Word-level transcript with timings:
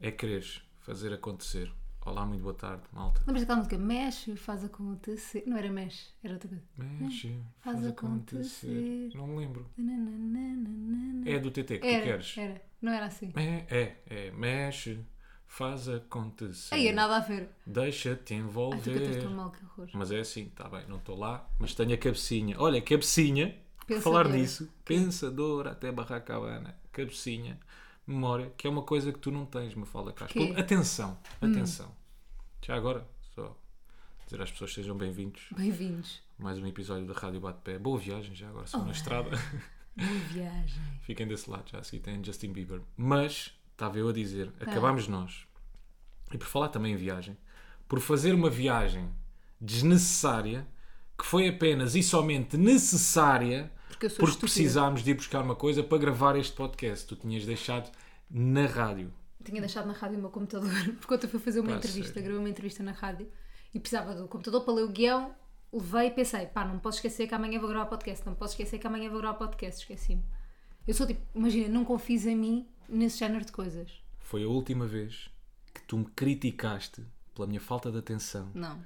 É 0.00 0.10
quereres 0.10 0.62
fazer 0.80 1.12
acontecer. 1.12 1.70
Olá, 2.04 2.24
muito 2.24 2.40
boa 2.42 2.54
tarde, 2.54 2.82
malta. 2.92 3.20
Lembras 3.26 3.42
daquela 3.42 3.58
música? 3.58 3.76
Mexe, 3.78 4.36
faz 4.36 4.64
acontecer. 4.64 5.42
Não 5.46 5.56
era 5.58 5.70
mexe, 5.70 6.08
era 6.22 6.34
outra 6.34 6.48
coisa. 6.48 6.64
Mexe, 6.76 7.28
Faz 7.60 7.76
faz, 7.80 7.86
acontecer. 7.86 8.66
acontecer. 8.68 9.18
Não 9.18 9.26
me 9.26 9.36
lembro. 9.38 9.66
Nananana. 9.76 11.28
É 11.28 11.38
do 11.38 11.50
TT 11.50 11.64
que 11.74 11.78
tu 11.80 11.86
Era, 11.86 12.04
queres. 12.04 12.38
era. 12.38 12.62
Não 12.80 12.92
era 12.92 13.06
assim. 13.06 13.32
É, 13.36 13.66
é, 13.76 13.96
é. 14.06 14.30
Mexe, 14.30 15.04
faz 15.46 15.88
acontecer. 15.88 16.74
Aí 16.74 16.86
é 16.88 16.92
nada 16.92 17.16
a 17.16 17.20
ver. 17.20 17.50
Deixa-te 17.66 18.32
Ai, 18.34 18.40
tu 18.40 18.44
envolver. 18.46 19.20
tão 19.22 19.32
mal, 19.32 19.50
que 19.50 19.62
horror. 19.64 19.88
Mas 19.92 20.10
é 20.10 20.20
assim, 20.20 20.44
está 20.46 20.68
bem, 20.68 20.86
não 20.88 20.96
estou 20.98 21.18
lá, 21.18 21.46
mas 21.58 21.74
tenho 21.74 21.92
a 21.92 21.98
cabecinha. 21.98 22.56
Olha, 22.58 22.80
cabecinha, 22.80 23.54
por 23.86 24.00
falar 24.00 24.24
Pensadora. 24.24 24.38
disso, 24.42 24.72
pensadora 24.84 25.70
até 25.72 25.92
Barracabana, 25.92 26.74
cabecinha, 26.92 27.58
memória, 28.12 28.52
que 28.56 28.66
é 28.66 28.70
uma 28.70 28.82
coisa 28.82 29.12
que 29.12 29.18
tu 29.18 29.30
não 29.30 29.44
tens, 29.46 29.74
me 29.74 29.84
fala 29.86 30.12
Castro. 30.12 30.38
Quê? 30.40 30.52
Hum. 30.52 30.58
Atenção, 30.60 31.18
atenção. 31.40 31.90
Já 32.64 32.74
agora, 32.74 33.06
só 33.34 33.56
dizer 34.24 34.42
às 34.42 34.50
pessoas 34.50 34.70
que 34.70 34.76
sejam 34.80 34.96
bem-vindos 34.96 35.42
Bem-vindos. 35.56 36.20
mais 36.38 36.58
um 36.58 36.66
episódio 36.66 37.06
da 37.06 37.14
Rádio 37.14 37.40
Bate-Pé. 37.40 37.78
Boa 37.78 37.98
viagem 37.98 38.34
já 38.34 38.48
agora, 38.48 38.66
for 38.66 38.78
na 38.78 38.84
Olá. 38.84 38.92
estrada. 38.92 39.30
Boa 39.96 40.08
viagem. 40.32 40.82
Fiquem 41.02 41.26
desse 41.26 41.50
lado, 41.50 41.68
já 41.70 41.78
a 41.78 41.82
seguir 41.82 42.02
tem 42.02 42.22
Justin 42.24 42.52
Bieber. 42.52 42.80
Mas, 42.96 43.52
estava 43.72 43.98
eu 43.98 44.08
a 44.08 44.12
dizer, 44.12 44.52
Ah. 44.60 44.70
acabámos 44.70 45.08
nós, 45.08 45.46
e 46.32 46.38
por 46.38 46.46
falar 46.46 46.68
também 46.68 46.92
em 46.92 46.96
viagem, 46.96 47.36
por 47.88 48.00
fazer 48.00 48.34
uma 48.34 48.48
viagem 48.50 49.10
desnecessária, 49.60 50.66
que 51.18 51.24
foi 51.26 51.48
apenas 51.48 51.94
e 51.96 52.02
somente 52.02 52.56
necessária, 52.56 53.72
Porque 53.98 54.06
eu 54.06 54.10
sou 54.10 54.18
porque 54.18 54.30
estúpida. 54.30 54.52
precisámos 54.52 55.02
de 55.02 55.10
ir 55.10 55.14
buscar 55.14 55.42
uma 55.42 55.56
coisa 55.56 55.82
para 55.82 55.98
gravar 55.98 56.36
este 56.36 56.52
podcast. 56.54 57.04
Tu 57.06 57.16
tinhas 57.16 57.44
deixado 57.44 57.90
na 58.30 58.64
rádio. 58.66 59.12
Tinha 59.44 59.60
deixado 59.60 59.86
na 59.86 59.92
rádio 59.92 60.18
o 60.18 60.20
meu 60.20 60.30
computador, 60.30 60.70
porque 61.00 61.14
ontem 61.14 61.26
fui 61.26 61.40
fazer 61.40 61.60
uma 61.60 61.70
Pá, 61.72 61.76
entrevista, 61.78 62.12
sério? 62.12 62.22
gravei 62.22 62.38
uma 62.38 62.48
entrevista 62.48 62.82
na 62.84 62.92
rádio 62.92 63.28
e 63.74 63.80
precisava 63.80 64.14
do 64.14 64.28
computador 64.28 64.62
para 64.64 64.74
ler 64.74 64.82
o 64.84 64.88
guião. 64.88 65.34
Levei 65.72 66.06
e 66.06 66.10
pensei, 66.12 66.46
pá, 66.46 66.64
não 66.64 66.78
posso 66.78 66.98
esquecer 66.98 67.26
que 67.26 67.34
amanhã 67.34 67.58
vou 67.58 67.68
gravar 67.68 67.86
podcast, 67.86 68.24
não 68.24 68.34
posso 68.34 68.52
esquecer 68.54 68.78
que 68.78 68.86
amanhã 68.86 69.10
vou 69.10 69.18
gravar 69.18 69.36
podcast, 69.36 69.80
esqueci-me. 69.80 70.22
Eu 70.86 70.94
sou 70.94 71.06
tipo, 71.06 71.20
imagina, 71.34 71.68
não 71.68 71.84
confies 71.84 72.24
em 72.24 72.36
mim 72.36 72.66
nesse 72.88 73.18
género 73.18 73.44
de 73.44 73.52
coisas. 73.52 73.90
Foi 74.20 74.44
a 74.44 74.48
última 74.48 74.86
vez 74.86 75.28
que 75.74 75.82
tu 75.82 75.98
me 75.98 76.04
criticaste 76.06 77.02
pela 77.34 77.46
minha 77.46 77.60
falta 77.60 77.90
de 77.90 77.98
atenção, 77.98 78.48
Não. 78.54 78.78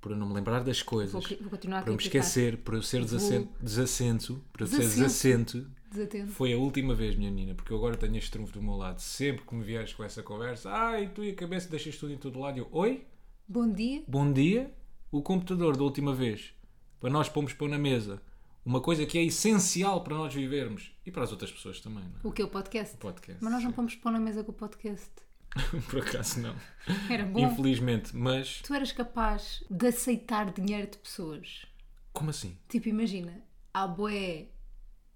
Por 0.00 0.12
eu 0.12 0.16
não 0.16 0.26
me 0.28 0.34
lembrar 0.34 0.62
das 0.64 0.82
coisas, 0.82 1.12
Vou, 1.12 1.22
vou 1.40 1.50
continuar 1.50 1.82
por 1.82 1.90
eu 1.90 1.96
me 1.96 2.02
esquecer, 2.02 2.56
por 2.58 2.74
eu 2.74 2.82
ser 2.82 3.04
desassento, 3.04 3.48
desassento 3.62 4.44
por 4.52 4.62
eu 4.62 4.66
ser 4.66 4.78
desassento. 4.78 5.70
Desatento. 5.90 6.30
Foi 6.30 6.52
a 6.52 6.56
última 6.56 6.94
vez, 6.94 7.16
minha 7.16 7.30
menina, 7.32 7.52
porque 7.54 7.72
eu 7.72 7.76
agora 7.76 7.96
tenho 7.96 8.16
este 8.16 8.30
trunfo 8.30 8.52
do 8.52 8.62
meu 8.62 8.76
lado. 8.76 9.00
Sempre 9.00 9.44
que 9.44 9.54
me 9.54 9.64
vieres 9.64 9.92
com 9.92 10.04
essa 10.04 10.22
conversa, 10.22 10.70
ai, 10.70 11.08
tu 11.12 11.24
e 11.24 11.30
a 11.30 11.34
cabeça 11.34 11.68
deixas 11.68 11.96
tudo 11.96 12.12
em 12.12 12.16
todo 12.16 12.38
lado. 12.38 12.58
Eu, 12.58 12.68
oi, 12.70 13.04
Bom 13.48 13.68
dia. 13.68 14.02
bom 14.06 14.32
dia. 14.32 14.72
O 15.10 15.20
computador 15.20 15.76
da 15.76 15.82
última 15.82 16.14
vez, 16.14 16.54
para 17.00 17.10
nós 17.10 17.28
pomos 17.28 17.52
pôr 17.52 17.68
na 17.68 17.76
mesa, 17.78 18.22
uma 18.64 18.80
coisa 18.80 19.04
que 19.04 19.18
é 19.18 19.24
essencial 19.24 20.04
para 20.04 20.14
nós 20.16 20.32
vivermos 20.32 20.92
e 21.04 21.10
para 21.10 21.24
as 21.24 21.32
outras 21.32 21.50
pessoas 21.50 21.80
também, 21.80 22.04
não 22.04 22.20
é? 22.22 22.28
O 22.28 22.30
que 22.30 22.40
é 22.40 22.44
o 22.44 22.48
podcast? 22.48 22.96
podcast, 22.96 23.42
Mas 23.42 23.52
nós 23.52 23.62
não 23.64 23.70
sim. 23.70 23.76
pomos 23.76 23.96
pôr 23.96 24.12
na 24.12 24.20
mesa 24.20 24.44
com 24.44 24.52
o 24.52 24.54
podcast. 24.54 25.10
Por 25.90 26.00
acaso 26.00 26.40
não. 26.40 26.54
Era 27.08 27.24
bom. 27.24 27.40
Infelizmente, 27.40 28.16
mas. 28.16 28.60
Tu 28.62 28.74
eras 28.74 28.92
capaz 28.92 29.64
de 29.70 29.88
aceitar 29.88 30.52
dinheiro 30.52 30.90
de 30.90 30.98
pessoas. 30.98 31.66
Como 32.12 32.30
assim? 32.30 32.56
Tipo, 32.68 32.88
imagina, 32.88 33.40
há 33.72 33.86
boé. 33.86 34.46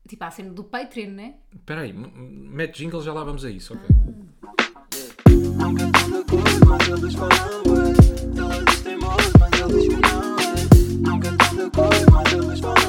Tipo, 0.08 0.24
há 0.24 0.26
a 0.28 0.30
cena 0.30 0.50
do 0.50 0.64
Patreon, 0.64 1.10
né? 1.10 1.34
Espera 1.54 1.82
aí, 1.82 1.92
mete 1.92 2.78
jingle, 2.78 3.02
já 3.02 3.12
lá 3.12 3.24
vamos 3.24 3.44
a 3.44 3.50
isso, 3.50 3.74
ok? 3.74 3.88
Nunca 5.58 5.90
tão 5.90 6.10
de 6.10 6.16
acordo, 6.16 6.66
mas 12.12 12.32
eles 12.32 12.60
falam 12.60 12.83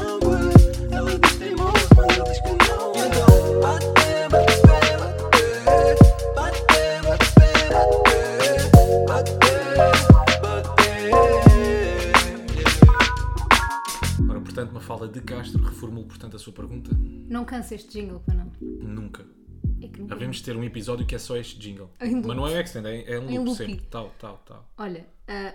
portanto, 14.66 14.72
uma 14.72 14.82
fala 14.82 15.08
de 15.08 15.22
Castro, 15.22 15.64
reformulo, 15.64 16.08
portanto, 16.08 16.36
a 16.36 16.40
sua 16.40 16.54
pergunta. 16.54 16.92
Não 16.98 17.46
cansa 17.46 17.76
este 17.76 17.90
jingle, 18.00 18.20
para 18.20 18.36
não. 18.36 18.52
Nunca. 18.62 19.26
É 19.82 19.88
que 19.88 20.00
nunca. 20.00 20.14
Havemos 20.16 20.38
de 20.38 20.44
ter 20.44 20.56
um 20.56 20.64
episódio 20.64 21.06
que 21.06 21.16
é 21.16 21.20
só 21.20 21.36
este 21.38 21.60
jingle. 21.60 21.90
Mas 22.00 22.36
não 22.38 22.48
é 22.48 22.62
extend, 22.62 22.88
é, 22.88 23.14
é 23.14 23.20
um 23.20 23.24
loop, 23.26 23.38
loop. 23.50 23.56
sempre. 23.58 23.86
Tal, 23.88 24.10
tal, 24.20 24.38
tal. 24.46 24.72
Olha, 24.78 25.06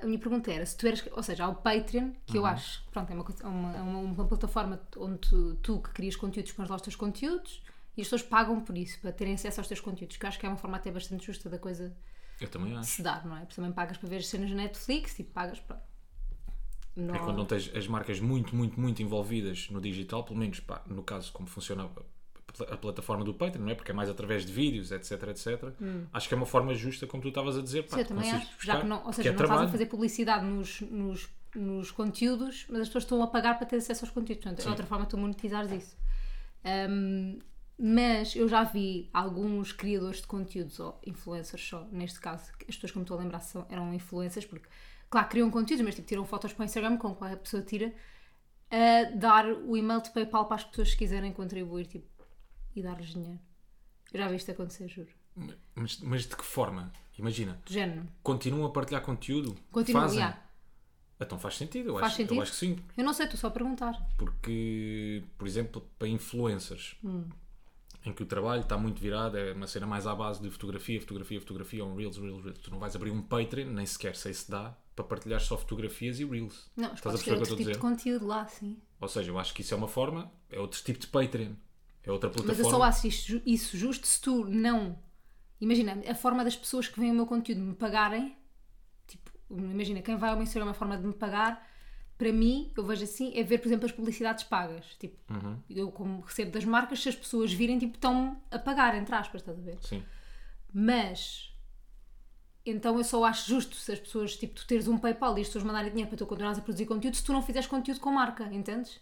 a 0.03 0.07
minha 0.07 0.19
pergunta 0.19 0.51
era: 0.53 0.65
se 0.67 0.77
tu 0.77 0.87
eras. 0.87 1.05
Ou 1.13 1.23
seja, 1.23 1.45
há 1.45 1.49
o 1.49 1.55
Patreon, 1.57 2.13
que 2.27 2.33
Uhum. 2.37 2.45
eu 2.45 2.47
acho, 2.47 2.85
pronto, 2.91 3.11
é 3.11 3.15
uma, 3.15 3.25
é 3.43 3.47
uma, 3.47 3.77
é 3.77 3.81
uma, 3.83 3.99
uma 3.99 4.25
plataforma 4.27 4.81
onde 4.97 5.19
tu, 5.19 5.55
tu 5.63 5.81
que 5.81 5.91
crias 5.91 6.17
conteúdos 6.17 6.53
pões 6.53 6.69
lá 6.69 6.77
os 6.77 6.83
teus 6.83 6.97
conteúdos 6.97 7.63
e 7.97 8.03
as 8.03 8.07
pessoas 8.07 8.23
pagam 8.23 8.61
por 8.61 8.77
isso, 8.77 8.99
para 9.01 9.13
terem 9.13 9.35
acesso 9.35 9.61
aos 9.61 9.69
teus 9.69 9.81
conteúdos, 9.81 10.17
que 10.17 10.25
eu 10.25 10.29
acho 10.29 10.39
que 10.39 10.47
é 10.47 10.49
uma 10.49 10.57
forma 10.57 10.77
até 10.77 10.91
bastante 10.91 11.27
justa 11.27 11.49
da 11.51 11.59
coisa 11.59 11.95
Eu 12.41 12.49
também 12.49 12.77
acho. 12.77 12.91
se 12.91 13.03
dar, 13.03 13.25
não 13.27 13.37
é? 13.37 13.41
Porque 13.41 13.55
também 13.57 13.73
pagas 13.73 13.97
para 13.97 14.09
ver 14.09 14.17
as 14.19 14.27
cenas 14.29 14.51
na 14.51 14.57
Netflix 14.57 15.19
e 15.19 15.25
pagas 15.25 15.59
para. 15.61 15.83
Não, 16.97 17.15
É 17.15 17.19
quando 17.19 17.37
não 17.37 17.47
tens 17.47 17.71
as 17.75 17.87
marcas 17.87 18.21
muito, 18.21 18.55
muito, 18.55 18.79
muito 18.79 19.03
envolvidas 19.03 19.69
no 19.71 19.81
digital, 19.81 20.25
pelo 20.25 20.39
menos 20.39 20.61
pá, 20.61 20.83
no 20.87 21.03
caso 21.03 21.33
como 21.33 21.49
funciona 21.49 21.85
a, 22.69 22.77
plataforma 22.77 23.25
do 23.25 23.33
Patreon, 23.33 23.65
não 23.65 23.71
é? 23.71 23.75
Porque 23.75 23.93
é 23.93 23.95
mais 23.95 24.11
através 24.11 24.45
de 24.45 24.53
vídeos, 24.53 24.91
etc, 24.91 25.23
etc. 25.29 25.73
Acho 26.13 26.29
que 26.29 26.35
é 26.35 26.37
uma 26.37 26.47
forma 26.47 26.75
justa, 26.75 27.07
como 27.07 27.23
tu 27.23 27.29
estavas 27.29 27.57
a 27.57 27.63
dizer. 27.63 27.85
Pá, 27.85 27.97
Hum. 27.97 28.01
Sim, 28.01 28.05
também 28.09 28.31
acho. 28.33 28.47
Já 28.47 28.55
buscar, 28.57 28.81
que 28.81 28.87
não, 28.87 29.07
ou 29.07 29.13
seja, 29.13 29.29
é 29.29 29.33
não 29.33 29.37
estás 29.37 29.51
a 29.51 29.55
trabalho. 29.55 29.71
fazer 29.71 29.87
publicidade 29.87 30.45
nos, 30.45 30.81
nos, 30.83 31.29
nos 31.55 31.91
conteúdos, 31.93 32.67
mas 32.69 32.81
as 32.83 32.89
pessoas 32.89 33.05
estão 33.05 33.23
a 33.23 33.27
pagar 33.29 33.57
para 33.57 33.67
ter 33.67 33.77
acesso 33.77 34.05
aos 34.05 34.13
conteúdos. 34.13 34.43
Portanto, 34.45 34.67
é 34.67 34.69
outra 34.69 34.85
forma 34.87 35.05
de 35.05 35.11
tu 35.11 35.17
monetizares 35.19 35.71
isso. 35.71 35.97
Ahm, 36.65 37.39
mas 37.79 38.37
eu 38.37 38.47
já 38.47 38.63
vi 38.65 39.09
alguns 39.13 39.73
criadores 39.73 40.21
de 40.21 40.27
conteúdos, 40.27 40.79
ou 40.81 41.01
influencers 41.07 41.67
só, 41.67 41.87
neste 41.91 42.21
caso, 42.21 42.51
as 42.69 42.75
pessoas 42.75 42.93
que 42.93 42.99
me 42.99 43.05
estou 43.05 43.17
a 43.17 43.23
lembrar 43.23 43.41
são, 43.41 43.65
eram 43.71 43.95
influencers, 43.95 44.45
porque, 44.45 44.69
claro, 45.11 45.29
criam 45.29 45.51
conteúdos, 45.51 45.85
mas 45.85 45.95
tipo, 45.95 46.07
tiram 46.09 46.25
fotos 46.25 46.53
para 46.53 46.63
o 46.63 46.65
Instagram, 46.65 46.97
com 46.97 47.15
qual 47.15 47.33
a 47.33 47.37
pessoa 47.37 47.63
tira, 47.63 47.93
a 48.71 49.11
dar 49.17 49.47
o 49.47 49.77
e-mail 49.77 50.01
de 50.01 50.11
PayPal 50.11 50.47
para 50.47 50.57
as 50.57 50.65
pessoas 50.65 50.91
que 50.93 50.99
quiserem 50.99 51.33
contribuir 51.33 51.87
tipo, 51.87 52.07
e 52.75 52.83
dar-lhes 52.83 53.09
dinheiro. 53.13 53.41
Eu 54.13 54.21
já 54.21 54.29
vi 54.29 54.37
isto 54.37 54.51
acontecer, 54.51 54.89
juro. 54.89 55.09
Mas, 55.75 55.99
mas 56.01 56.27
de 56.27 56.37
que 56.37 56.45
forma? 56.45 56.93
Imagina, 57.19 57.61
Do 57.67 57.73
género. 57.73 58.07
continuam 58.23 58.67
a 58.67 58.71
partilhar 58.73 59.03
conteúdo? 59.03 59.55
Continua, 59.71 60.03
Fazem? 60.03 60.19
yeah. 60.21 60.43
Então 61.21 61.39
faz 61.39 61.57
sentido, 61.57 61.91
eu, 61.91 61.95
Faz 61.95 62.07
acho, 62.07 62.17
sentido? 62.17 62.35
eu 62.37 62.43
acho 62.43 62.53
que 62.53 62.57
sim. 62.59 62.79
Eu 62.97 63.05
não 63.05 63.13
sei, 63.13 63.27
tu 63.27 63.37
só 63.37 63.49
a 63.49 63.51
perguntar. 63.51 63.93
Porque, 64.17 65.23
por 65.37 65.47
exemplo, 65.47 65.87
para 65.99 66.09
influencers, 66.09 66.97
Hum. 67.05 67.29
Em 68.05 68.13
que 68.13 68.23
o 68.23 68.27
trabalho 68.27 68.63
está 68.63 68.79
muito 68.79 69.01
virado, 69.01 69.37
é 69.37 69.53
uma 69.53 69.67
cena 69.67 69.87
mais 69.87 70.07
à 70.07 70.15
base 70.15 70.41
de 70.41 70.51
fotografia, 70.51 71.01
fotografia, 71.01 71.41
fotografia, 71.41 71.85
um 71.85 71.95
Reels, 71.97 72.17
Reels, 72.17 72.43
Reels. 72.45 72.59
Tu 72.61 72.71
não 72.71 72.79
vais 72.79 72.97
abrir 72.97 73.11
um 73.11 73.23
Patreon, 73.23 73.69
nem 73.71 73.85
sequer 73.87 74.17
sei 74.17 74.33
se 74.33 74.51
dá, 74.51 74.75
para 74.97 75.05
partilhar 75.05 75.41
só 75.41 75.57
fotografias 75.59 76.19
e 76.19 76.25
Reels. 76.25 76.71
Não, 76.77 76.93
Estás 76.95 77.15
a 77.15 77.19
perceber 77.19 77.21
o 77.21 77.23
que 77.25 77.31
eu 77.31 77.39
outro 77.53 77.57
tipo 77.57 77.73
de 77.73 77.79
conteúdo 77.79 78.27
lá, 78.27 78.47
sim. 78.47 78.79
Ou 79.01 79.09
seja, 79.09 79.31
eu 79.31 79.39
acho 79.39 79.53
que 79.55 79.61
isso 79.63 79.75
é 79.75 79.77
uma 79.77 79.89
forma, 79.89 80.31
é 80.51 80.59
outro 80.59 80.83
tipo 80.83 80.99
de 80.99 81.07
Patreon. 81.07 81.53
É 82.03 82.11
outra 82.11 82.31
Mas 82.31 82.39
eu 82.39 82.45
plataforma. 82.45 82.79
só 82.79 82.83
acho 82.85 83.07
isto, 83.07 83.29
ju- 83.29 83.43
isso 83.45 83.77
justo 83.77 84.07
se 84.07 84.21
tu 84.21 84.45
não. 84.47 84.99
Imagina, 85.61 86.01
a 86.09 86.15
forma 86.15 86.43
das 86.43 86.57
pessoas 86.57 86.89
que 86.89 86.99
veem 86.99 87.13
o 87.13 87.15
meu 87.15 87.27
conteúdo 87.27 87.61
me 87.61 87.75
pagarem. 87.75 88.35
Tipo, 89.07 89.31
imagina, 89.51 90.01
quem 90.01 90.17
vai 90.17 90.31
ao 90.31 90.37
meu 90.37 90.45
Instagram, 90.45 90.71
a 90.71 90.75
forma 90.75 90.97
de 90.97 91.07
me 91.07 91.13
pagar, 91.13 91.67
para 92.21 92.33
mim, 92.35 92.71
eu 92.77 92.85
vejo 92.85 93.03
assim, 93.03 93.33
é 93.35 93.43
ver, 93.43 93.57
por 93.59 93.67
exemplo, 93.69 93.87
as 93.87 93.93
publicidades 93.93 94.45
pagas. 94.45 94.85
Tipo, 94.99 95.17
Uhum. 95.33 95.59
eu 95.71 95.91
como 95.91 96.21
recebo 96.21 96.51
das 96.51 96.67
marcas, 96.67 97.01
se 97.03 97.09
as 97.09 97.17
pessoas 97.17 97.51
virem, 97.51 97.79
tipo, 97.79 97.95
estão 97.95 98.39
a 98.51 98.59
pagar, 98.59 98.95
entre 98.95 99.15
aspas, 99.15 99.41
estás 99.41 99.59
a 99.59 99.63
ver? 99.63 99.79
Sim. 99.81 100.03
Mas. 100.71 101.51
Então 102.67 102.99
eu 102.99 103.05
só 103.05 103.25
acho 103.25 103.49
justo 103.49 103.75
se 103.75 103.91
as 103.91 103.99
pessoas, 103.99 104.37
tipo, 104.37 104.55
tu 104.55 104.67
teres 104.67 104.87
um 104.87 104.99
PayPal 104.99 105.37
e 105.39 105.41
as 105.41 105.47
pessoas 105.47 105.65
mandarem 105.65 105.89
dinheiro 105.89 106.11
para 106.11 106.19
tu 106.19 106.27
continuares 106.27 106.59
a 106.59 106.63
produzir 106.63 106.85
conteúdo 106.85 107.17
se 107.17 107.25
tu 107.25 107.33
não 107.33 107.41
fizeres 107.43 107.67
conteúdo 107.67 108.01
com 108.01 108.13
marca, 108.13 108.45
entendes? 108.53 109.01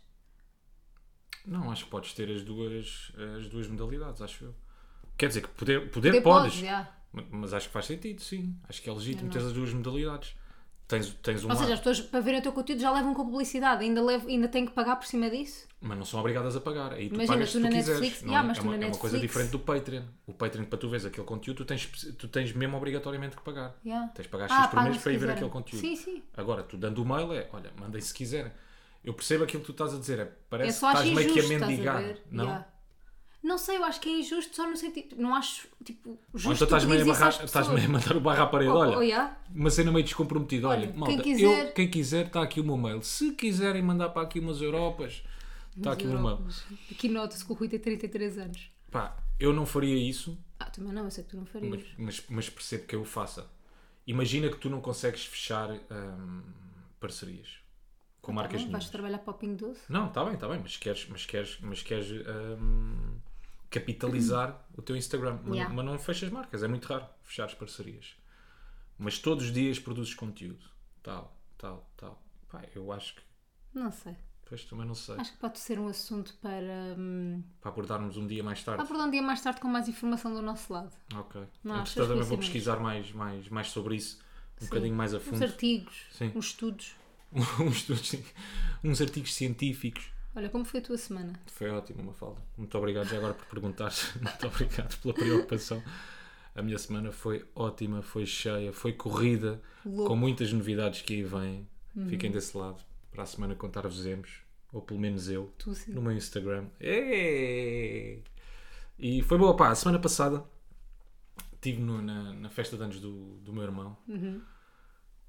Não, 1.44 1.68
acho 1.72 1.84
que 1.86 1.90
podes 1.90 2.12
ter 2.14 2.30
as 2.30 2.44
duas, 2.44 3.10
as 3.36 3.48
duas 3.48 3.66
modalidades, 3.66 4.22
acho 4.22 4.44
eu. 4.44 4.54
Quer 5.16 5.26
dizer 5.28 5.40
que 5.42 5.48
poder, 5.48 5.90
poder, 5.90 6.10
Poder 6.10 6.22
podes, 6.22 6.60
podes, 6.60 7.28
mas 7.32 7.52
acho 7.52 7.66
que 7.66 7.72
faz 7.72 7.86
sentido, 7.86 8.20
sim. 8.22 8.56
Acho 8.68 8.80
que 8.80 8.88
é 8.88 8.92
legítimo 8.92 9.28
ter 9.28 9.38
as 9.40 9.52
duas 9.52 9.72
modalidades. 9.74 10.36
Tens, 10.88 11.10
tens 11.22 11.44
um 11.44 11.50
Ou 11.50 11.54
seja, 11.56 11.74
as 11.74 11.80
pessoas 11.80 12.00
para 12.00 12.20
verem 12.20 12.40
o 12.40 12.42
teu 12.42 12.50
conteúdo 12.50 12.80
já 12.80 12.90
levam 12.90 13.12
com 13.12 13.22
publicidade, 13.26 13.84
ainda, 13.84 14.02
levo, 14.02 14.26
ainda 14.26 14.48
têm 14.48 14.64
que 14.64 14.72
pagar 14.72 14.96
por 14.96 15.06
cima 15.06 15.28
disso. 15.28 15.68
mas 15.82 15.98
não 15.98 16.04
são 16.06 16.18
obrigadas 16.18 16.56
a 16.56 16.60
pagar. 16.62 16.94
Aí 16.94 17.10
tu 17.10 17.14
Imagina, 17.14 17.34
pagas 17.36 17.52
tu 17.52 17.60
na. 17.60 17.68
Netflix- 17.68 18.22
não 18.22 18.32
Ya, 18.32 18.38
é? 18.38 18.42
mas 18.42 18.56
é, 18.56 18.60
uma, 18.62 18.74
é 18.74 18.76
uma 18.78 18.80
coisa 18.96 19.16
Netflix- 19.16 19.20
diferente 19.20 19.50
do 19.50 19.58
Patreon. 19.58 20.02
O 20.26 20.32
Patreon, 20.32 20.64
para 20.64 20.78
tu 20.78 20.88
veres 20.88 21.04
aquele 21.04 21.26
conteúdo, 21.26 21.58
tu 21.58 21.64
tens, 21.66 21.86
tu 22.18 22.26
tens 22.26 22.52
mesmo 22.54 22.74
obrigatoriamente 22.78 23.36
que 23.36 23.42
pagar. 23.42 23.76
Yeah. 23.84 24.08
Tens 24.14 24.22
de 24.24 24.28
pagar 24.30 24.48
Ah, 24.50 24.62
X 24.62 24.70
por 24.70 24.82
mês 24.82 24.96
para 24.96 25.12
ir 25.12 25.18
ver 25.18 25.30
aquele 25.30 25.50
conteúdo. 25.50 25.80
Sim, 25.82 25.94
sim. 25.94 26.22
Agora, 26.34 26.62
tu 26.62 26.78
dando 26.78 27.02
o 27.02 27.04
mail 27.06 27.34
é, 27.34 27.48
olha, 27.52 27.70
mandem 27.78 28.00
se 28.00 28.14
quiserem. 28.14 28.50
Eu 29.04 29.12
percebo 29.12 29.44
aquilo 29.44 29.60
que 29.60 29.66
tu 29.66 29.72
estás 29.72 29.94
a 29.94 29.98
dizer, 29.98 30.18
é, 30.18 30.22
É 30.22 30.32
parece 30.48 30.78
só 30.80 30.90
que 30.92 30.98
estás 31.08 31.14
meio 31.14 31.32
que 31.34 31.40
a 31.40 31.44
a 31.44 31.48
mendigar. 31.68 31.98
ver? 32.02 32.22
Não? 32.30 32.44
Yeah. 32.44 32.66
Não 33.42 33.56
sei, 33.56 33.76
eu 33.76 33.84
acho 33.84 34.00
que 34.00 34.08
é 34.08 34.18
injusto 34.18 34.54
só 34.56 34.68
no 34.68 34.76
sentido. 34.76 35.14
Não 35.16 35.34
acho, 35.34 35.68
tipo, 35.84 36.18
justo. 36.34 36.48
Ou 36.48 36.54
então 36.54 36.64
estás 36.66 36.84
meio 36.84 37.02
a, 37.02 37.04
barrar, 37.14 37.44
estás 37.44 37.68
meio 37.68 37.86
a 37.86 37.88
mandar 37.88 38.16
o 38.16 38.20
barra 38.20 38.42
à 38.42 38.46
parede. 38.46 38.70
Oh, 38.70 38.76
Olha, 38.78 38.98
oh, 38.98 39.02
yeah. 39.02 39.38
uma 39.54 39.70
cena 39.70 39.92
meio 39.92 40.04
descomprometida. 40.04 40.68
Olha, 40.68 40.92
malta, 40.92 41.22
quem 41.22 41.34
quiser- 41.34 41.66
eu- 41.68 41.72
quem 41.72 41.88
quiser, 41.88 42.26
está 42.26 42.42
aqui 42.42 42.60
o 42.60 42.64
meu 42.64 42.76
mail. 42.76 43.02
Se 43.02 43.32
quiserem 43.32 43.80
mandar 43.82 44.08
para 44.10 44.22
aqui 44.22 44.40
umas 44.40 44.60
Europas, 44.60 45.22
está 45.76 45.92
aqui 45.92 46.04
o 46.04 46.08
meu 46.08 46.18
mail. 46.18 46.30
Europas. 46.32 46.64
Aqui 46.90 47.08
nota-se 47.08 47.44
que 47.44 47.52
o 47.52 47.54
Rui 47.54 47.68
tem 47.68 47.78
33 47.78 48.38
anos. 48.38 48.70
Pá, 48.90 49.16
eu 49.38 49.52
não 49.52 49.64
faria 49.64 49.96
isso, 49.96 50.36
Ah, 50.58 50.64
também 50.66 50.92
não, 50.92 51.04
eu 51.04 51.10
sei 51.10 51.22
que 51.22 51.30
tu 51.30 51.36
não 51.36 51.46
farias. 51.46 51.70
mas, 51.70 51.86
mas, 51.96 52.24
mas 52.28 52.50
percebo 52.50 52.86
que 52.86 52.96
eu 52.96 53.02
o 53.02 53.04
faça. 53.04 53.46
Imagina 54.06 54.48
que 54.48 54.56
tu 54.56 54.68
não 54.68 54.80
consegues 54.80 55.24
fechar 55.24 55.70
hum, 55.70 56.42
parcerias 56.98 57.58
com 58.20 58.32
Tá 58.32 58.36
marcas 58.36 58.62
bem, 58.62 58.70
vais 58.72 58.88
trabalhar 58.90 59.18
para 59.18 59.30
o 59.30 59.34
Pingo 59.34 59.56
Doce? 59.56 59.80
Não, 59.88 60.08
está 60.08 60.24
bem, 60.24 60.34
está 60.34 60.48
bem, 60.48 60.58
mas 60.60 60.76
queres, 60.76 61.06
mas 61.08 61.24
queres, 61.26 61.58
mas 61.60 61.82
queres 61.82 62.10
hum, 62.10 63.16
capitalizar 63.70 64.66
o 64.76 64.82
teu 64.82 64.96
Instagram. 64.96 65.38
Mas, 65.44 65.54
Yeah. 65.56 65.74
mas 65.74 65.84
não 65.84 65.98
fechas 65.98 66.30
marcas, 66.30 66.62
é 66.62 66.68
muito 66.68 66.86
raro 66.86 67.06
fechar 67.22 67.44
as 67.44 67.54
parcerias. 67.54 68.16
Mas 68.98 69.18
todos 69.18 69.44
os 69.46 69.52
dias 69.52 69.78
produzes 69.78 70.14
conteúdo. 70.14 70.64
Tal, 71.02 71.36
tal, 71.56 71.88
tal. 71.96 72.22
Pá, 72.48 72.62
eu 72.74 72.90
acho 72.92 73.14
que. 73.16 73.22
Não 73.74 73.90
sei. 73.92 74.16
Pois 74.48 74.64
também 74.64 74.86
não 74.86 74.94
sei. 74.94 75.14
Acho 75.16 75.32
que 75.32 75.38
pode 75.38 75.58
ser 75.58 75.78
um 75.78 75.88
assunto 75.88 76.34
para. 76.40 76.94
hum, 76.98 77.42
Para 77.60 77.70
abordarmos 77.70 78.16
um 78.16 78.26
dia 78.26 78.42
mais 78.42 78.62
tarde. 78.64 78.76
para 78.78 78.84
abordar 78.86 79.06
um 79.06 79.10
dia 79.10 79.22
mais 79.22 79.40
tarde 79.42 79.60
com 79.60 79.68
mais 79.68 79.86
informação 79.88 80.32
do 80.32 80.40
nosso 80.42 80.72
lado. 80.72 80.90
Ok. 81.14 81.42
Não, 81.62 81.80
Entretanto, 81.80 82.08
também 82.08 82.24
vou 82.24 82.38
pesquisar 82.38 82.80
mais, 82.80 83.12
mais, 83.12 83.48
mais 83.50 83.68
sobre 83.68 83.96
isso. 83.96 84.18
Um 84.56 84.64
Sim. 84.64 84.68
bocadinho 84.70 84.96
mais 84.96 85.14
a 85.14 85.18
Uns 85.18 85.22
fundo. 85.24 85.44
artigos, 85.44 85.94
Sim. 86.12 86.32
uns 86.34 86.46
estudos. 86.46 86.96
uns, 87.60 87.76
estudos, 87.76 88.08
sim. 88.08 88.24
uns 88.82 89.00
artigos 89.02 89.34
científicos. 89.34 90.10
Olha, 90.38 90.48
como 90.48 90.64
foi 90.64 90.78
a 90.80 90.82
tua 90.82 90.96
semana? 90.96 91.32
Foi 91.46 91.68
ótimo, 91.68 92.02
Mafalda. 92.04 92.40
Muito 92.56 92.78
obrigado 92.78 93.08
já 93.08 93.16
agora 93.16 93.34
por 93.34 93.46
perguntares. 93.46 94.14
Muito 94.22 94.46
obrigado 94.46 94.96
pela 95.00 95.12
preocupação. 95.14 95.82
A 96.54 96.62
minha 96.62 96.78
semana 96.78 97.10
foi 97.10 97.44
ótima, 97.54 98.02
foi 98.02 98.24
cheia, 98.24 98.72
foi 98.72 98.92
corrida, 98.92 99.60
Louco. 99.84 100.02
Uhum. 100.02 100.08
com 100.08 100.16
muitas 100.16 100.52
novidades 100.52 101.02
que 101.02 101.14
aí 101.14 101.22
vêm. 101.24 101.68
Fiquem 102.08 102.30
desse 102.30 102.56
lado. 102.56 102.80
Para 103.10 103.24
a 103.24 103.26
semana 103.26 103.56
contar-vos-emos, 103.56 104.30
ou 104.72 104.80
pelo 104.80 105.00
menos 105.00 105.28
eu, 105.28 105.52
no 105.88 106.00
meu 106.02 106.12
Instagram. 106.12 106.66
Êêêê! 106.80 108.22
E 108.98 109.22
foi 109.22 109.38
boa, 109.38 109.56
pá. 109.56 109.70
A 109.70 109.74
semana 109.74 109.98
passada 109.98 110.44
estive 111.54 111.80
no- 111.82 112.00
na, 112.00 112.32
na 112.34 112.48
festa 112.48 112.76
de 112.76 112.82
anos 112.84 113.00
do, 113.00 113.38
do 113.38 113.52
meu 113.52 113.64
irmão, 113.64 113.96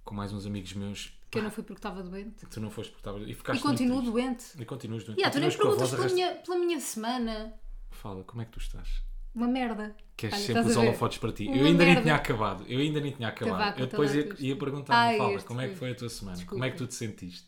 com 0.10 0.16
mais 0.16 0.34
uns 0.34 0.46
amigos 0.46 0.74
meus. 0.74 1.14
Que 1.32 1.38
eu 1.38 1.44
não 1.44 1.52
fui 1.52 1.64
porque 1.64 1.78
estava 1.80 2.02
doente. 2.02 2.46
Tu 2.48 2.60
não 2.60 2.72
foste 2.72 2.90
porque 2.92 3.02
estavas. 3.02 3.28
E 3.28 3.32
E 3.32 3.34
ficaste 3.36 3.62
continuo 3.62 3.98
muito 4.02 4.12
doente. 4.12 4.46
E 4.60 4.66
continuas 4.66 5.04
doente. 5.04 5.20
Yeah, 5.20 5.32
tu 5.32 5.40
nem 5.40 5.50
perguntas 5.56 5.90
pela 5.92 6.02
arrasta- 6.02 6.16
minha, 6.16 6.36
pela 6.36 6.58
minha 6.58 6.80
semana. 6.80 7.54
Fala, 7.92 8.24
como 8.24 8.42
é 8.42 8.46
que 8.46 8.52
tu 8.52 8.60
estás? 8.60 9.04
Uma 9.36 9.48
merda. 9.48 9.96
Queres 10.18 10.36
Olha, 10.36 10.44
sempre 10.46 10.62
os 10.64 10.76
holofotes 10.76 11.18
para 11.20 11.32
ti. 11.32 11.46
Uma 11.48 11.56
eu 11.58 11.66
ainda 11.66 11.78
nem 11.78 11.88
merda. 11.88 12.02
tinha 12.02 12.16
acabado. 12.16 12.66
Eu 12.68 12.80
ainda 12.80 13.00
nem 13.00 13.12
tinha 13.12 13.28
acabado. 13.30 13.80
Eu 13.80 13.86
depois 13.88 14.14
ia, 14.16 14.36
ia 14.40 14.56
perguntar 14.58 14.94
Ai, 14.96 15.18
Fala, 15.18 15.40
como 15.44 15.62
é 15.62 15.70
que 15.70 15.76
foi. 15.76 15.92
a 15.92 15.96
tua 15.96 16.10
semana? 16.10 16.36
Desculpa. 16.38 16.56
Como 16.56 16.66
é 16.66 16.72
que 16.72 16.78
tu 16.78 16.88
te 16.88 16.96
sentiste? 16.96 17.48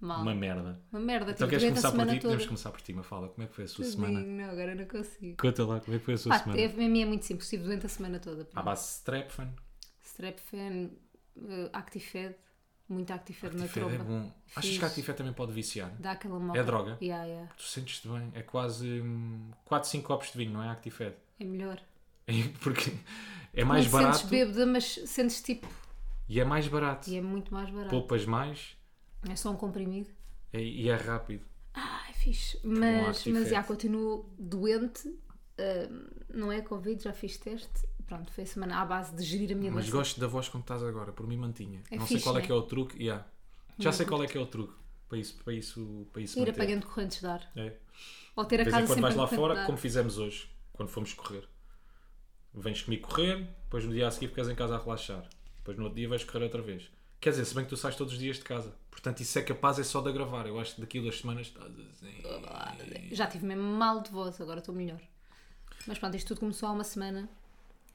Mal. 0.00 0.22
Uma 0.22 0.34
merda. 0.34 0.80
Uma 0.90 1.00
merda. 1.00 1.32
Então 1.32 1.46
queres 1.46 1.62
doente 1.62 1.74
começar 1.82 1.90
por 1.92 1.98
ti? 2.06 2.06
toda. 2.06 2.20
Podemos 2.22 2.46
começar 2.46 2.70
por 2.70 2.80
ti, 2.80 2.92
Mafala. 2.94 3.28
Como 3.28 3.42
é 3.44 3.46
que 3.46 3.54
foi 3.54 3.64
a 3.64 3.68
sua 3.68 3.84
semana? 3.84 4.18
Não, 4.20 4.44
agora 4.50 4.74
não 4.74 4.86
consigo. 4.86 5.36
Conta 5.38 5.66
lá, 5.66 5.78
como 5.80 5.94
é 5.94 5.98
que 5.98 6.04
foi 6.06 6.14
a 6.14 6.18
sua 6.18 6.32
Pá, 6.32 6.38
semana? 6.38 6.56
teve- 6.58 6.84
a 6.84 6.88
minha 6.88 7.04
é 7.04 7.08
muito 7.08 7.26
simples. 7.26 7.44
Estive 7.44 7.64
doente 7.64 7.84
a 7.84 7.88
semana 7.90 8.18
toda. 8.18 8.48
À 8.54 8.62
base 8.62 8.82
de 8.84 8.88
Strepfan. 8.94 9.52
Strepfen, 10.02 10.90
uh, 11.36 11.70
Actifed, 11.72 12.34
muito 12.88 13.12
Actifed 13.12 13.56
na 13.56 13.64
é 13.64 13.68
tromba. 13.68 14.04
bom. 14.04 14.32
Achas 14.56 14.70
Fiz. 14.70 14.78
que 14.78 14.84
a 14.84 14.88
Actifed 14.88 15.16
também 15.16 15.32
pode 15.32 15.52
viciar? 15.52 15.90
Dá 15.98 16.12
aquela 16.12 16.38
moca. 16.40 16.58
É 16.58 16.62
droga? 16.64 16.98
Yeah, 17.00 17.24
yeah. 17.24 17.52
Tu 17.56 17.62
sentes-te 17.62 18.08
bem. 18.08 18.30
É 18.34 18.42
quase 18.42 19.00
hum, 19.00 19.50
4, 19.64 19.88
5 19.88 20.06
copos 20.06 20.32
de 20.32 20.38
vinho, 20.38 20.52
não 20.52 20.62
é 20.62 20.68
Actifed? 20.70 21.14
É 21.38 21.44
melhor. 21.44 21.80
Porque 22.62 22.92
é 23.54 23.64
mais 23.64 23.86
te 23.86 23.90
barato 23.92 24.16
sentes 24.18 24.30
bêbada, 24.30 24.66
mas 24.66 24.84
sentes 25.06 25.40
tipo. 25.42 25.66
e 26.28 26.38
é 26.40 26.44
mais 26.44 26.66
barato. 26.68 27.08
E 27.10 27.16
é 27.16 27.20
muito 27.20 27.52
mais 27.52 27.70
barato. 27.70 27.90
Poupas 27.90 28.24
mais 28.24 28.76
É 29.28 29.34
só 29.36 29.50
um 29.50 29.56
comprimido. 29.56 30.10
e 30.52 30.82
e 30.84 30.88
é 30.90 30.94
rápido. 30.96 31.44
Ai, 31.74 32.12
fixe. 32.14 32.58
um 32.64 32.78
Mas, 32.78 33.24
mas 33.26 33.48
já 33.48 33.62
continuo 33.62 34.28
doente. 34.38 35.08
uh, 35.08 36.10
não 36.32 36.50
é 36.52 36.60
Covid, 36.60 37.02
já 37.02 37.12
fiz 37.12 37.36
teste. 37.36 37.86
Pronto, 38.10 38.32
foi 38.32 38.42
a 38.42 38.46
semana 38.48 38.80
à 38.80 38.84
base 38.84 39.14
de 39.14 39.22
gerir 39.22 39.52
a 39.52 39.54
minha 39.54 39.70
Mas 39.70 39.84
doença. 39.84 39.96
gosto 39.98 40.20
da 40.20 40.26
voz 40.26 40.48
como 40.48 40.62
estás 40.62 40.82
agora, 40.82 41.12
por 41.12 41.28
mim 41.28 41.36
mantinha. 41.36 41.80
É 41.88 41.96
não 41.96 42.04
sei 42.08 42.16
fixe, 42.16 42.24
qual 42.24 42.36
é 42.36 42.40
né? 42.40 42.46
que 42.46 42.50
é 42.50 42.54
o 42.56 42.62
truque. 42.62 43.00
yeah. 43.00 43.24
Já 43.78 43.92
sei 43.92 44.04
qual 44.04 44.24
é 44.24 44.26
que 44.26 44.36
é 44.36 44.40
o 44.40 44.46
truque 44.46 44.74
para 45.08 45.16
isso, 45.16 45.36
para 45.44 45.52
isso, 45.52 46.08
para 46.12 46.20
isso 46.20 46.36
Ir 46.36 46.40
manter. 46.40 46.50
apagando 46.50 46.86
correntes 46.86 47.20
de 47.20 47.26
ar. 47.28 47.48
É. 47.54 47.72
Ou 48.34 48.44
ter 48.44 48.56
a 48.60 48.64
De 48.64 48.70
vez 48.70 48.74
casa 48.74 48.82
em 48.84 48.86
quando 48.88 49.00
vais 49.02 49.14
lá 49.14 49.26
fora, 49.28 49.64
como 49.64 49.78
fizemos 49.78 50.18
hoje, 50.18 50.50
quando 50.72 50.88
fomos 50.88 51.14
correr. 51.14 51.48
Vens 52.52 52.82
comigo 52.82 53.06
correr, 53.06 53.36
depois 53.62 53.84
no 53.84 53.92
dia 53.92 54.08
a 54.08 54.10
seguir 54.10 54.26
ficas 54.26 54.48
em 54.48 54.56
casa 54.56 54.74
a 54.74 54.78
relaxar. 54.82 55.28
Depois 55.58 55.76
no 55.78 55.84
outro 55.84 55.96
dia 55.96 56.08
vais 56.08 56.24
correr 56.24 56.42
outra 56.42 56.60
vez. 56.60 56.90
Quer 57.20 57.30
dizer, 57.30 57.44
se 57.44 57.54
bem 57.54 57.62
que 57.62 57.70
tu 57.70 57.76
sais 57.76 57.94
todos 57.94 58.12
os 58.14 58.18
dias 58.18 58.38
de 58.38 58.42
casa. 58.44 58.74
Portanto, 58.90 59.20
isso 59.20 59.38
é 59.38 59.42
capaz 59.42 59.78
é 59.78 59.84
só 59.84 60.00
de 60.00 60.08
agravar. 60.08 60.48
Eu 60.48 60.58
acho 60.58 60.74
que 60.74 60.80
daqui 60.80 60.98
a 60.98 61.02
duas 61.02 61.16
semanas 61.20 61.46
estás 61.46 61.70
assim. 61.92 63.14
Já 63.14 63.28
tive 63.28 63.46
mesmo 63.46 63.62
mal 63.62 64.00
de 64.02 64.10
voz, 64.10 64.40
agora 64.40 64.58
estou 64.58 64.74
melhor. 64.74 65.00
Mas 65.86 65.96
pronto, 65.98 66.16
isto 66.16 66.26
tudo 66.28 66.40
começou 66.40 66.68
há 66.68 66.72
uma 66.72 66.82
semana. 66.84 67.28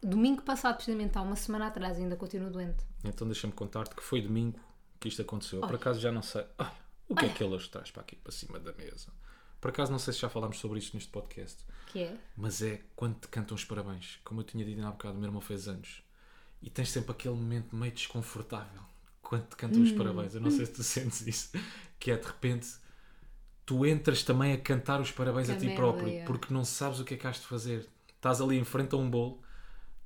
Domingo 0.02 0.42
passado, 0.44 0.76
precisamente 0.76 1.18
há 1.18 1.22
uma 1.22 1.36
semana 1.36 1.68
atrás, 1.68 1.98
ainda 1.98 2.16
continuo 2.16 2.50
doente. 2.52 2.84
Então 3.04 3.28
deixa-me 3.28 3.54
contar-te 3.54 3.96
que 3.96 4.04
foi 4.04 4.22
domingo 4.22 4.60
que 5.00 5.08
isto 5.08 5.22
aconteceu. 5.22 5.62
Por 5.62 5.76
acaso 5.76 6.00
já 6.00 6.12
não 6.12 6.22
sei. 6.22 6.46
Olha, 6.58 6.72
o 7.10 7.16
que 7.16 7.26
é 7.26 7.30
que 7.30 7.44
ele 7.44 7.54
hoje 7.56 7.70
traz 7.70 7.92
para 7.92 8.02
aqui, 8.02 8.16
para 8.16 8.32
cima 8.32 8.60
da 8.60 8.72
mesa? 8.74 9.08
Por 9.60 9.70
acaso 9.70 9.92
não 9.92 9.98
sei 10.00 10.14
se 10.14 10.20
já 10.20 10.30
falámos 10.30 10.60
sobre 10.60 10.78
isto 10.80 10.94
neste 10.96 11.10
podcast. 11.10 11.64
Que 11.88 12.00
é? 12.04 12.18
Mas 12.38 12.62
é 12.62 12.82
quando 12.96 13.16
te 13.20 13.28
cantam 13.28 13.56
os 13.56 13.64
parabéns. 13.66 14.20
Como 14.24 14.42
eu 14.42 14.44
tinha 14.44 14.64
dito 14.64 14.84
há 14.86 14.92
bocado, 14.92 15.16
o 15.16 15.18
meu 15.18 15.28
irmão 15.28 15.42
fez 15.42 15.68
anos. 15.68 16.04
E 16.62 16.70
tens 16.70 16.92
sempre 16.92 17.12
aquele 17.12 17.36
momento 17.36 17.76
meio 17.76 17.92
desconfortável 17.92 18.82
quando 19.22 19.48
te 19.48 19.56
cantam 19.56 19.82
os 19.82 19.92
Hum. 19.92 19.98
parabéns. 19.98 20.36
Eu 20.36 20.42
não 20.42 20.52
sei 20.52 20.66
se 20.68 20.74
tu 20.74 20.82
sentes 20.84 21.26
isso. 21.26 21.52
Que 22.00 22.12
é 22.12 22.18
de 22.18 22.26
repente 22.28 22.68
tu 23.66 23.86
entras 23.86 24.22
também 24.24 24.54
a 24.54 24.58
cantar 24.60 25.02
os 25.02 25.12
parabéns 25.12 25.48
Que 25.48 25.54
a 25.54 25.58
ti 25.58 25.66
merda, 25.66 25.82
próprio 25.82 26.10
é. 26.10 26.24
porque 26.26 26.54
não 26.54 26.64
sabes 26.64 27.00
o 27.00 27.04
que 27.06 27.16
é 27.16 27.18
que 27.18 27.26
has 27.26 27.38
de 27.40 27.48
fazer. 27.48 27.90
Estás 28.16 28.40
ali 28.42 28.58
em 28.60 28.64
frente 28.64 28.94
a 28.94 28.98
um 28.98 29.10
bolo. 29.10 29.42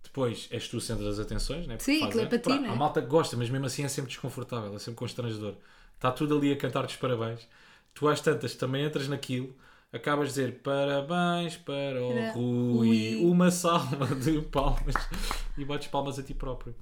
Depois 0.03 0.47
és 0.51 0.67
tu 0.67 0.77
o 0.77 0.81
centro 0.81 1.03
das 1.05 1.19
atenções, 1.19 1.67
né? 1.67 1.77
Porque 1.77 1.91
Sim, 1.91 2.03
aquilo 2.05 2.21
é 2.21 2.25
para 2.25 2.39
ti, 2.39 2.49
Pá, 2.49 2.59
né? 2.59 2.69
A 2.69 2.75
malta 2.75 3.01
gosta, 3.01 3.35
mas 3.37 3.49
mesmo 3.49 3.65
assim 3.65 3.83
é 3.83 3.87
sempre 3.87 4.09
desconfortável, 4.09 4.73
é 4.75 4.79
sempre 4.79 4.97
constrangedor. 4.97 5.55
Está 5.95 6.11
tudo 6.11 6.37
ali 6.37 6.51
a 6.51 6.57
cantar-te 6.57 6.91
os 6.95 6.95
parabéns. 6.99 7.47
Tu 7.93 8.07
às 8.07 8.21
tantas 8.21 8.55
também 8.55 8.83
entras 8.85 9.07
naquilo, 9.07 9.53
acabas 9.91 10.29
de 10.29 10.35
dizer 10.35 10.59
parabéns 10.61 11.57
para 11.57 12.01
o 12.03 12.13
Para 12.13 12.31
Rui, 12.33 13.15
Rui. 13.15 13.25
uma 13.25 13.51
salva 13.51 14.15
de 14.15 14.41
palmas 14.43 14.95
e 15.57 15.65
bates 15.65 15.87
palmas 15.89 16.17
a 16.17 16.23
ti 16.23 16.33
próprio. 16.33 16.73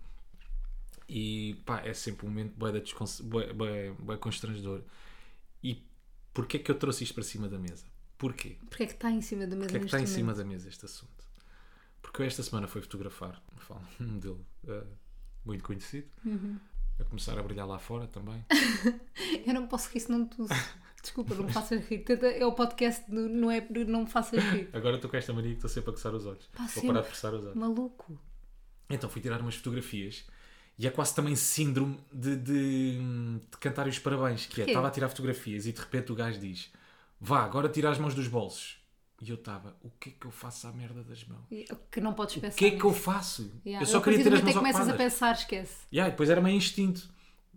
E 1.09 1.55
pá, 1.65 1.81
é 1.85 1.93
sempre 1.93 2.25
um 2.25 2.29
momento 2.29 2.53
bué, 2.57 2.71
da 2.71 2.79
descon- 2.79 3.05
bué, 3.23 3.53
bué- 3.53 3.91
bué 3.97 4.17
constrangedor. 4.17 4.81
E 5.63 5.81
porquê 6.33 6.59
que 6.59 6.69
eu 6.69 6.75
trouxe 6.75 7.03
isto 7.03 7.13
para 7.13 7.23
cima 7.23 7.47
da 7.47 7.57
mesa? 7.57 7.85
Porquê? 8.17 8.57
Porque 8.69 8.83
é 8.83 8.85
que 8.87 8.93
está 8.93 9.09
em 9.09 9.21
cima 9.21 9.47
da 9.47 9.55
mesa 9.55 9.67
Porquê 9.69 9.77
é 9.77 9.79
que 9.79 9.85
neste 9.85 9.95
está 9.95 10.01
em 10.01 10.05
cima 10.05 10.33
da 10.33 10.43
mesa 10.43 10.67
este 10.67 10.85
assunto? 10.85 11.26
Eu 12.21 12.25
esta 12.27 12.43
semana 12.43 12.67
fui 12.67 12.81
fotografar 12.81 13.41
me 13.53 13.59
fala, 13.61 13.81
um 13.99 14.05
modelo 14.05 14.45
eh, 14.67 14.83
muito 15.45 15.63
conhecido, 15.63 16.07
Uhum. 16.25 16.57
a 16.99 17.03
começar 17.05 17.37
a 17.37 17.43
brilhar 17.43 17.67
lá 17.67 17.77
fora 17.79 18.07
também. 18.07 18.43
Eu 19.45 19.53
não 19.53 19.67
posso 19.67 19.89
rir 19.89 19.99
se 19.99 20.11
não 20.11 20.29
uso. 20.37 20.53
Desculpa, 21.01 21.35
não 21.35 21.45
me 21.45 21.53
faças 21.53 21.85
rir. 21.87 22.03
É 22.09 22.45
o 22.45 22.51
podcast, 22.53 23.09
do- 23.09 23.29
não 23.29 23.49
é 23.51 23.65
não 23.87 24.01
me 24.01 24.07
faças 24.09 24.43
rir. 24.43 24.69
Agora 24.73 24.95
estou 24.95 25.09
com 25.09 25.15
esta 25.15 25.31
mania 25.31 25.51
que 25.51 25.57
estou 25.57 25.69
sempre 25.69 25.91
a 25.91 25.93
coçar 25.93 26.13
os 26.13 26.25
olhos. 26.25 26.45
Pá, 26.47 26.65
Vou 26.75 26.87
parar 26.87 27.01
de 27.01 27.09
coçar 27.09 27.33
os 27.33 27.43
olhos. 27.45 27.55
Maluco. 27.55 28.19
Então 28.89 29.09
fui 29.09 29.21
tirar 29.21 29.39
umas 29.41 29.55
fotografias 29.55 30.25
e 30.77 30.85
é 30.87 30.89
quase 30.89 31.13
também 31.15 31.35
síndrome 31.35 31.97
de, 32.11 32.35
de, 32.35 32.97
de 32.99 33.57
cantar 33.59 33.87
os 33.87 33.99
parabéns. 33.99 34.45
Que 34.47 34.61
é, 34.63 34.65
estava 34.67 34.87
a 34.87 34.91
tirar 34.91 35.07
fotografias 35.09 35.65
e 35.65 35.71
de 35.71 35.79
repente 35.79 36.11
o 36.11 36.15
gajo 36.15 36.39
diz: 36.39 36.71
Vá, 37.21 37.43
agora 37.43 37.69
tira 37.69 37.89
as 37.89 37.97
mãos 37.99 38.13
dos 38.15 38.27
bolsos. 38.27 38.76
E 39.21 39.29
eu 39.29 39.35
estava: 39.35 39.75
O 39.83 39.89
que 39.99 40.09
é 40.09 40.13
que 40.19 40.27
eu 40.27 40.31
faço 40.31 40.67
à 40.67 40.71
merda 40.71 41.03
das 41.03 41.23
mãos? 41.25 41.41
E- 41.51 41.65
Que 41.91 41.99
não 41.99 42.13
podes 42.13 42.35
pensar. 42.35 42.53
O 42.53 42.57
que 42.57 42.65
é 42.65 42.71
que 42.71 42.83
eu 42.83 42.93
faço? 42.93 43.51
Yeah. 43.65 43.83
Eu 43.83 43.87
só 43.87 43.97
a 43.97 44.01
queria 44.03 44.23
ter 44.23 44.33
as 44.33 44.41
mãos 44.41 44.51
que 44.53 44.57
começas 44.57 44.81
a 44.81 44.83
ocupadas. 44.83 45.13
pensar, 45.13 45.31
esquece. 45.33 45.75
Yeah, 45.91 46.11
depois 46.11 46.29
era 46.29 46.39
meio 46.41 46.55
instinto. 46.55 47.09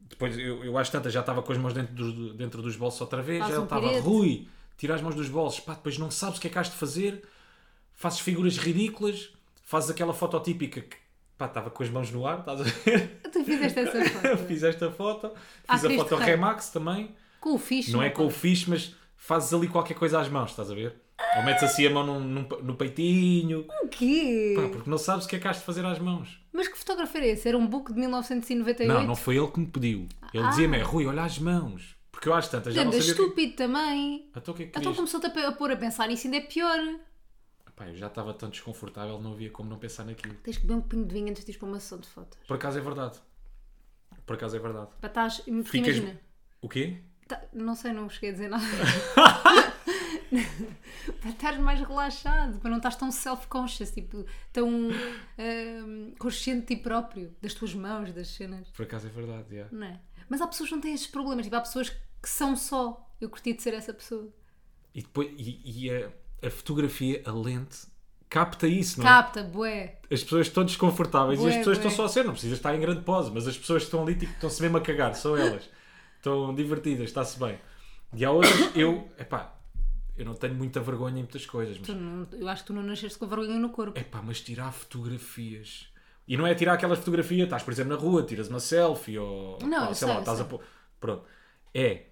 Depois 0.08 0.36
eu, 0.38 0.64
eu 0.64 0.76
às 0.78 0.88
tantas 0.90 1.12
já 1.12 1.20
estava 1.20 1.42
com 1.42 1.52
as 1.52 1.58
mãos 1.58 1.72
dentro, 1.74 1.94
dos- 1.94 2.34
dentro 2.34 2.62
dos 2.62 2.76
bolsos 2.76 3.00
outra 3.00 3.22
vez. 3.22 3.40
Faz 3.40 3.52
já 3.54 3.60
um 3.60 3.64
estava, 3.64 3.82
pirete. 3.86 4.02
Rui, 4.06 4.48
tira 4.76 4.94
as 4.94 5.02
mãos 5.02 5.14
dos 5.14 5.28
bolsos. 5.28 5.60
Pá, 5.60 5.74
depois 5.74 5.98
não 5.98 6.10
sabes 6.10 6.38
o 6.38 6.40
que 6.40 6.46
é 6.48 6.50
que 6.50 6.58
has 6.58 6.68
de 6.70 6.76
fazer. 6.76 7.22
Fazes 7.94 8.20
figuras 8.20 8.56
ridículas. 8.56 9.30
Fazes 9.62 9.90
aquela 9.90 10.12
foto 10.14 10.40
típica 10.40 10.80
que 10.80 10.96
pá, 11.38 11.44
estava 11.46 11.70
com 11.70 11.82
as 11.82 11.90
mãos 11.90 12.10
no 12.10 12.26
ar, 12.26 12.40
estás 12.40 12.60
a 12.60 12.64
ver? 12.64 13.20
Tu 13.30 13.44
fizeste 13.44 13.78
essa 13.80 14.02
foto. 14.10 14.38
Fiz 14.48 14.62
esta 14.62 14.90
foto. 14.90 15.30
Ah, 15.68 15.74
Fiz 15.74 15.84
a 15.84 15.88
Cristo 15.88 16.08
foto 16.08 16.18
Rei. 16.18 16.30
Remax 16.30 16.70
também. 16.70 17.14
Com 17.38 17.54
o 17.54 17.58
fixe. 17.58 17.92
Não 17.92 18.02
é 18.02 18.10
com 18.10 18.26
o 18.26 18.30
fixe, 18.30 18.68
mas 18.68 18.94
fazes 19.16 19.52
ali 19.54 19.68
qualquer 19.68 19.94
coisa 19.94 20.18
às 20.20 20.28
mãos, 20.28 20.50
estás 20.50 20.70
a 20.70 20.74
ver? 20.74 20.96
Ou 21.36 21.42
metes 21.44 21.62
assim 21.62 21.86
a 21.86 21.90
mão 21.90 22.04
num- 22.04 22.20
num- 22.20 22.48
no 22.62 22.74
peitinho. 22.74 23.66
O 23.82 23.88
quê? 23.88 24.54
Pá, 24.56 24.68
porque 24.68 24.90
não 24.90 24.98
sabes 24.98 25.26
o 25.26 25.28
que 25.28 25.36
é 25.36 25.38
que 25.38 25.46
has 25.48 25.58
de 25.58 25.64
fazer 25.64 25.84
às 25.86 25.98
mãos. 25.98 26.40
Mas 26.52 26.66
que 26.68 26.76
fotografia 26.76 27.20
era 27.20 27.26
esse? 27.28 27.48
Era 27.48 27.56
um 27.56 27.66
book 27.66 27.92
de 27.92 27.98
1998? 28.00 28.92
Não, 28.92 29.06
não 29.06 29.14
foi 29.16 29.36
ele 29.36 29.46
que 29.48 29.60
me 29.60 29.66
pediu. 29.66 30.08
Ele 30.34 30.48
dizia-me, 30.48 30.78
é, 30.78 30.82
Rui, 30.82 31.06
olha 31.06 31.22
as 31.22 31.38
mãos. 31.38 31.96
Porque 32.10 32.28
eu 32.28 32.34
às 32.34 32.48
tantas 32.48 32.74
já 32.74 32.84
não 32.84 32.90
Ganda 32.90 33.02
sabia... 33.02 33.12
o 33.14 33.16
que- 33.16 33.22
estúpido 33.22 33.56
também. 33.56 34.28
Então 34.36 34.52
o 34.52 34.56
que 34.56 34.62
é 34.64 34.66
que 34.66 34.78
Então 34.78 34.94
começou-te 34.94 35.26
a, 35.26 35.52
pôr 35.52 35.70
a 35.70 35.76
pensar 35.76 36.08
nisso 36.08 36.26
ainda 36.26 36.36
é 36.38 36.40
pior. 36.40 36.78
Pá, 37.76 37.86
eu 37.88 37.96
já 37.96 38.08
estava 38.08 38.34
tão 38.34 38.50
desconfortável, 38.50 39.18
não 39.20 39.32
havia 39.32 39.48
como 39.50 39.70
não 39.70 39.78
pensar 39.78 40.04
naquilo. 40.04 40.34
Tens 40.42 40.56
que 40.58 40.66
beber 40.66 40.74
um 40.74 40.82
pingo 40.82 41.06
de 41.06 41.14
vinho 41.14 41.30
antes 41.30 41.44
de 41.44 41.52
ir 41.52 41.56
para 41.58 41.68
uma 41.68 41.78
sessão 41.80 41.98
de 41.98 42.08
fotos. 42.08 42.38
Por 42.46 42.54
acaso 42.56 42.76
é 42.78 42.80
verdade. 42.82 43.18
Por 44.26 44.34
acaso 44.34 44.56
é 44.56 44.58
verdade. 44.58 44.88
Para 45.00 45.08
estás. 45.08 45.36
Ficas- 45.38 45.96
imagina. 45.96 46.20
O 46.60 46.68
quê? 46.68 46.98
tá- 47.26 47.40
não 47.54 47.74
sei, 47.76 47.92
não 47.92 48.10
cheguei 48.10 48.30
a 48.30 48.32
dizer 48.32 48.48
nada. 48.50 48.64
para 51.20 51.30
estares 51.30 51.58
mais 51.58 51.80
relaxado, 51.80 52.58
para 52.60 52.70
não 52.70 52.76
estás 52.76 52.96
tão 52.96 53.10
self-conscious, 53.10 53.90
tipo, 53.90 54.24
tão 54.52 54.90
ahm, 55.38 56.12
consciente 56.18 56.60
de 56.60 56.76
ti 56.76 56.82
próprio, 56.82 57.34
das 57.42 57.54
tuas 57.54 57.74
mãos, 57.74 58.12
das 58.12 58.28
cenas. 58.28 58.68
Por 58.68 58.84
acaso 58.84 59.06
é 59.06 59.10
verdade, 59.10 59.46
yeah. 59.54 59.68
Não 59.76 59.86
é? 59.86 60.00
Mas 60.28 60.40
há 60.40 60.46
pessoas 60.46 60.68
que 60.68 60.74
não 60.74 60.82
têm 60.82 60.94
esses 60.94 61.08
problemas, 61.08 61.44
tipo, 61.44 61.56
há 61.56 61.60
pessoas 61.60 61.90
que 61.90 62.28
são 62.28 62.56
só. 62.56 63.08
Eu 63.20 63.28
curti 63.28 63.52
de 63.52 63.62
ser 63.62 63.74
essa 63.74 63.92
pessoa. 63.92 64.32
E 64.94 65.02
depois, 65.02 65.28
e, 65.36 65.60
e 65.64 65.90
a, 65.90 66.10
a 66.46 66.50
fotografia, 66.50 67.22
a 67.26 67.32
lente, 67.32 67.86
capta 68.28 68.66
isso, 68.66 69.00
não 69.00 69.06
é? 69.06 69.08
Capta, 69.08 69.42
bué. 69.42 69.98
As 70.10 70.22
pessoas 70.22 70.46
estão 70.46 70.64
desconfortáveis 70.64 71.38
e 71.38 71.42
Bué, 71.42 71.50
as 71.50 71.56
pessoas 71.58 71.78
bué. 71.78 71.86
estão 71.86 71.96
só 71.96 72.04
a 72.04 72.08
ser, 72.08 72.24
não 72.24 72.32
precisas 72.32 72.58
estar 72.58 72.74
em 72.74 72.80
grande 72.80 73.02
pose, 73.02 73.30
mas 73.30 73.46
as 73.46 73.58
pessoas 73.58 73.82
que 73.82 73.86
estão 73.86 74.02
ali 74.02 74.14
tipo, 74.14 74.32
estão-se 74.32 74.62
mesmo 74.62 74.76
a 74.76 74.80
cagar, 74.80 75.14
são 75.14 75.36
elas. 75.36 75.68
Estão 76.16 76.54
divertidas, 76.54 77.04
está-se 77.04 77.38
bem. 77.38 77.58
E 78.14 78.24
há 78.24 78.30
outras, 78.30 78.74
eu, 78.74 79.08
epá, 79.18 79.59
eu 80.20 80.26
não 80.26 80.34
tenho 80.34 80.54
muita 80.54 80.80
vergonha 80.80 81.16
em 81.18 81.22
muitas 81.22 81.46
coisas, 81.46 81.78
mas 81.78 81.88
não- 81.88 82.26
eu 82.32 82.48
acho 82.48 82.62
que 82.62 82.66
tu 82.68 82.72
não 82.72 82.82
nasceste 82.82 83.18
com 83.18 83.26
vergonha 83.26 83.58
no 83.58 83.70
corpo. 83.70 83.98
Epá, 83.98 84.20
mas 84.22 84.40
tirar 84.40 84.70
fotografias. 84.72 85.88
E 86.28 86.36
não 86.36 86.46
é 86.46 86.54
tirar 86.54 86.74
aquelas 86.74 86.98
fotografias, 86.98 87.44
estás, 87.44 87.62
por 87.62 87.72
exemplo, 87.72 87.92
na 87.94 87.98
rua, 87.98 88.22
tiras 88.22 88.48
uma 88.48 88.60
selfie 88.60 89.18
ou. 89.18 89.58
Não, 89.62 89.88
pá, 89.88 89.94
sei 89.94 90.06
lá, 90.08 90.18
estás 90.20 90.38
a 90.40 90.42
sei. 90.44 90.50
pôr. 90.50 90.64
Pronto. 91.00 91.24
É 91.74 92.04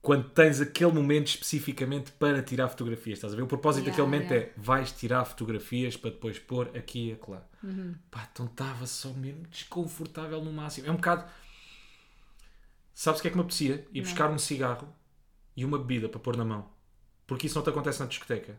quando 0.00 0.28
tens 0.30 0.60
aquele 0.60 0.92
momento 0.92 1.26
especificamente 1.26 2.12
para 2.12 2.40
tirar 2.42 2.68
fotografias, 2.68 3.18
estás 3.18 3.32
a 3.32 3.36
ver? 3.36 3.42
O 3.42 3.46
propósito 3.48 3.84
Yeah, 3.86 3.90
daquele 4.02 4.06
momento 4.06 4.32
yeah. 4.32 4.50
é 4.50 4.60
vais 4.60 4.92
tirar 4.92 5.24
fotografias 5.24 5.96
para 5.96 6.10
depois 6.10 6.38
pôr 6.38 6.68
aqui 6.76 7.08
e 7.08 7.12
acolá. 7.12 7.42
Uhum. 7.64 7.94
Pá, 8.10 8.28
então 8.32 8.46
estava 8.46 8.86
só 8.86 9.08
mesmo 9.12 9.42
desconfortável 9.48 10.40
no 10.42 10.52
máximo. 10.52 10.86
É 10.86 10.90
um 10.90 10.96
bocado. 10.96 11.24
Sabes 12.94 13.18
o 13.18 13.22
que 13.22 13.28
é 13.28 13.30
que 13.30 13.36
me 13.36 13.42
apetecia? 13.42 13.86
Ir 13.92 14.02
buscar 14.02 14.30
um 14.30 14.38
cigarro 14.38 14.88
e 15.56 15.64
uma 15.64 15.78
bebida 15.78 16.08
para 16.08 16.20
pôr 16.20 16.36
na 16.36 16.44
mão. 16.44 16.68
Porque 17.28 17.46
isso 17.46 17.54
não 17.56 17.62
te 17.62 17.68
acontece 17.70 18.00
na 18.00 18.06
discoteca. 18.06 18.58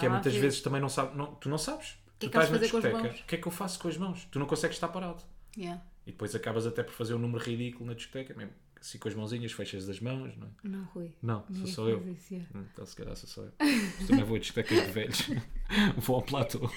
Que 0.00 0.06
é 0.06 0.08
muitas 0.08 0.34
vezes 0.34 0.60
também 0.62 0.80
não 0.80 0.88
sabes. 0.88 1.14
Não, 1.14 1.34
tu 1.36 1.48
não 1.48 1.58
sabes. 1.58 1.96
que 2.18 2.26
tu 2.26 2.26
é 2.26 2.30
que 2.30 2.38
estás 2.38 2.50
na 2.50 2.58
discoteca. 2.58 2.96
O 3.22 3.26
que 3.26 3.34
é 3.36 3.38
que 3.38 3.46
eu 3.46 3.52
faço 3.52 3.78
com 3.78 3.86
as 3.88 3.96
mãos? 3.96 4.26
Tu 4.32 4.38
não 4.40 4.46
consegues 4.46 4.76
estar 4.76 4.88
parado. 4.88 5.22
Yeah. 5.56 5.80
E 6.06 6.10
depois 6.12 6.34
acabas 6.34 6.66
até 6.66 6.82
por 6.82 6.92
fazer 6.94 7.14
um 7.14 7.18
número 7.18 7.44
ridículo 7.44 7.86
na 7.86 7.94
discoteca, 7.94 8.34
mesmo 8.34 8.52
assim 8.80 8.98
com 8.98 9.08
as 9.08 9.14
mãozinhas, 9.14 9.52
fechas 9.52 9.86
das 9.86 10.00
mãos, 10.00 10.36
não 10.36 10.46
é? 10.46 10.50
Não, 10.62 10.84
Rui. 10.94 11.12
Não, 11.22 11.44
sou 11.52 11.66
só 11.66 11.88
eu. 11.88 12.08
isso. 12.10 12.34
Hum, 12.54 12.64
Então 12.72 12.86
se 12.86 12.96
calhar 12.96 13.16
sou 13.16 13.28
só 13.28 13.42
eu. 13.42 13.52
Também 14.06 14.24
vou 14.24 14.36
a 14.36 14.38
discotecas 14.38 14.86
de 14.86 14.92
velhos. 14.92 15.28
vou 15.98 16.16
ao 16.16 16.22
platô. 16.22 16.70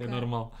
É 0.00 0.06
normal. 0.06 0.56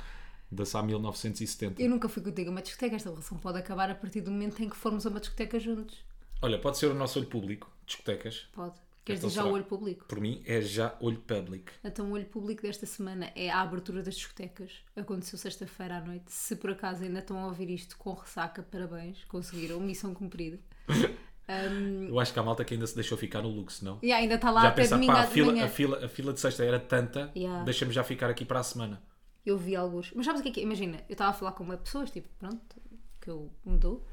Da-se 0.50 0.76
a 0.76 0.82
1970. 0.82 1.80
Eu 1.82 1.88
nunca 1.88 2.08
fui 2.08 2.22
contigo 2.22 2.50
a 2.50 2.52
uma 2.52 2.62
discoteca. 2.62 2.96
Esta 2.96 3.10
relação 3.10 3.38
pode 3.38 3.58
acabar 3.58 3.90
a 3.90 3.94
partir 3.94 4.20
do 4.20 4.30
momento 4.30 4.62
em 4.62 4.68
que 4.68 4.76
formos 4.76 5.06
a 5.06 5.10
uma 5.10 5.20
discoteca 5.20 5.58
juntos. 5.58 6.04
Olha, 6.42 6.58
pode 6.58 6.78
ser 6.78 6.86
o 6.86 6.94
nosso 6.94 7.18
olho 7.18 7.28
público, 7.28 7.70
discotecas. 7.86 8.46
Pode. 8.52 8.74
Queres 9.06 9.20
Então 9.20 9.28
dizer 9.28 9.36
já 9.36 9.42
será? 9.42 9.52
o 9.52 9.54
olho 9.54 9.64
público? 9.64 10.04
Por 10.06 10.20
mim 10.20 10.42
é 10.44 10.60
já 10.60 10.96
olho 11.00 11.18
público. 11.20 11.70
Então, 11.84 12.10
o 12.10 12.12
olho 12.14 12.26
público 12.26 12.60
desta 12.62 12.84
semana 12.86 13.30
é 13.36 13.48
a 13.48 13.60
abertura 13.60 14.02
das 14.02 14.16
discotecas. 14.16 14.72
Aconteceu 14.96 15.38
sexta-feira 15.38 15.98
à 15.98 16.00
noite. 16.00 16.24
Se 16.32 16.56
por 16.56 16.70
acaso 16.70 17.04
ainda 17.04 17.20
estão 17.20 17.38
a 17.38 17.46
ouvir 17.46 17.70
isto 17.70 17.96
com 17.96 18.12
ressaca, 18.12 18.64
parabéns, 18.64 19.24
conseguiram, 19.28 19.78
missão 19.80 20.12
cumprida. 20.12 20.58
Um, 21.48 22.08
Eu 22.08 22.18
acho 22.18 22.32
que 22.32 22.38
há 22.40 22.42
malta 22.42 22.64
que 22.64 22.74
ainda 22.74 22.84
se 22.88 22.94
deixou 22.96 23.16
ficar 23.16 23.40
no 23.40 23.48
luxo, 23.48 23.84
não? 23.84 24.00
e 24.02 24.10
ainda 24.10 24.34
está 24.34 24.50
lá 24.50 24.62
já 24.62 24.68
até 24.70 24.82
pensa, 24.82 24.96
domingo 24.96 25.12
pá, 25.12 25.20
a 25.20 25.26
fila, 25.28 25.64
a, 25.64 25.68
fila, 25.68 26.04
a 26.04 26.08
fila 26.08 26.32
de 26.32 26.40
sexta 26.40 26.64
era 26.64 26.80
tanta, 26.80 27.30
Yeah. 27.36 27.62
deixa-me 27.62 27.92
já 27.92 28.02
ficar 28.02 28.28
aqui 28.28 28.44
para 28.44 28.58
a 28.58 28.62
semana. 28.64 29.00
Eu 29.44 29.56
vi 29.56 29.76
alguns. 29.76 30.10
Mas 30.12 30.26
sabes 30.26 30.40
o 30.40 30.42
que 30.42 30.48
é 30.48 30.52
que 30.52 30.58
é? 30.60 30.64
Imagina, 30.64 30.96
eu 31.08 31.12
estava 31.12 31.30
a 31.30 31.32
falar 31.32 31.52
com 31.52 31.62
uma 31.62 31.76
pessoas, 31.76 32.10
tipo, 32.10 32.28
pronto, 32.36 32.58
que 33.20 33.30
eu 33.30 33.48
mudou. 33.64 34.04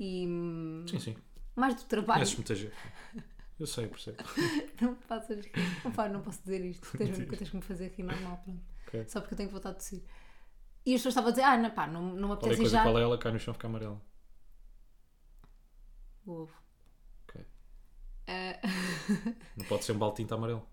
E 0.00 0.26
hum, 0.26 0.86
Sim, 0.88 0.98
sim. 0.98 1.16
mais 1.54 1.74
do 1.74 1.82
trabalho. 1.84 2.20
Conheces 2.20 2.36
muita 2.36 2.54
gente. 2.54 2.72
Eu 3.62 3.66
sei, 3.68 3.86
percebo. 3.86 4.16
Não 4.80 4.96
rir. 5.28 5.52
Opa, 5.84 6.08
não 6.08 6.20
posso 6.20 6.42
dizer 6.42 6.64
isto. 6.64 6.98
Tens 6.98 7.16
que 7.16 7.36
tens 7.36 7.48
que 7.48 7.54
me 7.56 7.62
fazer 7.62 7.92
rir 7.96 8.02
normal, 8.02 8.38
pronto. 8.42 8.60
Ok. 8.88 9.04
Só 9.08 9.20
porque 9.20 9.34
eu 9.34 9.36
tenho 9.36 9.48
que 9.50 9.52
voltar 9.52 9.68
a 9.70 9.74
tossir. 9.74 10.02
E 10.84 10.92
as 10.94 10.98
pessoas 10.98 11.12
estavam 11.12 11.28
a 11.28 11.30
dizer, 11.30 11.44
ah, 11.44 11.56
não, 11.56 11.70
pá, 11.70 11.86
não, 11.86 12.02
não 12.16 12.26
me 12.30 12.34
apetece 12.34 12.54
ir 12.54 12.56
coisa 12.56 12.76
já. 12.78 12.82
qual 12.82 12.98
é 12.98 13.02
ela, 13.02 13.16
cai 13.16 13.30
no 13.30 13.38
chão 13.38 13.54
fica 13.54 13.68
amarela. 13.68 14.02
O 16.26 16.32
ovo. 16.32 16.52
Ok. 17.28 17.46
Ah, 18.26 18.60
Não 19.56 19.64
pode 19.66 19.84
ser 19.84 19.92
um 19.92 19.98
balde 19.98 20.16
de 20.16 20.22
tinta 20.24 20.34
amarelo. 20.34 20.66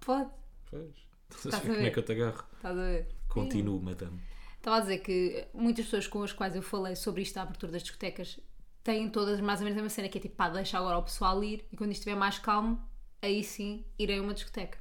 pode, 0.00 0.30
Pois. 0.70 0.94
Estás 1.30 1.54
a 1.54 1.60
Como 1.60 1.72
é 1.72 1.76
ver? 1.76 1.92
que 1.94 1.98
eu 2.00 2.02
te 2.04 2.12
agarro? 2.12 2.44
estás 2.56 2.76
a 2.78 2.82
ver? 2.82 3.08
Continuo, 3.28 3.80
madame. 3.80 4.20
Estava 4.58 4.76
a 4.76 4.80
dizer 4.80 4.98
que 4.98 5.48
muitas 5.54 5.86
pessoas 5.86 6.06
com 6.06 6.22
as 6.22 6.34
quais 6.34 6.54
eu 6.54 6.60
falei 6.62 6.94
sobre 6.96 7.22
isto 7.22 7.34
da 7.36 7.42
abertura 7.42 7.72
das 7.72 7.82
discotecas 7.82 8.38
têm 8.82 9.08
todas 9.10 9.40
mais 9.40 9.60
ou 9.60 9.64
menos 9.64 9.78
a 9.78 9.82
mesma 9.82 9.94
cena, 9.94 10.08
que 10.08 10.18
é 10.18 10.20
tipo, 10.20 10.36
pá, 10.36 10.48
deixa 10.48 10.78
agora 10.78 10.98
o 10.98 11.02
pessoal 11.02 11.42
ir 11.44 11.66
e 11.70 11.76
quando 11.76 11.90
isto 11.90 12.00
estiver 12.00 12.16
mais 12.16 12.38
calmo, 12.38 12.82
aí 13.20 13.42
sim 13.44 13.84
irei 13.98 14.18
a 14.18 14.22
uma 14.22 14.34
discoteca. 14.34 14.78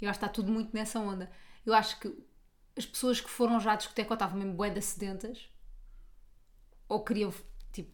Eu 0.00 0.08
acho 0.08 0.18
que 0.18 0.24
está 0.24 0.32
tudo 0.32 0.50
muito 0.50 0.74
nessa 0.74 0.98
onda. 0.98 1.30
Eu 1.64 1.74
acho 1.74 2.00
que 2.00 2.12
as 2.76 2.86
pessoas 2.86 3.20
que 3.20 3.28
foram 3.28 3.60
já 3.60 3.72
à 3.72 3.76
discoteca 3.76 4.10
ou 4.10 4.14
estavam 4.14 4.38
mesmo 4.38 4.54
bué 4.54 4.70
de 4.70 4.80
sedentas 4.80 5.48
ou 6.88 7.04
queriam, 7.04 7.32
tipo, 7.72 7.90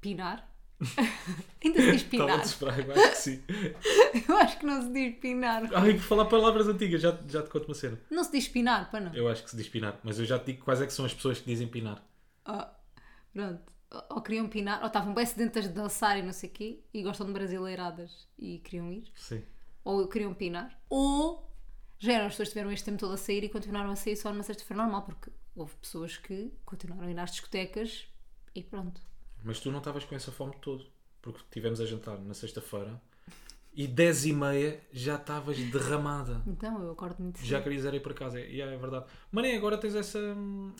pinar. 0.00 0.48
Ainda 1.62 1.80
se 1.80 1.92
diz 1.92 2.02
Estava 2.02 2.32
a 2.32 2.78
pinar. 2.78 2.78
eu 2.88 2.92
acho 2.94 3.10
que 3.10 3.16
sim. 3.16 3.42
Eu 4.28 4.36
acho 4.38 4.58
que 4.58 4.66
não 4.66 4.82
se 4.82 4.92
diz 4.92 5.18
pinar. 5.18 5.62
Ai, 5.74 5.94
por 5.94 6.02
falar 6.02 6.24
palavras 6.26 6.68
antigas, 6.68 7.00
já, 7.02 7.18
já 7.28 7.42
te 7.42 7.50
conto 7.50 7.66
uma 7.66 7.74
cena. 7.74 8.00
Não 8.10 8.24
se 8.24 8.32
diz 8.32 8.48
pinar, 8.48 8.90
para 8.90 9.00
não. 9.00 9.14
Eu 9.14 9.28
acho 9.28 9.42
que 9.42 9.50
se 9.50 9.56
diz 9.56 9.68
pinar, 9.68 9.98
mas 10.02 10.18
eu 10.18 10.24
já 10.24 10.38
te 10.38 10.46
digo 10.46 10.64
quais 10.64 10.80
é 10.80 10.86
que 10.86 10.92
são 10.92 11.04
as 11.04 11.12
pessoas 11.12 11.38
que 11.38 11.46
dizem 11.46 11.68
pinar. 11.68 12.02
Oh, 12.46 12.64
pronto. 13.32 13.72
Ou- 14.10 14.20
queriam 14.22 14.48
pinar, 14.48 14.80
ou 14.80 14.86
estavam 14.86 15.12
bem 15.12 15.26
sedentas 15.26 15.64
de 15.64 15.70
dançar 15.70 16.18
e 16.18 16.22
não 16.22 16.32
sei 16.32 16.48
o 16.48 16.52
quê, 16.52 16.80
e 16.94 17.02
gostam 17.02 17.26
de 17.26 17.32
brasileiradas 17.32 18.28
e 18.38 18.58
queriam 18.58 18.92
ir, 18.92 19.10
Sim. 19.16 19.42
ou 19.84 20.06
queriam 20.06 20.32
pinar, 20.32 20.78
ou 20.88 21.50
já 21.98 22.12
eram 22.12 22.26
as 22.26 22.32
pessoas 22.32 22.48
que 22.48 22.52
tiveram 22.52 22.70
este 22.72 22.84
tempo 22.84 22.98
todo 22.98 23.12
a 23.14 23.16
sair 23.16 23.42
e 23.44 23.48
continuaram 23.48 23.90
a 23.90 23.96
sair 23.96 24.16
só 24.16 24.30
numa 24.30 24.42
sexta-feira 24.44 24.82
normal, 24.82 25.02
porque 25.02 25.30
houve 25.56 25.74
pessoas 25.76 26.16
que 26.16 26.52
continuaram 26.64 27.08
a 27.08 27.10
ir 27.10 27.18
às 27.18 27.32
discotecas 27.32 28.06
e 28.54 28.62
pronto. 28.62 29.00
Mas 29.42 29.58
tu 29.60 29.70
não 29.70 29.78
estavas 29.78 30.04
com 30.04 30.14
essa 30.14 30.30
fome 30.30 30.54
todo, 30.60 30.86
porque 31.20 31.40
estivemos 31.40 31.80
a 31.80 31.86
jantar 31.86 32.18
na 32.18 32.32
sexta-feira 32.34 33.00
e 33.72 33.86
10 33.86 34.26
e 34.26 34.32
meia 34.32 34.80
já 34.92 35.16
estavas 35.16 35.58
derramada. 35.58 36.42
Então 36.46 36.82
eu 36.82 36.92
acordo 36.92 37.22
muito 37.22 37.38
cedo. 37.38 37.48
Já 37.48 37.60
querias 37.62 37.84
ir 37.84 38.00
para 38.02 38.14
casa, 38.14 38.40
é, 38.40 38.58
é 38.60 38.76
verdade. 38.76 39.06
Mas 39.30 39.42
nem 39.44 39.56
agora 39.56 39.76
tens 39.78 39.94
essa, 39.94 40.18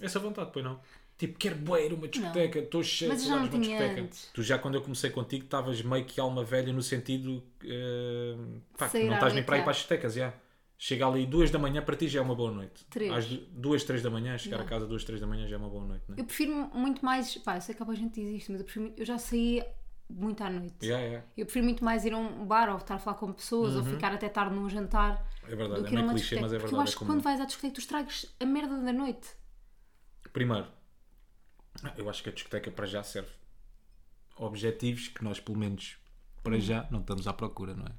essa 0.00 0.18
vontade, 0.18 0.50
pois 0.52 0.64
não? 0.64 0.80
Tipo, 1.20 1.38
quero 1.38 1.56
bué 1.56 1.86
uma 1.88 2.08
discoteca, 2.08 2.58
estou 2.60 2.82
cheio 2.82 3.14
de 3.14 3.20
saudades 3.20 3.50
de 3.50 3.56
uma 3.56 3.60
discoteca. 3.66 4.00
antes. 4.00 4.30
Tu 4.32 4.42
já 4.42 4.58
quando 4.58 4.76
eu 4.76 4.80
comecei 4.80 5.10
contigo 5.10 5.44
estavas 5.44 5.82
meio 5.82 6.02
que 6.06 6.18
alma 6.18 6.42
velha 6.42 6.72
no 6.72 6.82
sentido 6.82 7.42
eh, 7.62 8.36
pá, 8.78 8.88
que 8.88 9.04
não 9.04 9.12
estás 9.14 9.34
nem 9.34 9.44
para 9.44 9.56
ir 9.56 9.58
já. 9.58 9.64
para 9.64 9.70
as 9.72 9.76
discotecas, 9.76 10.14
já. 10.14 10.32
Chega 10.78 11.06
ali 11.06 11.26
duas 11.26 11.50
da 11.50 11.58
manhã, 11.58 11.82
para 11.82 11.94
ti 11.94 12.08
já 12.08 12.20
é 12.20 12.22
uma 12.22 12.34
boa 12.34 12.50
noite. 12.50 12.86
Três. 12.88 13.12
Às 13.12 13.26
du- 13.26 13.44
duas, 13.52 13.84
três 13.84 14.02
da 14.02 14.08
manhã, 14.08 14.38
chegar 14.38 14.56
Já. 14.56 14.62
a 14.62 14.66
casa 14.66 14.86
duas, 14.86 15.04
três 15.04 15.20
da 15.20 15.26
manhã 15.26 15.46
já 15.46 15.56
é 15.56 15.58
uma 15.58 15.68
boa 15.68 15.84
noite, 15.84 16.04
não 16.08 16.16
é? 16.16 16.20
Eu 16.22 16.24
prefiro 16.24 16.52
muito 16.72 17.04
mais, 17.04 17.36
pá, 17.36 17.56
eu 17.58 17.60
sei 17.60 17.74
que 17.74 17.82
a 17.82 17.94
gente 17.94 18.14
diz 18.18 18.30
isto, 18.40 18.50
mas 18.52 18.62
eu 18.62 18.64
prefiro 18.64 18.94
eu 18.96 19.04
já 19.04 19.18
saí 19.18 19.62
muito 20.08 20.42
à 20.42 20.48
noite. 20.48 20.74
Já, 20.80 20.98
é. 20.98 21.22
Eu 21.36 21.44
prefiro 21.44 21.66
muito 21.66 21.84
mais 21.84 22.06
ir 22.06 22.14
a 22.14 22.16
um 22.16 22.46
bar 22.46 22.70
ou 22.70 22.78
estar 22.78 22.94
a 22.94 22.98
falar 22.98 23.18
com 23.18 23.30
pessoas 23.30 23.76
ou 23.76 23.84
ficar 23.84 24.14
até 24.14 24.26
tarde 24.30 24.54
num 24.54 24.70
jantar 24.70 25.22
É 25.46 25.54
verdade, 25.54 25.82
do 25.82 25.86
é 25.86 25.90
que 25.90 25.96
a 25.96 25.98
meio 25.98 26.10
clichê, 26.12 26.40
mas 26.40 26.50
é 26.54 26.56
Porque 26.58 26.74
eu 26.74 26.78
verdade. 26.78 26.88
acho 26.88 26.96
é 26.96 26.98
que 26.98 27.04
quando 27.04 27.20
vais 27.20 27.40
à 27.42 27.44
discoteca 27.44 27.74
tu 27.74 27.80
estragas 27.80 28.34
a 28.40 28.46
merda 28.46 28.78
da 28.78 28.92
noite. 28.92 29.28
Primeiro, 30.32 30.66
eu 31.96 32.08
acho 32.10 32.22
que 32.22 32.28
a 32.28 32.32
discoteca 32.32 32.70
para 32.70 32.86
já 32.86 33.02
serve 33.02 33.30
objetivos 34.36 35.08
que 35.08 35.22
nós, 35.22 35.38
pelo 35.40 35.58
menos 35.58 35.96
para 36.42 36.56
Hum. 36.56 36.60
já, 36.60 36.86
não 36.90 37.00
estamos 37.00 37.26
à 37.28 37.32
procura, 37.32 37.74
não 37.74 37.84
é? 37.86 37.92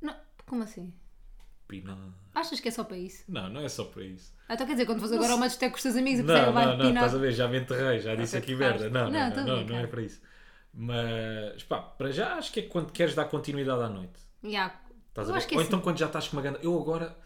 Não, 0.00 0.16
como 0.46 0.62
assim? 0.62 0.92
Pinar. 1.68 1.96
Achas 2.34 2.60
que 2.60 2.68
é 2.68 2.70
só 2.70 2.84
para 2.84 2.96
isso? 2.98 3.24
Não, 3.28 3.48
não 3.48 3.60
é 3.62 3.68
só 3.68 3.84
para 3.84 4.04
isso. 4.04 4.34
Ah, 4.48 4.54
então 4.54 4.66
quer 4.66 4.72
dizer, 4.74 4.86
quando 4.86 4.98
fores 5.00 5.12
agora 5.12 5.34
uma 5.34 5.46
discoteca 5.46 5.70
com 5.72 5.76
os 5.76 5.82
teus 5.82 5.96
amigos 5.96 6.20
e 6.20 6.22
Não, 6.22 6.52
não, 6.52 6.76
não, 6.76 6.88
estás 6.90 7.14
a 7.14 7.18
ver, 7.18 7.32
já 7.32 7.48
me 7.48 7.58
enterrei, 7.58 8.00
já 8.00 8.14
disse 8.14 8.36
Ok, 8.36 8.52
aqui 8.54 8.58
merda. 8.58 8.90
Não, 8.90 9.10
Não, 9.10 9.30
não, 9.30 9.46
não, 9.46 9.64
não 9.64 9.76
é 9.78 9.86
para 9.86 10.02
isso. 10.02 10.20
Mas, 10.72 11.62
pá, 11.62 11.80
para 11.80 12.10
já 12.10 12.34
acho 12.34 12.52
que 12.52 12.60
é 12.60 12.62
quando 12.64 12.92
queres 12.92 13.14
dar 13.14 13.26
continuidade 13.26 13.82
à 13.82 13.88
noite. 13.88 14.20
Yeah. 14.42 14.78
Estás 15.08 15.30
a 15.30 15.32
ver? 15.32 15.46
que 15.46 15.54
é 15.54 15.56
Ou 15.56 15.60
assim. 15.62 15.68
então 15.68 15.80
quando 15.80 15.98
já 15.98 16.06
estás 16.06 16.28
com 16.28 16.36
uma 16.36 16.42
ganda. 16.42 16.58
Eu 16.62 16.78
agora, 16.78 17.16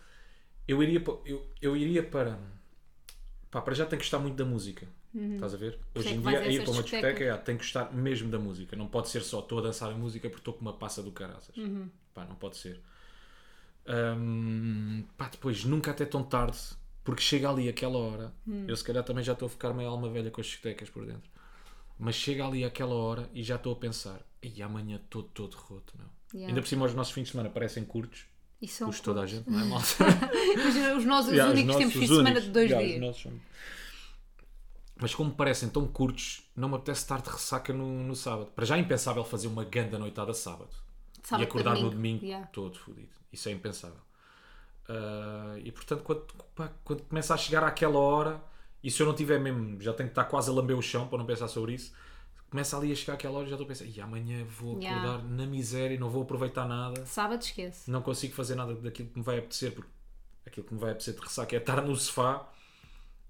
eu 0.69 0.83
iria 0.83 1.01
para. 1.01 1.15
Eu, 1.25 1.51
eu 1.61 1.77
iria 1.77 2.03
para. 2.03 2.39
Pá, 3.51 3.63
para 3.63 3.75
já 3.75 3.87
tem 3.87 3.99
que 3.99 4.05
gostar 4.05 4.19
muito 4.19 4.37
da 4.37 4.45
música. 4.45 4.87
Estás 5.35 5.55
a 5.55 5.57
ver? 5.57 5.79
Hoje 5.95 6.09
é 6.09 6.13
em 6.13 6.21
dia, 6.21 6.49
ir 6.53 6.63
para 6.63 6.71
uma 6.73 6.83
discoteca, 6.83 7.25
é, 7.25 7.37
tem 7.39 7.57
que 7.57 7.63
gostar 7.65 7.93
mesmo 7.93 8.31
da 8.31 8.39
música. 8.39 8.77
Não 8.77 8.87
pode 8.87 9.09
ser 9.09 9.23
só 9.23 9.41
estou 9.41 9.59
a 9.59 9.63
dançar 9.63 9.91
a 9.91 9.95
música 9.95 10.29
porque 10.29 10.41
estou 10.41 10.55
com 10.55 10.61
uma 10.61 10.73
passa 10.73 11.03
do 11.03 11.11
caraças. 11.13 11.57
Uhum. 11.57 11.89
Pá, 12.15 12.25
não 12.25 12.35
pode 12.37 12.57
ser. 12.57 12.81
Hum, 13.87 15.05
pá, 15.17 15.29
depois 15.29 15.65
nunca 15.65 15.91
até 15.91 16.05
tão 16.05 16.23
tarde, 16.23 16.59
porque 17.03 17.23
chega 17.23 17.49
ali 17.51 17.69
aquela 17.69 17.99
hora. 17.99 18.33
Hum. 18.47 18.65
Eu 18.69 18.77
se 18.77 18.85
calhar 18.85 19.03
também 19.03 19.25
já 19.25 19.33
estou 19.33 19.47
a 19.47 19.49
ficar 19.51 19.73
meio 19.73 19.89
alma 19.89 20.09
velha 20.11 20.31
com 20.31 20.41
as 20.41 20.47
discotecas 20.47 20.91
por 20.91 21.07
dentro. 21.07 21.31
Mas 21.99 22.15
chega 22.15 22.47
ali 22.47 22.65
aquela 22.65 22.95
hora 22.95 23.29
e 23.35 23.43
já 23.43 23.57
estou 23.57 23.73
a 23.73 23.77
pensar, 23.77 24.21
e 24.43 24.63
amanhã 24.63 24.97
estou 25.03 25.23
todo 25.23 25.55
roto, 25.55 25.95
meu. 25.99 26.07
Yeah. 26.33 26.49
Ainda 26.51 26.61
por 26.61 26.69
cima 26.69 26.85
os 26.85 26.95
nossos 26.95 27.13
fins 27.13 27.25
de 27.25 27.31
semana 27.33 27.49
parecem 27.49 27.85
curtos. 27.85 28.25
E 28.61 28.69
são 28.69 28.89
Os 28.89 29.01
toda 29.01 29.21
a 29.21 29.23
curtos. 29.23 29.39
gente, 29.39 29.51
não 29.51 29.61
é 29.61 29.65
malta? 29.65 29.87
Os 30.99 31.05
nós, 31.05 31.27
os 31.27 31.33
Yeah, 31.33 31.53
únicos, 31.53 31.67
nossos, 31.75 31.79
temos 31.79 31.95
fim 31.95 32.01
os 32.01 32.09
de 32.09 32.17
semana 32.17 32.29
únicos. 32.31 32.45
de 32.45 32.51
dois 32.51 32.71
Yeah, 32.71 33.09
os 33.11 33.17
dias. 33.17 33.35
Mas 35.01 35.15
como 35.15 35.31
parecem 35.33 35.69
tão 35.69 35.87
curtos, 35.87 36.43
não 36.57 36.69
me 36.69 36.75
apetece 36.75 37.03
estar 37.03 37.21
de 37.23 37.31
ressaca 37.31 37.73
no, 37.73 38.03
no 38.03 38.17
sábado. 38.17 38.51
Para 38.55 38.65
já 38.65 38.77
é 38.77 38.81
impensável 38.81 39.25
fazer 39.25 39.47
uma 39.47 39.65
ganda 39.65 39.99
noitada 39.99 40.35
sábado. 40.35 40.71
Sábado 41.23 41.43
e 41.43 41.45
acordar 41.45 41.73
para 41.75 41.83
no 41.83 41.91
domingo 41.91 42.25
Yeah. 42.25 42.47
todo 42.49 42.79
fodido. 42.79 43.11
Isso 43.33 43.49
é 43.49 43.53
impensável. 43.53 44.01
Ah, 44.89 45.55
e 45.63 45.71
portanto, 45.71 46.03
quando, 46.03 46.27
pá, 46.55 46.71
quando 46.85 47.03
começa 47.03 47.35
a 47.35 47.37
chegar 47.37 47.63
àquela 47.63 47.99
hora, 47.99 48.43
e 48.83 48.91
se 48.91 49.01
eu 49.03 49.07
não 49.07 49.15
tiver 49.15 49.39
mesmo, 49.39 49.81
já 49.81 49.93
tenho 49.93 50.09
que 50.09 50.13
estar 50.13 50.25
quase 50.25 50.51
a 50.51 50.53
lamber 50.53 50.77
o 50.77 50.83
chão 50.83 51.07
para 51.09 51.19
não 51.19 51.27
pensar 51.27 51.49
sobre 51.49 51.75
isso, 51.75 51.93
começa 52.51 52.77
ali 52.77 52.91
a 52.91 52.95
chegar 52.95 53.15
àquela 53.15 53.35
hora 53.39 53.47
e 53.47 53.51
já 53.51 53.55
estou 53.57 53.65
a 53.67 53.69
pensar, 53.69 53.85
e 53.85 54.01
amanhã 54.01 54.45
vou 54.45 54.79
Yeah. 54.81 55.01
acordar 55.11 55.29
na 55.29 55.47
miséria 55.47 55.95
e 55.95 55.99
não 55.99 56.09
vou 56.09 56.23
aproveitar 56.23 56.67
nada 56.67 57.05
Sábado 57.05 57.43
esquece. 57.43 57.91
não 57.91 58.01
consigo 58.03 58.35
fazer 58.35 58.55
nada 58.55 58.75
daquilo 58.75 59.09
que 59.11 59.19
me 59.19 59.25
vai 59.25 59.39
apetecer, 59.39 59.73
porque 59.73 59.91
aquilo 60.47 60.67
que 60.67 60.75
me 60.75 60.81
vai 60.81 60.91
apetecer 60.93 61.15
de 61.15 61.21
ressaca 61.21 61.55
é 61.55 61.59
estar 61.59 61.83
no 61.83 61.95
sofá 61.95 62.49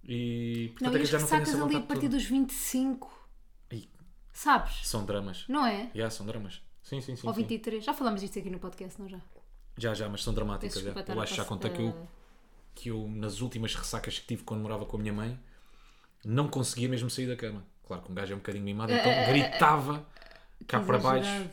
e 0.04 0.68
Não, 0.68 0.90
portanto 0.90 0.94
é 0.94 0.96
e 0.96 0.98
que 1.00 1.04
as 1.06 1.12
não 1.12 1.20
ressacas 1.28 1.48
essa 1.54 1.64
ali 1.64 1.76
a 1.76 1.80
partir 1.80 2.02
toda. 2.02 2.16
dos 2.16 2.24
25. 2.24 3.28
Ih, 3.72 3.88
Sabes? 4.32 4.86
São 4.88 5.04
dramas. 5.04 5.44
Não 5.48 5.66
é? 5.66 5.90
Já, 5.94 6.08
são 6.10 6.24
dramas. 6.26 6.62
Sim, 6.82 7.00
sim, 7.00 7.16
sim. 7.16 7.26
Ou 7.26 7.34
sim. 7.34 7.40
23. 7.42 7.84
Já 7.84 7.92
falámos 7.92 8.20
disto 8.20 8.38
aqui 8.38 8.48
no 8.50 8.58
podcast, 8.58 9.00
não 9.00 9.08
já? 9.08 9.20
Já, 9.76 9.94
já, 9.94 10.08
mas 10.08 10.22
são 10.22 10.32
dramáticas. 10.32 10.80
Já. 10.80 10.90
estar 10.90 11.14
Eu 11.14 11.20
acho 11.20 11.32
que 11.32 11.36
já 11.36 11.44
passar- 11.44 11.48
contei 11.48 11.70
que 11.70 11.82
eu, 11.82 12.08
que 12.74 12.88
eu, 12.90 13.08
nas 13.08 13.40
últimas 13.40 13.74
ressacas 13.74 14.18
que 14.18 14.26
tive 14.26 14.42
quando 14.44 14.60
morava 14.62 14.86
com 14.86 14.96
a 14.96 15.00
minha 15.00 15.12
mãe, 15.12 15.38
não 16.24 16.48
conseguia 16.48 16.88
mesmo 16.88 17.10
sair 17.10 17.26
da 17.26 17.36
cama. 17.36 17.64
Claro 17.86 18.02
que 18.02 18.10
um 18.10 18.14
gajo 18.14 18.32
é 18.32 18.36
um 18.36 18.38
bocadinho 18.38 18.64
mimado, 18.64 18.92
então 18.92 19.12
gritava 19.32 20.06
cá 20.66 20.80
para 20.80 20.98
baixo 20.98 21.50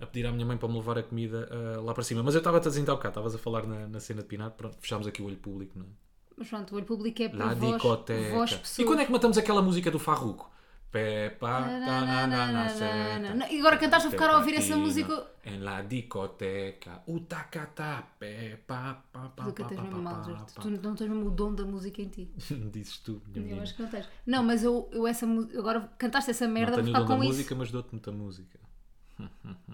a 0.00 0.06
pedir 0.06 0.26
à 0.26 0.32
minha 0.32 0.44
mãe 0.46 0.56
para 0.56 0.68
me 0.68 0.74
levar 0.74 0.98
a 0.98 1.02
comida 1.02 1.48
lá 1.82 1.94
para 1.94 2.02
cima. 2.02 2.22
Mas 2.22 2.34
eu 2.34 2.38
estava-te 2.38 2.66
a 2.66 2.70
dizer 2.70 2.80
então 2.82 2.96
cá, 2.98 3.08
estavas 3.08 3.34
a 3.34 3.38
falar 3.38 3.66
na, 3.66 3.86
na 3.88 4.00
cena 4.00 4.22
de 4.22 4.28
Pinar, 4.28 4.50
pronto, 4.52 4.76
fechámos 4.80 5.06
aqui 5.06 5.22
o 5.22 5.26
olho 5.26 5.36
público, 5.36 5.78
não 5.78 5.86
é? 5.86 5.88
Mas 6.36 6.48
pronto, 6.48 6.72
o 6.72 6.76
olho 6.76 6.86
público 6.86 7.22
é 7.22 7.28
para 7.28 7.54
vós, 7.54 7.72
discoteca. 7.72 8.34
vós 8.36 8.52
E 8.52 8.56
pessoas. 8.58 8.86
quando 8.88 9.00
é 9.00 9.04
que 9.06 9.12
matamos 9.12 9.38
aquela 9.38 9.62
música 9.62 9.90
do 9.90 9.98
Farruco? 9.98 10.50
Pepa, 10.90 11.62
tananana, 11.62 12.68
seta, 12.68 13.34
Não, 13.34 13.46
e 13.50 13.58
agora 13.60 13.78
cantaste 13.78 14.08
a 14.08 14.10
ficar 14.10 14.28
a 14.28 14.36
ouvir 14.36 14.54
essa 14.56 14.76
música- 14.76 15.26
Em 15.44 15.58
la 15.58 15.80
discoteca, 15.80 17.02
utacata, 17.06 18.04
pepa, 18.18 19.02
pa, 19.10 19.28
pa, 19.30 19.44
Tu 19.44 19.52
cantas 19.54 19.76
pa, 19.78 19.82
mesmo 19.84 20.02
mal. 20.02 20.22
Tu 20.60 20.70
não 20.70 20.94
tens 20.94 21.08
mesmo 21.08 21.26
o 21.28 21.30
dom 21.30 21.54
da 21.54 21.64
música 21.64 22.02
em 22.02 22.08
ti. 22.08 22.30
Dizes 22.70 22.98
tu, 22.98 23.22
minha 23.26 23.38
Eu 23.38 23.42
menina. 23.42 23.62
acho 23.62 23.74
que 23.74 23.82
não 23.82 23.88
tens. 23.88 24.06
Não, 24.26 24.42
mas 24.44 24.62
eu, 24.62 24.88
eu 24.92 25.06
essa 25.06 25.24
agora 25.58 25.90
cantaste 25.96 26.30
essa 26.30 26.46
merda 26.46 26.76
Não 26.76 26.84
para 26.84 26.84
tenho 26.84 26.94
o 26.94 27.00
ficar 27.00 27.08
dom 27.08 27.08
da 27.08 27.16
com 27.16 27.24
isso. 27.24 27.32
música, 27.32 27.54
mas 27.54 27.70
dou-te 27.70 27.90
muita 27.92 28.12
música. 28.12 28.58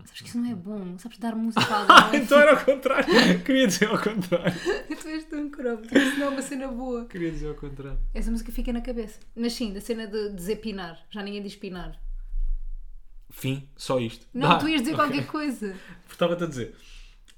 Sabes 0.04 0.20
que 0.22 0.28
isso 0.28 0.38
não 0.38 0.50
é 0.50 0.54
bom. 0.54 0.98
Sabes 0.98 1.18
dar 1.18 1.34
música 1.36 1.62
a 1.64 1.78
alguém. 2.04 2.20
é 2.20 2.22
então 2.24 2.38
era 2.38 2.58
ao 2.58 2.64
contrário. 2.64 3.06
Queria 3.44 3.66
dizer 3.66 3.88
ao 3.88 3.98
contrário. 4.02 4.54
tu 5.00 5.08
és 5.08 5.24
tão 5.24 5.50
cromo. 5.50 5.82
Isso 5.84 6.18
não 6.18 6.26
é 6.26 6.28
uma 6.30 6.42
cena 6.42 6.68
boa. 6.68 7.04
Queria 7.06 7.30
dizer 7.30 7.48
ao 7.48 7.54
contrário. 7.54 7.98
Essa 8.14 8.30
música 8.30 8.50
fica 8.52 8.72
na 8.72 8.80
cabeça. 8.80 9.18
Mas 9.36 9.52
sim, 9.54 9.72
da 9.72 9.80
cena 9.80 10.06
de 10.06 10.30
dizer 10.34 10.56
pinar. 10.56 10.98
Já 11.10 11.22
ninguém 11.22 11.42
diz 11.42 11.56
pinar. 11.56 12.00
Fim, 13.30 13.68
só 13.76 14.00
isto. 14.00 14.26
Não, 14.32 14.52
Ah, 14.52 14.58
tu 14.58 14.68
ias 14.68 14.80
dizer 14.82 14.94
ok. 14.94 15.04
qualquer 15.06 15.26
coisa. 15.26 15.76
Estava-te 16.10 16.44
a 16.44 16.46
dizer, 16.46 16.74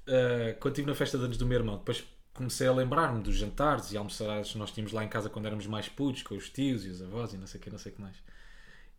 uh, 0.07 0.57
quando 0.59 0.73
estive 0.73 0.87
na 0.87 0.95
festa 0.95 1.17
de 1.17 1.25
anos 1.25 1.37
do 1.37 1.45
meu 1.45 1.57
irmão, 1.59 1.77
depois 1.77 2.03
comecei 2.33 2.65
a 2.65 2.71
lembrar-me 2.71 3.21
dos 3.21 3.35
jantares 3.35 3.91
e 3.91 3.97
almoçarados 3.97 4.53
que 4.53 4.57
nós 4.57 4.71
tínhamos 4.71 4.93
lá 4.93 5.03
em 5.03 5.09
casa 5.09 5.29
quando 5.29 5.47
éramos 5.47 5.67
mais 5.67 5.89
putos, 5.89 6.23
com 6.23 6.33
os 6.35 6.49
tios 6.49 6.85
e 6.85 6.89
os 6.89 7.01
avós 7.01 7.33
e 7.33 7.37
não 7.37 7.45
sei 7.45 7.59
o 7.59 7.63
que, 7.63 7.69
não 7.69 7.77
sei 7.77 7.91
o 7.91 7.95
que 7.95 8.01
mais. 8.01 8.15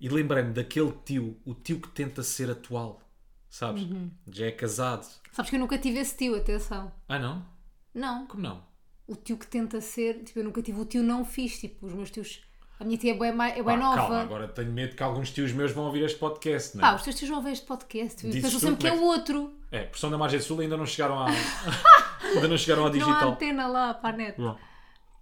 E 0.02 0.08
lembrei-me 0.08 0.52
daquele 0.52 0.90
tio, 1.04 1.36
o 1.44 1.54
tio 1.54 1.78
que 1.80 1.88
tenta 1.90 2.24
ser 2.24 2.50
atual, 2.50 3.00
sabes? 3.48 3.84
Uhum. 3.84 4.10
Já 4.26 4.46
é 4.46 4.50
casado. 4.50 5.06
Sabes 5.30 5.48
que 5.48 5.54
eu 5.54 5.60
nunca 5.60 5.78
tive 5.78 6.00
esse 6.00 6.16
tio, 6.16 6.34
atenção. 6.34 6.90
Ah, 7.08 7.20
não? 7.20 7.46
Não. 7.94 8.26
Como 8.26 8.42
não? 8.42 8.64
O 9.06 9.14
tio 9.14 9.38
que 9.38 9.46
tenta 9.46 9.80
ser. 9.80 10.24
Tipo, 10.24 10.40
eu 10.40 10.44
nunca 10.44 10.60
tive 10.60 10.80
o 10.80 10.84
tio 10.84 11.04
não 11.04 11.24
fiz. 11.24 11.60
Tipo, 11.60 11.86
os 11.86 11.94
meus 11.94 12.10
tios. 12.10 12.42
A 12.80 12.84
minha 12.84 12.98
tia 12.98 13.12
é 13.12 13.16
bem, 13.16 13.28
é 13.28 13.62
bem 13.62 13.76
nova. 13.76 13.94
Calma, 13.94 14.22
agora 14.22 14.48
tenho 14.48 14.72
medo 14.72 14.96
que 14.96 15.02
alguns 15.04 15.30
tios 15.30 15.52
meus 15.52 15.70
vão 15.70 15.84
ouvir 15.84 16.02
este 16.02 16.18
podcast, 16.18 16.76
não 16.76 16.80
Pá, 16.82 16.90
é? 16.90 16.96
os 16.96 17.02
teus 17.04 17.14
tios 17.14 17.30
vão 17.30 17.40
ver 17.40 17.52
este 17.52 17.64
podcast. 17.64 18.26
Dizes 18.26 18.42
Pensam 18.42 18.58
sempre 18.58 18.80
que 18.80 18.86
é 18.88 18.90
como 18.90 19.02
o 19.04 19.06
outro. 19.06 19.56
É, 19.70 19.84
pressão 19.84 20.10
da 20.10 20.18
Margem 20.18 20.40
Sul 20.40 20.58
ainda 20.58 20.76
não 20.76 20.84
chegaram 20.84 21.16
à... 21.16 21.26
ainda 22.26 22.48
não 22.48 22.58
chegaram 22.58 22.82
ao 22.82 22.92
Não 22.92 22.96
há 22.96 22.98
digital. 23.04 23.30
antena 23.30 23.68
lá 23.68 23.94
para 23.94 24.14
a 24.14 24.18
net. 24.18 24.40
Não. 24.40 24.58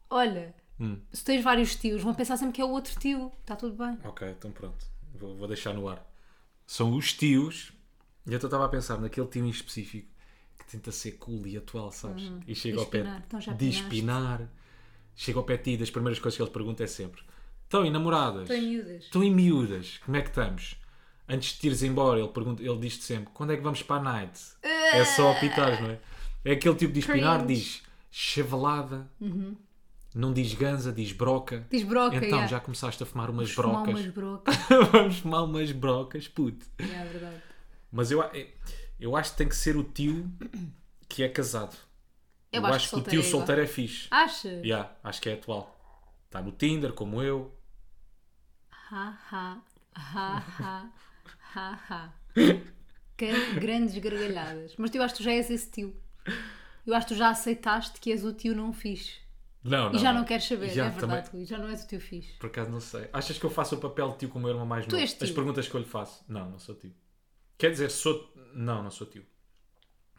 Olha, 0.09 0.55
Hum. 0.81 0.99
se 1.12 1.23
tens 1.23 1.45
vários 1.45 1.77
tios, 1.77 2.03
vão 2.03 2.14
pensar 2.14 2.37
sempre 2.38 2.55
que 2.55 2.61
é 2.61 2.64
o 2.64 2.71
outro 2.71 2.99
tio. 2.99 3.31
Está 3.40 3.55
tudo 3.55 3.77
bem. 3.77 3.99
Ok, 4.05 4.29
então 4.29 4.51
pronto. 4.51 4.87
Vou, 5.14 5.37
vou 5.37 5.47
deixar 5.47 5.75
no 5.75 5.88
ar. 5.88 6.05
São 6.66 6.95
os 6.97 7.12
tios. 7.12 7.73
E 8.27 8.33
eu 8.33 8.38
estava 8.38 8.64
a 8.64 8.69
pensar 8.69 8.99
naquele 8.99 9.27
tio 9.27 9.45
em 9.45 9.51
específico 9.51 10.09
que 10.59 10.64
tenta 10.71 10.90
ser 10.93 11.12
cool 11.12 11.47
e 11.47 11.57
atual, 11.57 11.90
sabes? 11.90 12.31
e 12.47 12.55
chega 12.55 12.77
de 12.77 12.83
ao 12.83 12.87
pé. 12.87 13.23
Então 13.27 13.40
de 13.55 13.69
espinar. 13.69 14.49
Chega 15.16 15.38
ao 15.38 15.45
pé 15.45 15.57
de 15.57 15.64
ti 15.64 15.71
e 15.73 15.77
das 15.77 15.90
primeiras 15.90 16.19
coisas 16.19 16.37
que 16.37 16.43
ele 16.43 16.51
pergunta 16.51 16.83
é 16.83 16.87
sempre: 16.87 17.23
Estão 17.64 17.85
em 17.85 17.90
namoradas? 17.90 18.43
Estou 18.49 18.57
em 18.57 18.69
miúdas. 18.69 19.05
Estão 19.05 19.25
em 19.25 19.35
miúdas? 19.35 19.99
Como 20.05 20.16
é 20.16 20.23
que 20.23 20.29
estamos? 20.29 20.77
Antes 21.29 21.53
de 21.53 21.59
te 21.61 21.66
ires 21.66 21.83
embora, 21.83 22.19
ele, 22.19 22.29
pergunta, 22.29 22.62
ele 22.62 22.79
diz-te 22.79 23.05
sempre: 23.05 23.31
Quando 23.35 23.53
é 23.53 23.57
que 23.57 23.62
vamos 23.62 23.83
para 23.83 23.97
a 23.97 24.03
night? 24.03 24.40
É 24.62 25.05
só 25.05 25.33
apitar, 25.33 25.83
não 25.83 25.90
é? 25.90 26.01
É 26.45 26.53
aquele 26.53 26.75
tipo 26.75 26.93
de 26.93 27.01
espinar, 27.01 27.45
Cringe. 27.45 27.61
diz 27.61 27.83
chavalada, 28.11 29.11
não 30.14 30.33
diz 30.33 30.53
ganza, 30.55 30.92
diz 30.92 31.12
broca. 31.12 31.66
Diz 31.70 31.83
broca, 31.83 32.16
Então 32.16 32.29
yeah. 32.29 32.46
já 32.46 32.61
começaste 32.61 33.03
a 33.03 33.07
fumar 33.07 33.31
umas 33.31 33.51
Fumar 33.51 33.83
brocas. 33.85 33.94
umas 34.01 34.12
brocas. 34.12 34.57
Vamos 34.92 35.18
fumar 35.18 35.44
umas 35.44 35.73
brocas, 35.73 36.29
puto. 36.29 36.66
é 36.79 36.85
verdade. 37.05 37.42
Mas 37.92 38.11
eu, 38.11 38.20
a- 38.23 38.31
eu 38.99 39.16
acho 39.16 39.33
que 39.33 39.38
tem 39.38 39.49
que 39.49 39.57
ser 39.57 39.77
o 39.77 39.85
tio 39.85 40.31
que 41.09 41.23
é 41.23 41.29
casado. 41.29 41.77
Eu 42.53 42.61
Eu, 42.62 42.66
acho 42.66 42.77
acho, 42.77 42.88
que 42.88 42.94
que 43.03 43.09
o 43.09 43.11
tio 43.11 43.20
é 43.20 43.23
solteiro 43.31 43.61
é 43.62 43.66
fixe. 43.66 44.09
Achas? 44.11 44.64
Yeah, 44.64 44.90
acho 45.05 45.20
que 45.20 45.29
é 45.29 45.35
atual. 45.35 45.77
Está 46.27 46.40
no 46.42 46.51
Tinder, 46.53 46.92
como 46.92 47.23
eu. 47.23 47.57
Ha, 48.90 49.16
ha, 49.31 49.62
ha, 49.94 50.44
ha, 50.61 50.90
ha, 51.55 51.81
ha. 51.88 52.12
Grandes 53.61 53.96
gargalhadas. 53.99 54.75
Mas 54.79 54.94
eu 54.94 55.03
acho 55.03 55.14
que 55.14 55.20
tu 55.20 55.25
já 55.25 55.33
és 55.33 55.51
esse 55.51 55.70
tio. 55.70 55.94
Eu 56.87 56.94
acho 56.94 57.07
que 57.07 57.14
tu 57.14 57.18
já 57.18 57.29
aceitaste 57.31 58.01
que 58.01 58.11
és 58.11 58.25
o 58.25 58.33
tio 58.33 58.55
não 58.57 58.73
fixe. 58.73 59.18
Não, 59.62 59.90
E 59.90 59.92
não. 59.92 59.99
já 59.99 60.12
não 60.12 60.25
queres 60.25 60.44
saber, 60.46 60.70
Já, 60.70 60.87
é 60.87 60.90
verdade, 60.90 61.29
Rui. 61.31 61.44
Já 61.44 61.59
não 61.59 61.68
és 61.68 61.85
o 61.85 61.87
tio 61.87 62.01
fixe. 62.01 62.33
Por 62.38 62.46
acaso 62.46 62.70
não 62.70 62.81
sei. 62.81 63.09
Achas 63.12 63.38
que 63.38 63.44
eu 63.44 63.51
faço 63.51 63.75
o 63.77 63.79
papel 63.79 64.09
de 64.12 64.18
tio 64.18 64.29
com 64.31 64.38
o 64.38 64.42
meu 64.42 64.51
irmão 64.51 64.64
mais 64.64 64.87
novo? 64.87 64.96
és 64.96 65.12
As 65.12 65.18
tio. 65.18 65.35
perguntas 65.35 65.68
que 65.68 65.75
eu 65.75 65.81
lhe 65.81 65.87
faço. 65.87 66.25
Não, 66.27 66.51
não 66.51 66.59
sou 66.59 66.75
tio. 66.75 66.94
Quer 67.59 67.70
dizer, 67.70 67.90
sou. 67.90 68.33
Não, 68.55 68.83
não 68.83 68.90
sou 68.90 69.07
tio. 69.07 69.25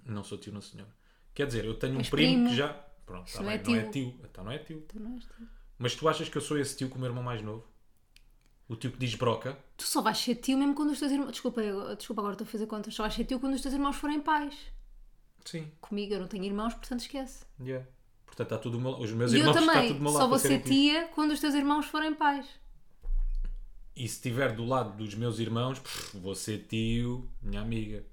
Não 0.05 0.23
sou 0.23 0.37
tio, 0.37 0.53
não 0.53 0.61
senhora. 0.61 0.93
Quer 1.33 1.47
dizer, 1.47 1.65
eu 1.65 1.73
tenho 1.77 1.95
um 1.95 1.99
És 1.99 2.09
primo, 2.09 2.33
primo. 2.33 2.49
que 2.49 2.55
já. 2.55 2.69
Pronto, 3.05 3.27
Isso 3.27 3.37
tá 3.37 3.43
não 3.43 3.49
bem, 3.49 3.59
é 3.59 3.63
não 3.63 3.75
é 3.75 3.81
tio. 3.83 3.91
tio. 3.91 4.19
Então 4.29 4.43
não 4.43 4.51
é 4.51 4.57
tio. 4.59 4.81
Tu 4.87 4.99
não 4.99 5.13
és 5.15 5.23
tio. 5.25 5.47
Mas 5.79 5.95
tu 5.95 6.07
achas 6.07 6.29
que 6.29 6.37
eu 6.37 6.41
sou 6.41 6.57
esse 6.59 6.77
tio 6.77 6.89
com 6.89 6.95
o 6.97 6.99
meu 6.99 7.09
irmão 7.09 7.23
mais 7.23 7.41
novo? 7.41 7.65
O 8.67 8.75
tio 8.75 8.91
que 8.91 8.97
diz 8.99 9.15
broca? 9.15 9.57
Tu 9.75 9.83
só 9.85 10.01
vais 10.01 10.17
ser 10.17 10.35
tio 10.35 10.57
mesmo 10.57 10.75
quando 10.75 10.91
os 10.91 10.99
teus 10.99 11.11
irmãos. 11.11 11.31
Desculpa, 11.31 11.61
eu- 11.61 11.95
desculpa 11.95 12.21
agora 12.21 12.35
estou 12.35 12.45
a 12.45 12.49
fazer 12.49 12.67
contas. 12.67 12.93
Só 12.93 13.03
vais 13.03 13.13
ser 13.15 13.25
tio 13.25 13.39
quando 13.39 13.55
os 13.55 13.61
teus 13.61 13.73
irmãos 13.73 13.95
forem 13.95 14.21
pais. 14.21 14.55
Sim. 15.43 15.69
Comigo 15.81 16.13
eu 16.13 16.19
não 16.19 16.27
tenho 16.27 16.43
irmãos, 16.45 16.73
portanto 16.75 16.99
esquece. 17.01 17.43
Yeah. 17.59 17.85
Portanto, 18.31 18.47
está 18.47 18.57
tudo 18.57 18.77
do 18.77 18.81
meu... 18.81 18.91
Os 18.97 19.11
meus 19.11 19.33
E 19.33 19.35
eu 19.35 19.39
irmãos 19.41 19.55
está 19.59 19.73
também. 19.73 19.87
tudo 19.89 19.97
do 19.97 20.03
meu 20.03 20.11
lado 20.13 20.21
Só 20.23 20.29
vou 20.29 20.39
ser 20.39 20.61
tia 20.61 21.09
quando 21.13 21.31
os 21.31 21.39
teus 21.41 21.53
irmãos 21.53 21.85
forem 21.85 22.13
pais. 22.13 22.45
E 23.93 24.07
se 24.07 24.15
estiver 24.15 24.55
do 24.55 24.65
lado 24.65 24.95
dos 24.97 25.13
meus 25.15 25.37
irmãos, 25.37 25.79
pff, 25.79 26.17
vou 26.17 26.33
ser 26.33 26.59
tio, 26.69 27.29
minha 27.41 27.61
amiga. 27.61 28.05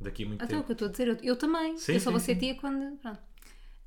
Daqui 0.00 0.24
a 0.24 0.26
muito 0.26 0.42
Até 0.42 0.54
o 0.54 0.56
tempo. 0.58 0.66
que 0.66 0.72
eu 0.72 0.74
estou 0.74 0.88
a 0.88 0.90
dizer, 0.90 1.08
eu, 1.08 1.16
eu 1.22 1.36
também. 1.36 1.78
Sim, 1.78 1.92
eu 1.92 2.00
só 2.00 2.06
sim, 2.06 2.10
vou 2.10 2.20
ser 2.20 2.34
sim. 2.34 2.40
tia 2.40 2.54
quando. 2.56 2.96
Pronto. 2.98 3.20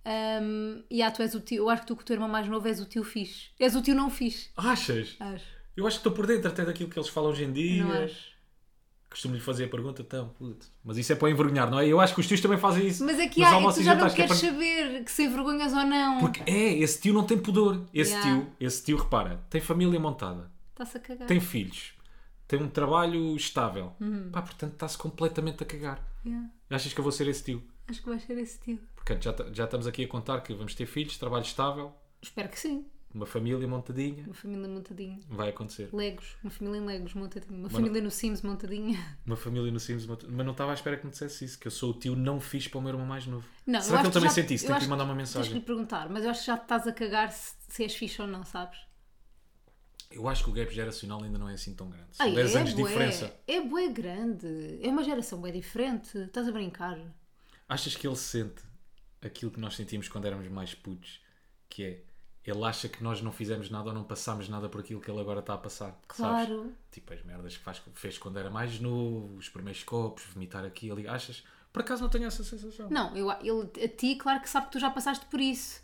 Ahm, 0.06 0.84
e 0.90 1.02
ah, 1.02 1.12
tu 1.12 1.22
és 1.22 1.36
o 1.36 1.42
tio. 1.42 1.64
Eu 1.64 1.70
acho 1.70 1.82
que 1.82 1.88
tu, 1.88 1.96
com 1.96 2.02
o 2.02 2.06
teu 2.06 2.14
irmão 2.16 2.30
mais 2.30 2.48
novo, 2.48 2.66
és 2.68 2.80
o 2.80 2.86
tio 2.86 3.04
fixe. 3.04 3.50
És 3.60 3.76
o 3.76 3.82
tio 3.82 3.94
não 3.94 4.10
fixe. 4.10 4.50
Achas? 4.56 5.18
Acho. 5.20 5.46
Eu 5.76 5.86
acho 5.86 5.98
que 5.98 6.00
estou 6.00 6.14
por 6.14 6.26
dentro 6.26 6.48
até 6.48 6.64
daquilo 6.64 6.90
que 6.90 6.98
eles 6.98 7.10
falam 7.10 7.32
hoje 7.32 7.44
em 7.44 7.52
dia. 7.52 7.84
Não 7.84 7.92
acho. 7.92 8.33
Costumo-lhe 9.14 9.40
fazer 9.40 9.66
a 9.66 9.68
pergunta, 9.68 10.02
então, 10.02 10.30
puto. 10.30 10.66
Mas 10.84 10.98
isso 10.98 11.14
é 11.14 11.16
para 11.16 11.30
envergonhar, 11.30 11.70
não 11.70 11.78
é? 11.80 11.88
Eu 11.88 12.00
acho 12.02 12.16
que 12.16 12.20
os 12.20 12.28
tios 12.28 12.42
também 12.42 12.58
fazem 12.58 12.88
isso. 12.88 13.06
Mas 13.06 13.20
é 13.20 13.26
Nos 13.28 13.30
há, 13.30 13.32
tu 13.32 13.40
já 13.40 13.52
não 13.52 13.72
jantares, 14.10 14.14
que 14.16 14.22
é 14.24 14.26
queres 14.28 14.42
para- 14.42 14.52
saber 14.52 15.04
que 15.04 15.12
se 15.12 15.28
vergonhas 15.28 15.72
ou 15.72 15.84
não. 15.86 16.20
Porque 16.20 16.42
é, 16.50 16.74
esse 16.80 17.00
tio 17.00 17.14
não 17.14 17.24
tem 17.24 17.38
pudor. 17.38 17.86
Esse 17.94 18.12
Yeah. 18.14 18.42
tio, 18.42 18.52
esse 18.60 18.84
tio, 18.84 18.98
repara, 18.98 19.40
tem 19.52 19.62
família 19.62 20.00
montada, 20.00 20.52
Está-se 20.72 20.98
a 20.98 21.00
cagar. 21.00 21.28
tem 21.28 21.40
filhos, 21.40 21.94
tem 22.48 22.60
um 22.60 22.68
trabalho 22.68 23.36
estável. 23.36 23.94
Uhum. 24.02 24.30
Pá, 24.32 24.42
portanto, 24.42 24.74
está-se 24.74 24.98
completamente 24.98 25.62
a 25.62 25.66
cagar. 25.68 26.02
Yeah. 26.26 26.50
Achas 26.72 26.92
que 26.92 27.00
eu 27.00 27.04
vou 27.04 27.12
ser 27.12 27.28
esse 27.28 27.44
tio? 27.44 27.64
Acho 27.88 28.02
que 28.02 28.10
vais 28.10 28.24
ser 28.24 28.38
esse 28.40 28.60
tio. 28.62 28.80
Portanto, 28.96 29.24
já, 29.24 29.36
já 29.54 29.64
estamos 29.66 29.86
aqui 29.86 30.06
a 30.06 30.08
contar 30.08 30.42
que 30.42 30.54
vamos 30.56 30.74
ter 30.74 30.88
filhos, 30.88 31.18
trabalho 31.20 31.44
estável, 31.44 31.94
Espero 32.22 32.48
que 32.50 32.58
sim. 32.60 32.86
Uma 33.14 33.26
família 33.26 33.68
montadinha. 33.68 34.24
Uma 34.26 34.34
família 34.34 34.68
montadinha. 34.68 35.20
Vai 35.30 35.50
acontecer. 35.50 35.90
Legos. 35.94 36.36
Uma 36.44 36.50
família 36.50 36.78
em 36.80 36.86
Legos 36.86 37.14
montadinha. 37.14 37.54
Uma 37.54 37.64
Mas 37.64 37.72
família 37.72 38.02
no 38.02 38.10
Sims 38.12 38.42
montadinha. 38.42 39.18
Uma 39.26 39.36
família 39.36 39.72
no 39.72 39.80
Sims, 39.80 40.06
mont- 40.06 40.26
mas 40.28 40.46
não 40.46 40.52
estava 40.54 40.72
à 40.72 40.74
espera 40.74 40.98
que 40.98 41.06
me 41.06 41.12
dissesse 41.12 41.46
isso, 41.46 41.60
que 41.60 41.68
eu 41.68 41.72
sou 41.72 41.92
o 41.92 41.94
tio 41.94 42.16
não 42.16 42.40
fixe 42.40 42.70
para 42.70 42.80
o 42.80 42.82
meu 42.82 42.92
irmão 42.92 43.06
mais 43.06 43.26
novo. 43.28 43.48
Não, 43.68 43.80
Será 43.82 44.00
que 44.00 44.06
ele 44.08 44.14
também 44.14 44.30
já- 44.30 44.36
sente 44.36 44.54
isso? 44.56 44.66
eu 44.66 44.70
Tem 44.70 44.78
que 44.78 44.84
lhe 44.86 44.90
mandar 44.90 45.04
uma 45.04 45.16
Tens 45.16 45.30
que 45.32 45.38
lhe 45.38 45.40
mensagem. 45.44 45.62
perguntar, 45.62 46.10
mas 46.10 46.24
eu 46.24 46.32
acho 46.32 46.40
que 46.42 46.48
já 46.48 46.56
estás 46.56 46.88
a 46.88 46.92
cagar 46.92 47.32
se, 47.32 47.54
se 47.70 47.84
és 47.84 47.96
fixe 47.96 48.22
ou 48.22 48.28
não, 48.28 48.44
sabes? 48.44 48.80
Eu 50.12 50.28
acho 50.28 50.44
que 50.44 50.50
o 50.52 50.54
gap 50.54 50.72
geracional 50.74 51.24
ainda 51.24 51.40
não 51.40 51.50
é 51.50 51.54
assim 51.54 51.74
tão 51.74 51.90
grande. 51.90 52.08
São 52.12 52.26
Ai, 52.28 52.34
10 52.36 52.56
é 52.56 52.60
anos 52.60 52.70
de 52.76 52.82
bué. 52.82 52.88
diferença. 52.92 53.36
É 53.48 53.62
bué 53.62 53.88
grande. 53.90 54.80
É 54.82 54.88
uma 54.90 55.04
geração 55.04 55.42
bem 55.42 55.52
diferente. 55.52 56.16
Estás 56.18 56.48
a 56.48 56.52
brincar. 56.52 57.00
Achas 57.68 57.96
que 57.96 58.06
ele 58.08 58.16
sente 58.16 58.62
aquilo 59.22 59.50
que 59.50 59.60
nós 59.60 59.76
sentimos 59.76 60.08
quando 60.08 60.26
éramos 60.26 60.48
mais 60.50 60.76
putos, 60.76 61.20
que 61.68 61.84
é 61.84 62.04
ele 62.46 62.64
acha 62.64 62.90
que 62.90 63.04
nós 63.04 63.22
não 63.22 63.32
fizemos 63.32 63.70
nada 63.70 63.90
ou 63.90 63.94
não 63.96 64.04
passámos 64.04 64.50
nada 64.50 64.68
por 64.68 64.82
aquilo 64.82 65.00
que 65.00 65.10
ele 65.10 65.20
agora 65.20 65.40
está 65.40 65.54
a 65.54 65.58
passar. 65.58 65.98
sabes? 66.14 66.48
Claro. 66.48 66.74
Tipo 66.92 67.14
as 67.14 67.24
merdas 67.24 67.58
que 67.58 67.64
faz, 67.64 67.82
fez 67.96 68.18
quando 68.18 68.38
era 68.38 68.50
mais 68.50 68.80
novo, 68.80 69.36
os 69.38 69.50
primeiros 69.50 69.84
copos, 69.84 70.24
vomitar 70.26 70.66
aqui 70.66 70.92
ali. 70.92 71.08
Achas? 71.08 71.44
Por 71.72 71.82
acaso 71.82 72.04
não 72.04 72.10
tenho 72.10 72.26
essa 72.26 72.44
sensação. 72.44 72.90
Não, 72.90 73.16
eu, 73.16 73.32
ele, 73.42 73.84
a 73.84 73.88
ti, 73.88 74.16
claro 74.16 74.42
que 74.42 74.50
sabe 74.50 74.68
que 74.68 74.74
tu 74.74 74.80
já 74.80 74.90
passaste 74.90 75.26
por 75.26 75.40
isso. 75.40 75.82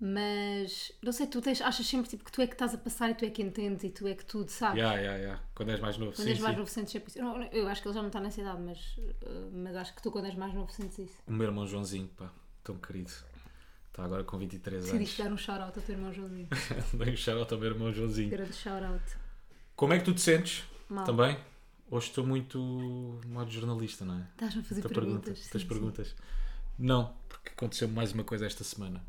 Mas, 0.00 0.92
não 1.02 1.10
sei, 1.10 1.26
tu 1.26 1.40
tens, 1.42 1.60
achas 1.60 1.84
sempre 1.84 2.08
tipo, 2.08 2.24
que 2.24 2.30
tu 2.30 2.40
é 2.40 2.46
que 2.46 2.52
estás 2.52 2.72
a 2.72 2.78
passar 2.78 3.10
e 3.10 3.14
tu 3.14 3.24
é 3.24 3.30
que 3.30 3.42
entendes 3.42 3.82
e 3.82 3.90
tu 3.90 4.06
é 4.06 4.14
que 4.14 4.24
tudo 4.24 4.48
sabes. 4.48 4.78
Yeah, 4.78 4.96
yeah, 4.96 5.18
yeah. 5.18 5.42
Quando 5.56 5.70
és 5.70 5.80
mais 5.80 5.98
novo, 5.98 6.12
Quando 6.12 6.24
sim, 6.24 6.30
és 6.30 6.38
mais 6.38 6.54
sim. 6.54 6.58
novo 6.60 6.70
sentes 6.70 6.92
sempre 6.92 7.08
isso. 7.08 7.18
Eu, 7.18 7.42
eu 7.50 7.68
acho 7.68 7.82
que 7.82 7.88
ele 7.88 7.94
já 7.94 8.00
não 8.00 8.06
está 8.06 8.20
nessa 8.20 8.40
idade, 8.40 8.62
mas, 8.62 8.96
uh, 8.96 9.50
mas 9.52 9.74
acho 9.74 9.94
que 9.96 10.00
tu 10.00 10.12
quando 10.12 10.26
és 10.26 10.36
mais 10.36 10.54
novo 10.54 10.70
sentes 10.70 11.00
isso. 11.00 11.16
O 11.26 11.32
meu 11.32 11.48
irmão 11.48 11.66
Joãozinho, 11.66 12.06
pá, 12.16 12.30
tão 12.62 12.76
querido. 12.76 13.10
Está 13.90 14.04
agora 14.04 14.22
com 14.24 14.38
23 14.38 14.76
anos. 14.76 14.92
Decidiste 14.92 15.22
dar 15.22 15.32
um 15.32 15.36
shout-out 15.36 15.76
ao 15.78 15.84
teu 15.84 15.94
irmão 15.94 16.12
Joãozinho. 16.12 16.48
Dei 16.94 17.12
um 17.12 17.16
shout 17.16 17.52
ao 17.52 17.60
meu 17.60 17.70
irmão 17.70 17.92
Joãozinho. 17.92 18.30
Grande 18.30 18.54
shout-out. 18.54 19.04
Como 19.74 19.92
é 19.92 19.98
que 19.98 20.04
tu 20.04 20.14
te 20.14 20.20
sentes? 20.20 20.64
Mal. 20.88 21.04
Também? 21.04 21.36
Hoje 21.90 22.08
estou 22.08 22.26
muito 22.26 22.58
modo 23.26 23.50
jornalista, 23.50 24.04
não 24.04 24.18
é? 24.18 24.26
Estás-me 24.32 24.60
a 24.60 24.64
fazer 24.64 24.82
Tua 24.82 24.90
perguntas. 24.90 25.38
pergunta. 25.38 25.58
sim, 25.58 25.66
perguntas? 25.66 26.16
Não, 26.78 27.14
porque 27.28 27.48
aconteceu 27.50 27.88
mais 27.88 28.12
uma 28.12 28.24
coisa 28.24 28.46
esta 28.46 28.62
semana. 28.62 29.02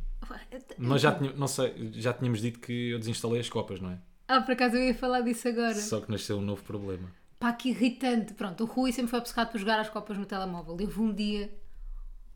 Nós 0.77 1.01
já, 1.01 1.13
tinha, 1.13 1.31
não 1.33 1.47
sei, 1.47 1.91
já 1.93 2.13
tínhamos 2.13 2.41
dito 2.41 2.59
que 2.59 2.91
eu 2.91 2.99
desinstalei 2.99 3.39
as 3.39 3.49
copas, 3.49 3.79
não 3.79 3.91
é? 3.91 3.99
Ah, 4.27 4.41
por 4.41 4.51
acaso 4.51 4.75
eu 4.75 4.83
ia 4.83 4.93
falar 4.93 5.21
disso 5.21 5.47
agora. 5.47 5.73
Só 5.75 6.01
que 6.01 6.11
nasceu 6.11 6.37
um 6.37 6.41
novo 6.41 6.63
problema. 6.63 7.11
Pá, 7.39 7.51
que 7.53 7.69
irritante. 7.69 8.33
Pronto, 8.33 8.63
o 8.63 8.67
Rui 8.67 8.91
sempre 8.91 9.09
foi 9.09 9.19
obcecado 9.19 9.51
por 9.51 9.59
jogar 9.59 9.79
as 9.79 9.89
copas 9.89 10.17
no 10.17 10.25
telemóvel. 10.25 10.73
Houve 10.79 10.99
um 10.99 11.13
dia, 11.13 11.51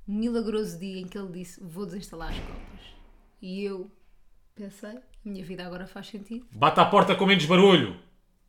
um 0.07 0.13
milagroso 0.19 0.77
dia, 0.79 0.99
em 0.99 1.07
que 1.07 1.17
ele 1.17 1.31
disse: 1.31 1.61
Vou 1.63 1.85
desinstalar 1.85 2.29
as 2.29 2.39
copas. 2.39 2.81
E 3.41 3.63
eu 3.63 3.91
pensei: 4.55 4.97
A 4.97 5.01
minha 5.23 5.43
vida 5.43 5.65
agora 5.65 5.87
faz 5.87 6.07
sentido. 6.07 6.45
Bata 6.51 6.81
à 6.81 6.85
porta 6.85 7.15
com 7.15 7.25
menos 7.25 7.45
barulho! 7.45 7.99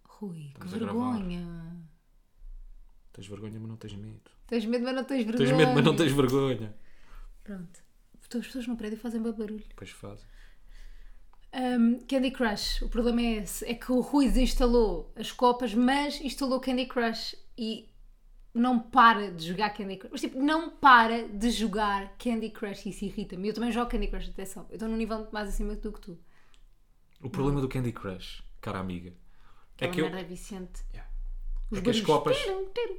Rui, 0.05 0.53
que 0.59 0.65
Estamos 0.67 0.75
gravar. 0.75 1.13
vergonha. 1.17 1.87
Tens 3.13 3.27
vergonha, 3.27 3.61
mas 3.61 3.69
não 3.69 3.77
tens 3.77 3.95
medo. 3.95 4.31
Tens 4.47 4.65
medo, 4.65 4.85
mas 4.85 4.95
não 4.95 5.05
tens 5.05 5.25
vergonha. 5.25 5.47
Tens 5.49 5.57
medo, 5.57 5.75
mas 5.75 5.85
não 5.85 5.97
tens 5.97 6.13
vergonha. 6.13 6.77
Pronto. 7.43 7.85
Então 8.27 8.41
as 8.41 8.47
pessoas 8.47 8.67
no 8.67 8.77
prédio 8.77 8.99
fazem 8.99 9.23
bem 9.23 9.33
barulho. 9.33 9.65
Depois 9.69 9.91
faz. 9.91 10.27
Um, 11.55 12.01
Candy 12.09 12.33
Crush, 12.33 12.83
o 12.83 12.89
problema 12.89 13.21
é 13.21 13.43
esse: 13.43 13.65
é 13.65 13.75
que 13.75 13.93
o 13.93 14.01
Rui 14.01 14.27
desinstalou 14.27 15.13
as 15.15 15.31
copas, 15.31 15.73
mas 15.73 16.21
instalou 16.21 16.59
Candy 16.59 16.87
Crush 16.87 17.37
e 17.57 17.89
não 18.55 18.79
para 18.79 19.31
de 19.33 19.49
jogar 19.49 19.71
Candy 19.71 19.97
Crush. 19.97 20.11
Mas, 20.13 20.21
tipo, 20.21 20.39
não 20.41 20.71
para 20.71 21.29
de 21.29 21.51
jogar 21.51 22.17
Candy 22.19 22.51
Crush 22.51 22.87
e 22.87 22.91
isso 22.91 23.05
irrita-me. 23.05 23.49
Eu 23.49 23.55
também 23.55 23.73
jogo 23.73 23.91
Candy 23.91 24.07
Crush, 24.07 24.31
atenção. 24.31 24.67
Eu 24.71 24.75
estou 24.75 24.89
num 24.89 24.97
nível 24.97 25.27
mais 25.33 25.49
acima 25.49 25.75
do 25.75 25.93
que 25.93 26.01
tu. 26.01 26.19
O 27.21 27.29
problema 27.29 27.61
do 27.61 27.69
Candy 27.69 27.93
Crush, 27.93 28.43
cara 28.61 28.79
amiga, 28.79 29.11
é 29.11 29.87
Aquela 29.87 29.93
que 29.93 30.01
eu. 30.01 30.05
merda 30.11 30.23
viciante. 30.29 30.83
Yeah. 30.93 31.11
Os 31.71 31.79
É 31.79 31.83
que 31.83 31.91
as 31.91 32.01
copas- 32.01 32.37
Tirum, 32.39 32.67
tirum. 32.73 32.99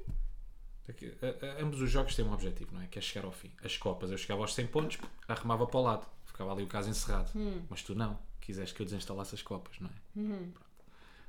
É 0.88 0.94
que, 0.94 1.06
a- 1.22 1.46
a- 1.60 1.64
ambos 1.64 1.82
os 1.82 1.90
jogos 1.90 2.16
têm 2.16 2.26
um 2.26 2.34
objetivo, 2.34 2.74
não 2.74 2.82
é? 2.82 2.88
Que 2.88 3.00
é 3.00 3.02
chegar 3.02 3.26
ao 3.26 3.32
fim. 3.32 3.52
As 3.64 3.78
copas, 3.78 4.12
eu 4.12 4.18
chegava 4.18 4.42
aos 4.42 4.54
100 4.54 4.68
pontos, 4.68 4.98
arremava 5.28 5.66
para 5.66 5.80
o 5.80 5.84
lado. 5.84 6.06
Ficava 6.26 6.52
ali 6.52 6.64
o 6.64 6.68
caso 6.68 6.90
encerrado. 6.90 7.32
Hum. 7.36 7.62
Mas 7.70 7.82
tu 7.82 7.96
não. 7.96 8.20
Quiseste 8.42 8.76
que 8.76 8.82
eu 8.82 8.86
desinstalasse 8.86 9.34
as 9.34 9.42
copas, 9.42 9.80
não 9.80 9.90
é? 9.90 10.20
Uhum. 10.20 10.52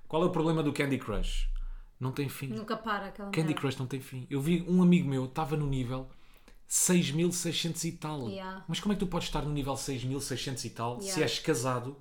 Qual 0.08 0.22
é 0.22 0.26
o 0.26 0.30
problema 0.30 0.62
do 0.62 0.72
Candy 0.72 0.98
Crush? 0.98 1.48
Não 1.98 2.12
tem 2.12 2.28
fim. 2.28 2.48
Nunca 2.48 2.76
para 2.76 3.06
aquela 3.06 3.30
Candy 3.30 3.48
merda. 3.48 3.60
Crush 3.60 3.78
não 3.78 3.86
tem 3.86 4.00
fim. 4.00 4.26
Eu 4.28 4.40
vi 4.40 4.64
um 4.68 4.82
amigo 4.82 5.08
meu, 5.08 5.24
estava 5.24 5.56
no 5.56 5.66
nível 5.66 6.08
6600 6.68 7.84
e 7.84 7.92
tal. 7.92 8.28
Yeah. 8.28 8.64
Mas 8.68 8.80
como 8.80 8.92
é 8.92 8.96
que 8.96 9.00
tu 9.00 9.06
podes 9.06 9.28
estar 9.28 9.42
no 9.42 9.52
nível 9.52 9.76
6600 9.76 10.64
e 10.64 10.70
tal 10.70 11.00
se 11.00 11.06
Yeah. 11.08 11.22
és 11.22 11.38
casado? 11.38 11.96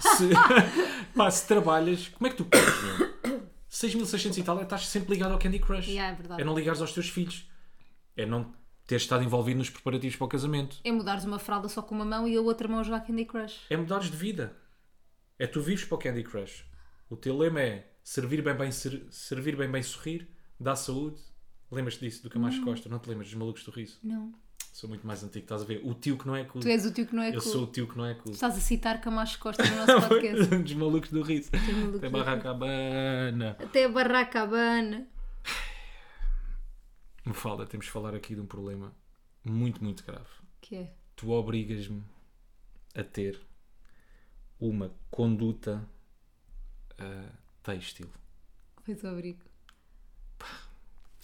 Se, 0.00 0.28
pá, 1.16 1.30
se 1.30 1.46
trabalhas, 1.46 2.08
como 2.08 2.26
é 2.26 2.30
que 2.30 2.36
tu 2.36 2.44
podes, 2.44 2.82
meu? 2.82 3.42
6600 3.68 4.38
e 4.38 4.42
tal, 4.42 4.58
é 4.60 4.62
estás 4.62 4.86
sempre 4.86 5.12
ligado 5.12 5.32
ao 5.32 5.38
Candy 5.38 5.58
Crush. 5.58 5.88
Yeah, 5.88 6.12
é 6.12 6.16
verdade. 6.16 6.40
É 6.40 6.44
não 6.44 6.54
ligares 6.56 6.80
aos 6.80 6.92
teus 6.92 7.08
filhos. 7.08 7.46
É 8.16 8.24
não 8.24 8.52
teres 8.86 9.02
estado 9.02 9.22
envolvido 9.22 9.58
nos 9.58 9.68
preparativos 9.68 10.16
para 10.16 10.24
o 10.24 10.28
casamento. 10.28 10.78
É 10.82 10.90
mudares 10.90 11.24
uma 11.24 11.38
fralda 11.38 11.68
só 11.68 11.82
com 11.82 11.94
uma 11.94 12.04
mão 12.04 12.26
e 12.26 12.34
a 12.36 12.40
outra 12.40 12.66
mão 12.66 12.78
a 12.78 12.82
jogar 12.82 13.00
Candy 13.00 13.26
Crush. 13.26 13.66
É 13.68 13.76
mudares 13.76 14.10
de 14.10 14.16
vida. 14.16 14.56
É 15.38 15.46
tu 15.46 15.60
vives 15.60 15.84
para 15.84 15.94
o 15.96 15.98
Candy 15.98 16.22
Crush. 16.24 16.64
O 17.10 17.16
teu 17.16 17.36
lema 17.36 17.60
é 17.60 17.90
servir 18.02 18.42
bem 18.42 18.54
bem, 18.56 18.70
ser- 18.70 19.06
servir 19.10 19.56
bem 19.56 19.70
bem 19.70 19.82
sorrir, 19.82 20.28
dar 20.58 20.76
saúde. 20.76 21.18
Lembras-te 21.70 22.00
disso, 22.00 22.22
do 22.22 22.30
Camacho 22.30 22.62
Costa? 22.64 22.88
Não 22.88 22.98
te 22.98 23.08
lembras 23.08 23.28
dos 23.28 23.36
malucos 23.36 23.62
do 23.64 23.70
riso? 23.70 23.98
Não. 24.02 24.32
Sou 24.72 24.88
muito 24.88 25.06
mais 25.06 25.22
antigo, 25.24 25.44
estás 25.44 25.62
a 25.62 25.64
ver? 25.64 25.80
O 25.84 25.92
tio 25.94 26.16
que 26.16 26.26
não 26.26 26.36
é 26.36 26.44
cool. 26.44 26.62
Tu 26.62 26.68
és 26.68 26.86
o 26.86 26.92
tio 26.92 27.06
que 27.06 27.14
não 27.14 27.22
é 27.22 27.28
Eu 27.30 27.40
cool. 27.42 27.52
sou 27.52 27.64
o 27.64 27.66
tio 27.66 27.86
que 27.88 27.96
não 27.98 28.06
é 28.06 28.14
cool. 28.14 28.32
Estás 28.32 28.56
a 28.56 28.60
citar 28.60 29.00
Camacho 29.00 29.38
Costa 29.38 29.62
no 29.64 29.76
nosso 29.86 30.00
podcast. 30.08 30.46
dos 30.62 30.72
malucos 30.74 31.10
do 31.10 31.20
riso. 31.22 31.50
malucos 31.52 31.96
Até 31.96 32.08
Barracabana. 32.08 33.56
Até 33.58 33.88
Barracabana. 33.88 35.08
Me 37.26 37.34
fala, 37.34 37.66
temos 37.66 37.86
de 37.86 37.92
falar 37.92 38.14
aqui 38.14 38.34
de 38.34 38.40
um 38.40 38.46
problema 38.46 38.94
muito, 39.44 39.82
muito 39.84 40.04
grave. 40.04 40.28
Que 40.60 40.76
é? 40.76 40.92
tu 41.16 41.30
obrigas-me 41.30 42.02
a 42.94 43.02
ter 43.02 43.40
uma 44.60 44.94
conduta 45.10 45.86
ah, 46.98 47.30
têxtil. 47.62 48.10
Pois 48.84 49.02
obrigo. 49.04 49.48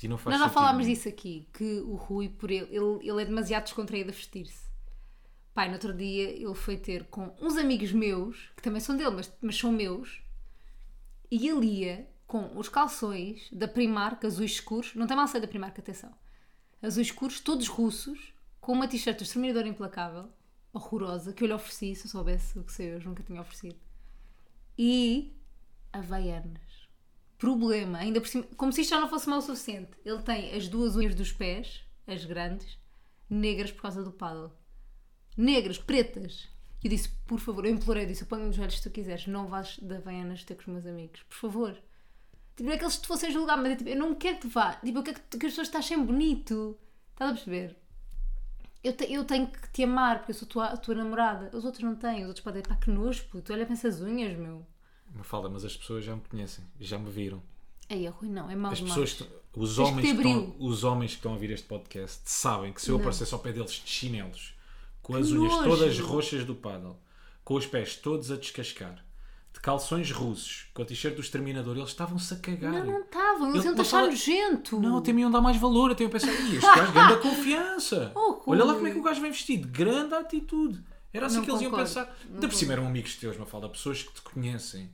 E 0.04 0.08
não 0.08 0.18
faz 0.18 0.38
Nós 0.38 0.46
já 0.46 0.52
falámos 0.52 0.84
disso 0.84 1.08
aqui, 1.08 1.48
que 1.50 1.80
o 1.80 1.94
Rui, 1.94 2.28
por 2.28 2.50
ele, 2.50 2.66
ele, 2.70 3.08
ele 3.08 3.22
é 3.22 3.24
demasiado 3.24 3.64
descontraído 3.64 4.10
a 4.10 4.12
vestir-se. 4.12 4.68
Pai, 5.54 5.68
no 5.68 5.74
outro 5.74 5.94
dia 5.94 6.28
ele 6.28 6.54
foi 6.54 6.76
ter 6.76 7.04
com 7.04 7.34
uns 7.40 7.56
amigos 7.56 7.90
meus, 7.90 8.50
que 8.54 8.62
também 8.62 8.80
são 8.80 8.94
dele, 8.98 9.12
mas, 9.12 9.32
mas 9.40 9.56
são 9.56 9.72
meus, 9.72 10.20
e 11.30 11.48
ele 11.48 11.66
ia 11.66 12.06
com 12.26 12.58
os 12.58 12.68
calções 12.68 13.48
da 13.50 13.66
Primark, 13.66 14.26
azuis 14.26 14.52
escuros, 14.52 14.94
não 14.94 15.06
tem 15.06 15.16
mal 15.16 15.26
ser 15.26 15.40
da 15.40 15.48
Primark, 15.48 15.78
atenção, 15.78 16.12
azuis 16.82 17.06
escuros, 17.06 17.40
todos 17.40 17.66
russos, 17.66 18.34
com 18.60 18.72
uma 18.72 18.86
t-shirt 18.86 19.16
do 19.16 19.22
Exterminador 19.22 19.66
Implacável, 19.66 20.28
horrorosa, 20.70 21.32
que 21.32 21.44
eu 21.44 21.48
lhe 21.48 21.54
ofereci, 21.54 21.94
se 21.94 22.06
eu 22.06 22.10
soubesse 22.10 22.58
o 22.58 22.64
que 22.64 22.72
sei 22.72 22.94
hoje, 22.94 23.06
nunca 23.06 23.22
tinha 23.22 23.40
oferecido, 23.40 23.78
e 24.76 25.34
Havaianas. 25.98 26.60
Problema, 27.38 27.98
ainda 27.98 28.20
por 28.20 28.28
cima, 28.28 28.44
como 28.56 28.72
se 28.72 28.80
isto 28.82 28.90
já 28.90 29.00
não 29.00 29.08
fosse 29.08 29.28
mal 29.28 29.38
o 29.38 29.42
suficiente, 29.42 29.90
ele 30.04 30.22
tem 30.22 30.54
as 30.54 30.68
duas 30.68 30.96
unhas 30.96 31.14
dos 31.14 31.32
pés, 31.32 31.84
as 32.06 32.24
grandes, 32.24 32.78
negras 33.28 33.70
por 33.72 33.82
causa 33.82 34.02
do 34.02 34.12
paddle. 34.12 34.52
Negras, 35.36 35.78
pretas. 35.78 36.48
E 36.82 36.86
eu 36.86 36.90
disse, 36.90 37.08
por 37.26 37.40
favor, 37.40 37.64
eu 37.66 37.72
implorei, 37.72 38.04
eu 38.04 38.08
disse, 38.08 38.24
ponho 38.26 38.46
nos 38.46 38.56
joelhos 38.56 38.76
se 38.76 38.82
tu 38.82 38.90
quiseres, 38.90 39.26
não 39.26 39.46
vais 39.46 39.78
de 39.78 39.94
Havaianas 39.96 40.44
ter 40.44 40.54
com 40.54 40.62
os 40.62 40.66
meus 40.68 40.86
amigos, 40.86 41.22
por 41.22 41.34
favor. 41.36 41.72
Tipo, 42.56 42.68
não 42.68 42.72
é 42.72 42.78
que 42.78 42.84
eles 42.84 42.98
te 42.98 43.06
fossem 43.06 43.30
julgar, 43.32 43.56
mas 43.56 43.72
é 43.72 43.76
tipo, 43.76 43.90
eu 43.90 43.96
não 43.96 44.14
quero 44.14 44.38
que 44.38 44.46
vá. 44.46 44.74
Tipo, 44.74 44.98
eu 44.98 45.02
quero 45.02 45.20
que, 45.20 45.38
que 45.38 45.46
as 45.46 45.52
pessoas 45.52 45.68
estejam 45.68 46.04
bonito. 46.06 46.78
Estás 47.12 47.30
a 47.30 47.34
perceber? 47.34 47.76
Eu, 48.82 48.92
te- 48.92 49.10
eu 49.12 49.24
tenho 49.24 49.46
que 49.48 49.68
te 49.72 49.82
amar, 49.82 50.18
porque 50.18 50.30
eu 50.32 50.36
sou 50.36 50.46
tua, 50.46 50.66
a 50.66 50.76
tua 50.76 50.94
namorada. 50.94 51.50
Os 51.56 51.64
outros 51.64 51.82
não 51.82 51.96
têm, 51.96 52.22
os 52.22 52.28
outros 52.28 52.44
podem 52.44 52.60
estar 52.62 52.76
que 52.76 52.90
nojo, 52.90 53.24
puto. 53.28 53.52
Olha 53.52 53.64
para 53.64 53.72
essas 53.74 54.00
unhas, 54.00 54.36
meu. 54.38 54.64
Me 55.14 55.22
fala, 55.22 55.48
mas 55.48 55.64
as 55.64 55.76
pessoas 55.76 56.04
já 56.04 56.14
me 56.14 56.22
conhecem, 56.28 56.64
já 56.80 56.98
me 56.98 57.08
viram. 57.10 57.40
Aí, 57.88 58.06
Rui, 58.08 58.28
não, 58.28 58.50
é 58.50 58.56
mau 58.56 58.72
As 58.72 58.80
pessoas, 58.80 59.12
que- 59.12 59.26
os, 59.54 59.78
homens 59.78 60.10
que 60.10 60.16
estão, 60.16 60.56
os 60.58 60.84
homens 60.84 61.10
que 61.12 61.16
estão 61.18 61.30
a 61.32 61.34
ouvir 61.34 61.50
este 61.50 61.66
podcast 61.66 62.20
sabem 62.24 62.72
que 62.72 62.80
se 62.82 62.88
eu 62.90 62.94
Não. 62.94 63.00
aparecesse 63.00 63.32
ao 63.32 63.40
pé 63.40 63.52
deles 63.52 63.70
de 63.72 63.82
chinelos, 63.90 64.54
com 65.02 65.14
as 65.16 65.28
Que 65.28 65.34
unhas 65.38 65.52
nojo. 65.52 65.68
todas 65.68 65.98
roxas 66.00 66.44
do 66.44 66.54
paddle, 66.54 66.96
com 67.44 67.54
os 67.54 67.66
pés 67.66 67.94
todos 67.96 68.30
a 68.32 68.36
descascar, 68.36 69.04
de 69.52 69.60
calções 69.60 70.10
russos, 70.10 70.66
com 70.74 70.82
a 70.82 70.84
t-shirt 70.84 71.14
do 71.14 71.20
exterminador, 71.20 71.76
eles 71.76 71.90
estavam-se 71.90 72.32
a 72.34 72.38
cagar. 72.38 72.72
Não, 72.72 72.84
não 72.86 73.00
estavam, 73.02 73.50
eles 73.50 73.64
Ele- 73.64 73.74
iam 73.74 73.80
achar 73.80 74.06
nojento. 74.06 74.80
Não, 74.80 74.96
até 74.96 75.12
me 75.12 75.20
iam 75.20 75.30
dar 75.30 75.40
mais 75.42 75.56
valor. 75.58 75.92
Até 75.92 76.04
eu 76.04 76.10
pensei, 76.10 76.30
"Ih, 76.34 76.56
este 76.56 76.74
gajo 76.74 76.92
grande 76.92 77.20
confiança. 77.22 78.12
Oh. 78.16 78.40
Olha 78.46 78.64
lá 78.64 78.74
como 78.74 78.86
é 78.88 78.90
que 78.90 78.98
o 78.98 79.02
gajo 79.02 79.20
vem 79.20 79.30
vestido. 79.30 79.68
Grande 79.68 80.14
atitude. 80.14 80.82
Era 81.12 81.26
assim 81.26 81.36
Não 81.36 81.44
que 81.44 81.50
eles 81.50 81.60
iam 81.62 81.70
concordo. 81.70 81.88
pensar. 81.88 82.16
Não 82.26 82.34
Ainda 82.34 82.48
por 82.48 82.54
cima 82.56 82.72
eram 82.72 82.86
amigos 82.88 83.14
teus, 83.16 83.36
uma 83.36 83.46
fala, 83.46 83.68
pessoas 83.68 84.02
que 84.02 84.12
te 84.12 84.20
conhecem. 84.22 84.90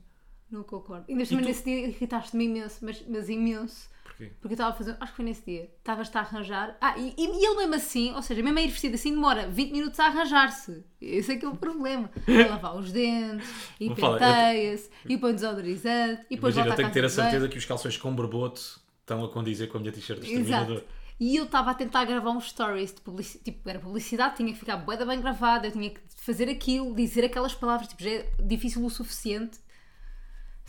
Não 0.51 0.63
concordo. 0.63 1.05
Ainda 1.07 1.25
por 1.25 1.41
nesse 1.41 1.63
dia 1.63 1.87
irritaste-me 1.87 2.43
imenso, 2.43 2.79
mas, 2.81 3.01
mas 3.07 3.29
imenso. 3.29 3.89
Porquê? 4.03 4.31
Porque 4.41 4.47
eu 4.47 4.55
estava 4.55 4.71
a 4.71 4.73
fazer, 4.73 4.97
acho 4.99 5.11
que 5.11 5.15
foi 5.15 5.25
nesse 5.25 5.45
dia, 5.45 5.69
estavas-te 5.77 6.17
a 6.17 6.21
arranjar. 6.21 6.77
Ah, 6.81 6.95
e, 6.97 7.15
e 7.17 7.45
ele 7.45 7.55
mesmo 7.55 7.75
assim, 7.75 8.13
ou 8.13 8.21
seja, 8.21 8.43
mesmo 8.43 8.59
a 8.59 8.61
ir 8.61 8.67
vestido 8.67 8.95
assim, 8.95 9.11
demora 9.11 9.47
20 9.47 9.71
minutos 9.71 9.99
a 10.01 10.07
arranjar-se. 10.07 10.83
Esse 10.99 11.31
é 11.31 11.35
que 11.37 11.45
é 11.45 11.47
o 11.47 11.55
problema. 11.55 12.09
A 12.27 12.49
lavar 12.49 12.75
os 12.75 12.91
dentes, 12.91 13.49
e 13.79 13.89
penteia-se, 13.89 14.89
e 15.07 15.17
põe 15.17 15.33
desodorizante, 15.33 16.25
e 16.29 16.35
depois 16.35 16.53
Imagina, 16.53 16.73
eu 16.73 16.77
tenho 16.77 16.87
que 16.89 16.93
ter 16.93 17.05
a 17.05 17.07
de 17.07 17.13
certeza 17.13 17.47
que 17.47 17.57
os 17.57 17.65
calções 17.65 17.95
com 17.95 18.13
berbote 18.13 18.61
estão 18.99 19.23
a 19.23 19.29
condizer 19.29 19.67
com 19.67 19.77
a 19.77 19.81
minha 19.81 19.93
t-shirt 19.93 20.19
do 20.19 20.25
exterminador. 20.25 20.83
E 21.17 21.35
eu 21.35 21.43
estava 21.43 21.69
a 21.69 21.73
tentar 21.75 22.03
gravar 22.03 22.31
uns 22.31 22.49
stories 22.49 22.93
de 22.93 22.99
publicidade, 22.99 23.45
tipo, 23.45 23.69
era 23.69 23.79
publicidade, 23.79 24.37
tinha 24.37 24.51
que 24.51 24.59
ficar 24.59 24.77
bué 24.77 24.97
bem 25.05 25.21
gravada, 25.21 25.67
eu 25.67 25.71
tinha 25.71 25.91
que 25.91 26.01
fazer 26.17 26.49
aquilo, 26.49 26.95
dizer 26.95 27.23
aquelas 27.23 27.53
palavras, 27.53 27.87
tipo, 27.87 28.01
já 28.03 28.09
é 28.09 28.31
difícil 28.39 28.83
o 28.83 28.89
suficiente 28.89 29.59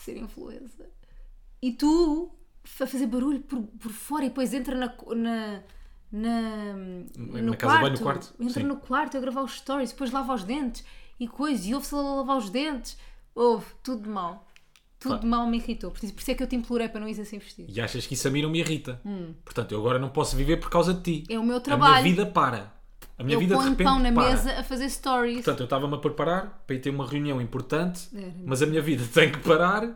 ser 0.02 0.16
influencer. 0.16 0.90
E 1.60 1.72
tu 1.72 2.30
a 2.80 2.86
fazer 2.86 3.06
barulho 3.06 3.40
por, 3.40 3.62
por 3.62 3.92
fora 3.92 4.24
e 4.24 4.28
depois 4.28 4.52
entra 4.54 4.74
na, 4.74 4.94
na, 5.14 5.62
na, 6.10 6.72
no 7.42 7.56
quarto. 7.56 7.80
banho, 7.80 7.92
no 7.92 7.98
quarto? 8.00 8.34
Entra 8.40 8.60
Sim. 8.60 8.66
no 8.66 8.76
quarto 8.76 9.16
a 9.16 9.20
gravar 9.20 9.42
os 9.42 9.52
stories, 9.58 9.92
depois 9.92 10.10
lava 10.10 10.34
os 10.34 10.44
dentes 10.44 10.84
e 11.18 11.26
coisa, 11.28 11.68
e 11.68 11.74
ouve-se 11.74 11.94
a 11.94 11.98
lavar 11.98 12.36
os 12.36 12.50
dentes. 12.50 12.96
Houve, 13.34 13.66
tudo 13.82 14.02
de 14.02 14.08
mal. 14.08 14.46
Tudo 14.98 15.20
de 15.20 15.26
mal 15.26 15.46
me 15.48 15.56
irritou. 15.58 15.90
Por 15.90 16.04
isso, 16.04 16.30
é 16.30 16.34
que 16.34 16.42
eu 16.42 16.46
te 16.46 16.54
implorei 16.54 16.88
para 16.88 17.00
não 17.00 17.08
ir 17.08 17.20
assim 17.20 17.38
vestido. 17.38 17.72
E 17.72 17.80
achas 17.80 18.06
que 18.06 18.14
isso 18.14 18.28
a 18.28 18.30
mim 18.30 18.42
não 18.42 18.50
me 18.50 18.60
irrita. 18.60 19.00
Portanto, 19.44 19.72
eu 19.72 19.80
agora 19.80 19.98
não 19.98 20.10
posso 20.10 20.36
viver 20.36 20.58
por 20.58 20.70
causa 20.70 20.94
de 20.94 21.02
ti. 21.02 21.24
Hum. 21.28 21.34
É 21.34 21.38
o 21.40 21.44
meu 21.44 21.56
A 21.56 21.60
trabalho. 21.60 22.02
minha 22.04 22.14
vida 22.14 22.26
para. 22.26 22.72
A 23.22 23.24
minha 23.24 23.36
eu 23.36 23.40
vida 23.40 23.54
de 23.54 23.60
ponho 23.60 23.70
repente 23.70 23.86
pão 23.86 23.98
na 23.98 24.12
para. 24.12 24.28
mesa 24.30 24.58
a 24.60 24.64
fazer 24.64 24.88
stories. 24.90 25.36
Portanto, 25.36 25.60
eu 25.60 25.64
estava-me 25.64 25.94
a 25.94 25.98
preparar 25.98 26.62
para 26.66 26.76
ir 26.76 26.80
ter 26.80 26.90
uma 26.90 27.06
reunião 27.06 27.40
importante, 27.40 28.08
Era. 28.14 28.34
mas 28.44 28.62
a 28.62 28.66
minha 28.66 28.82
vida 28.82 29.04
tem 29.14 29.30
que 29.32 29.38
parar 29.38 29.88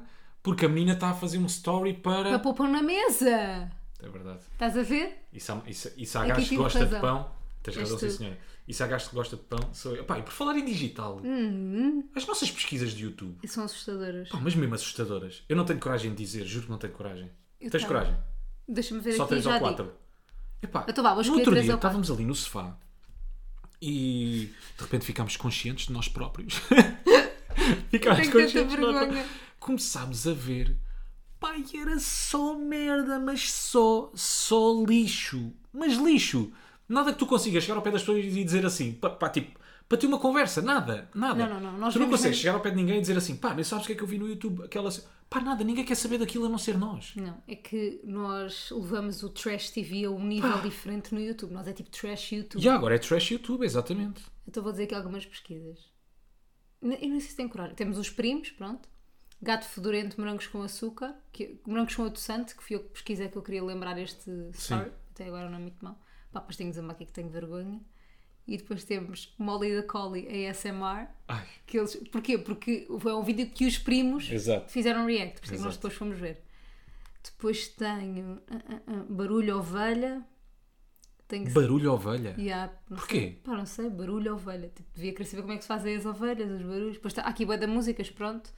porque 0.43 0.65
a 0.67 0.69
menina 0.69 0.93
está 0.93 1.11
a 1.11 1.15
fazer 1.15 1.39
um 1.39 1.47
story 1.47 1.93
para. 1.95 2.31
Para 2.31 2.39
pôr 2.39 2.55
pão 2.55 2.69
na 2.69 2.83
mesa. 2.83 3.29
É 3.31 4.09
verdade. 4.09 4.41
Estás 4.53 4.77
a 4.77 4.83
ver? 4.83 5.27
Há, 5.33 5.37
isso, 5.69 5.91
isso 5.97 6.19
há 6.19 6.25
gajo 6.27 6.49
que 6.49 6.57
gosta 6.57 6.79
de 6.81 6.85
razão. 6.85 7.01
pão. 7.01 7.31
Tens 7.63 7.77
razão, 7.77 7.99
sim, 7.99 8.11
senhora. 8.11 8.39
Isso 8.69 8.83
há 8.85 8.87
gajo 8.87 9.09
que 9.09 9.15
gosta 9.17 9.37
de 9.37 9.43
pão. 9.43 9.59
Sou 9.73 9.95
eu. 9.97 10.05
Pá, 10.05 10.19
e 10.19 10.23
por 10.23 10.33
falar 10.33 10.57
em 10.57 10.65
digital, 10.65 11.21
Hum. 11.25 12.05
as 12.15 12.27
nossas 12.27 12.51
pesquisas 12.51 12.93
de 12.93 13.05
YouTube, 13.05 13.37
E 13.43 13.49
são 13.49 13.65
assustadoras. 13.65 14.29
pá, 14.29 14.39
mas 14.41 14.55
mesmo 14.55 14.75
assustadoras. 14.75 15.43
Eu 15.49 15.57
não 15.57 15.65
tenho 15.65 15.81
coragem 15.81 16.11
de 16.13 16.17
dizer, 16.17 16.45
juro 16.45 16.67
que 16.67 16.71
não 16.71 16.79
tenho 16.79 16.93
coragem. 16.93 17.31
Eu 17.61 17.71
Tens 17.71 17.83
tenho. 17.83 17.87
coragem? 17.89 18.17
Deixa-me 18.69 19.01
ver 19.01 19.13
Só 19.15 19.23
aqui 19.23 19.31
três 19.31 19.45
já 19.45 19.51
ou 19.51 19.57
digo. 19.59 19.69
quatro. 19.69 19.93
Epá, 20.63 20.85
Então 20.89 21.03
vá, 21.03 21.15
vou 21.15 21.25
no 21.25 21.35
outro 21.35 21.61
dia 21.61 21.75
estávamos 21.75 22.11
ali 22.11 22.25
no 22.25 22.35
sofá 22.35 22.77
e 23.81 24.51
de 24.77 24.83
repente 24.83 25.05
ficámos 25.05 25.37
conscientes 25.37 25.87
de 25.87 25.93
nós 25.93 26.09
próprios. 26.09 26.55
ficámos 27.91 28.29
conscientes 28.29 28.75
de 28.75 28.81
nós 28.81 28.97
próprios. 28.97 29.27
Começámos 29.59 30.27
a 30.27 30.33
ver. 30.33 30.77
Pai, 31.39 31.65
era 31.75 31.99
só 31.99 32.59
merda, 32.59 33.19
mas 33.19 33.53
só, 33.53 34.11
só 34.15 34.85
lixo. 34.87 35.53
Mas 35.73 35.95
lixo. 35.95 36.53
Nada 36.89 37.13
que 37.13 37.19
tu 37.19 37.27
consigas 37.27 37.63
chegar 37.65 37.77
ao 37.77 37.83
pé 37.83 37.91
das 37.91 38.03
pessoas 38.03 38.25
e 38.25 38.45
dizer 38.45 38.65
assim, 38.65 38.93
pá, 38.93 39.11
pá, 39.11 39.29
tipo, 39.29 39.59
para 39.89 39.99
ter 39.99 40.07
uma 40.07 40.19
conversa, 40.19 40.61
nada, 40.61 41.09
nada. 41.15 41.47
Não, 41.47 41.61
não, 41.61 41.79
não, 41.79 41.91
tu 41.91 41.99
não 41.99 42.11
consegues 42.11 42.39
chegar 42.39 42.55
ao 42.55 42.61
pé 42.61 42.71
de 42.71 42.77
ninguém 42.77 42.99
e 42.99 43.01
dizer 43.01 43.17
assim, 43.17 43.37
pá, 43.37 43.55
nem 43.55 43.63
sabes 43.63 43.85
o 43.85 43.87
que 43.87 43.93
é 43.93 43.97
que 43.97 44.03
eu 44.03 44.07
vi 44.07 44.19
no 44.19 44.29
YouTube, 44.29 44.65
aquela. 44.65 44.91
Pá, 45.31 45.41
nada, 45.41 45.63
ninguém 45.63 45.85
quer 45.85 45.95
saber 45.95 46.19
daquilo 46.19 46.47
a 46.47 46.49
não 46.49 46.59
ser 46.59 46.77
nós. 46.77 47.13
Não, 47.15 47.43
é 47.47 47.55
que 47.55 48.01
nós 48.05 48.71
levamos 48.71 49.23
o 49.23 49.31
Trash 49.31 49.71
TV 49.71 50.05
a 50.05 50.11
um 50.11 50.25
nível 50.25 50.61
diferente 50.61 51.15
no 51.15 51.21
YouTube. 51.21 51.53
Nós 51.53 51.69
é 51.69 51.73
tipo 51.73 51.91
Trash 51.91 52.33
YouTube. 52.33 52.63
E 52.65 52.69
agora 52.69 52.97
é 52.97 52.99
trash 52.99 53.31
YouTube, 53.31 53.65
exatamente. 53.65 54.25
Então 54.47 54.63
vou 54.63 54.73
dizer 54.73 54.85
aqui 54.85 54.95
algumas 54.95 55.25
pesquisas. 55.25 55.93
Eu 56.83 57.09
não 57.09 57.21
sei 57.21 57.31
se 57.31 57.37
tem 57.37 57.49
coragem. 57.49 57.75
Temos 57.75 57.99
os 57.99 58.11
primos, 58.11 58.51
pronto. 58.51 58.89
Gato 59.41 59.67
fedorento, 59.67 60.19
morangos 60.21 60.47
com 60.47 60.63
açúcar. 60.63 61.15
Que, 61.33 61.61
morangos 61.67 61.95
com 61.95 62.05
adoçante, 62.05 62.55
que 62.55 62.63
fui 62.63 62.77
eu 62.77 62.81
que 62.81 62.91
pesquisei 62.91 63.29
que 63.29 63.37
eu 63.37 63.43
queria 63.43 63.65
lembrar 63.65 63.99
este 63.99 64.31
story. 64.53 64.93
Até 65.11 65.27
agora 65.27 65.49
não 65.49 65.59
é 65.59 65.61
muito 65.61 65.85
mal. 65.85 66.01
Pá, 66.33 66.41
depois 66.41 66.57
tenho 66.57 66.71
que 66.71 66.79
dizer 66.79 66.91
aqui 66.91 67.07
que 67.07 67.13
tenho 67.13 67.29
vergonha. 67.29 67.81
E 68.47 68.57
depois 68.57 68.85
temos 68.85 69.35
Molly 69.39 69.75
da 69.75 69.83
Collie 69.83 70.47
ASMR. 70.47 71.09
Ai. 71.27 71.47
Que 71.67 71.79
eles, 71.79 71.97
porquê? 72.13 72.39
Porque 72.39 72.87
foi 73.01 73.13
um 73.13 73.23
vídeo 73.23 73.51
que 73.51 73.67
os 73.67 73.77
primos 73.77 74.31
Exato. 74.31 74.71
fizeram 74.71 75.05
react, 75.05 75.41
por 75.41 75.47
isso 75.47 75.63
é 75.63 75.67
nós 75.67 75.77
depois 75.77 75.95
fomos 75.95 76.19
ver. 76.19 76.43
Depois 77.25 77.69
tenho 77.69 78.41
ah, 78.49 78.61
ah, 78.69 78.81
ah, 78.87 79.05
Barulho 79.09 79.59
Ovelha. 79.59 80.25
Tenho 81.29 81.53
Barulho 81.53 81.93
ovelha. 81.93 82.37
Yeah, 82.39 82.73
Porquê? 82.89 83.21
Sei. 83.21 83.41
Pá, 83.43 83.57
não 83.57 83.67
sei, 83.67 83.91
barulho 83.91 84.35
ovelha. 84.35 84.69
Tipo, 84.69 84.89
devia 84.95 85.13
querer 85.13 85.25
saber 85.25 85.43
como 85.43 85.55
é 85.55 85.57
que 85.57 85.63
se 85.63 85.69
fazem 85.69 85.97
as 85.97 86.07
ovelhas, 86.07 86.49
os 86.49 86.63
barulhos. 86.63 86.95
Depois 86.95 87.13
tá, 87.13 87.23
há 87.23 87.29
aqui 87.29 87.45
bué 87.45 87.57
da 87.57 87.67
músicas, 87.67 88.09
pronto. 88.11 88.49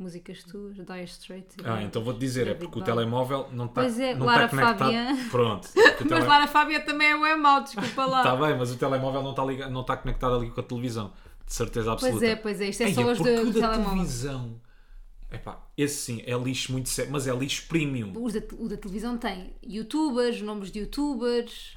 Músicas 0.00 0.42
tuas, 0.44 0.76
Dire 0.76 1.04
Straits. 1.04 1.56
Ah, 1.62 1.82
então 1.82 2.02
vou-te 2.02 2.18
dizer, 2.18 2.48
é 2.48 2.54
porque 2.54 2.78
o 2.78 2.82
telemóvel 2.82 3.48
não 3.52 3.66
está 3.66 3.82
Pois 3.82 4.00
é, 4.00 4.14
não 4.14 4.24
Lara 4.24 4.48
conectado. 4.48 4.78
Fabian. 4.78 5.28
Pronto. 5.30 5.68
O 6.00 6.04
Mas 6.04 6.08
tele- 6.08 6.26
Lara 6.26 6.46
Fábia 6.46 6.80
também 6.80 7.10
é 7.10 7.14
o 7.16 7.38
mau, 7.38 7.62
desculpa 7.62 8.06
lá. 8.06 8.18
Está 8.20 8.34
bem, 8.34 8.56
mas 8.56 8.72
o 8.72 8.76
telemóvel 8.78 9.22
não 9.22 9.30
está, 9.32 9.44
ligado, 9.44 9.70
não 9.70 9.82
está 9.82 9.96
conectado 9.98 10.36
ali 10.36 10.50
com 10.50 10.58
a 10.60 10.62
televisão. 10.64 11.12
De 11.46 11.52
certeza 11.52 11.92
absoluta. 11.92 12.18
pois 12.18 12.30
é, 12.30 12.36
pois 12.36 12.60
é, 12.62 12.68
isto 12.70 12.82
é 12.84 12.94
só 12.94 13.02
porque 13.02 13.34
do, 13.36 13.42
o 13.42 13.52
do 13.52 13.60
telemóvel. 13.60 13.84
televisão. 13.90 14.60
Epá, 15.30 15.62
esse 15.76 15.94
sim, 15.96 16.22
é 16.26 16.34
lixo 16.38 16.72
muito 16.72 16.88
sério, 16.88 17.12
mas 17.12 17.26
é 17.28 17.36
lixo 17.36 17.66
premium. 17.68 18.12
Os 18.16 18.32
da, 18.32 18.40
o 18.58 18.68
da 18.68 18.76
televisão 18.78 19.18
tem 19.18 19.54
youtubers, 19.62 20.40
nomes 20.40 20.70
de 20.72 20.78
youtubers, 20.80 21.76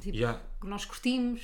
tipo, 0.00 0.18
Já. 0.18 0.40
que 0.60 0.66
nós 0.66 0.84
curtimos. 0.84 1.40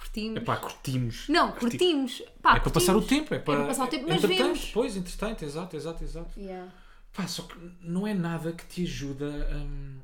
Curtimos. 0.00 0.36
Epá, 0.42 0.56
curtimos. 0.56 1.28
não, 1.28 1.52
Curti- 1.52 1.60
curtimos. 1.78 2.22
Pá, 2.40 2.56
É 2.56 2.60
para 2.60 2.70
passar 2.70 2.96
o 2.96 3.02
tempo, 3.02 3.34
é 3.34 3.38
para, 3.38 3.66
passar 3.66 3.84
o 3.84 3.86
tempo, 3.88 4.06
mas 4.08 4.16
entretém, 4.24 4.38
vemos. 4.44 4.70
Pois, 4.72 4.96
entretém, 4.96 5.36
exato, 5.46 5.76
exato, 5.76 6.02
exato. 6.04 6.40
Yeah. 6.40 6.72
Pá, 7.12 7.26
só 7.26 7.42
que 7.42 7.54
não 7.82 8.06
é 8.06 8.14
nada 8.14 8.50
que 8.52 8.64
te 8.66 8.82
ajuda 8.84 9.26
hum, 9.52 9.98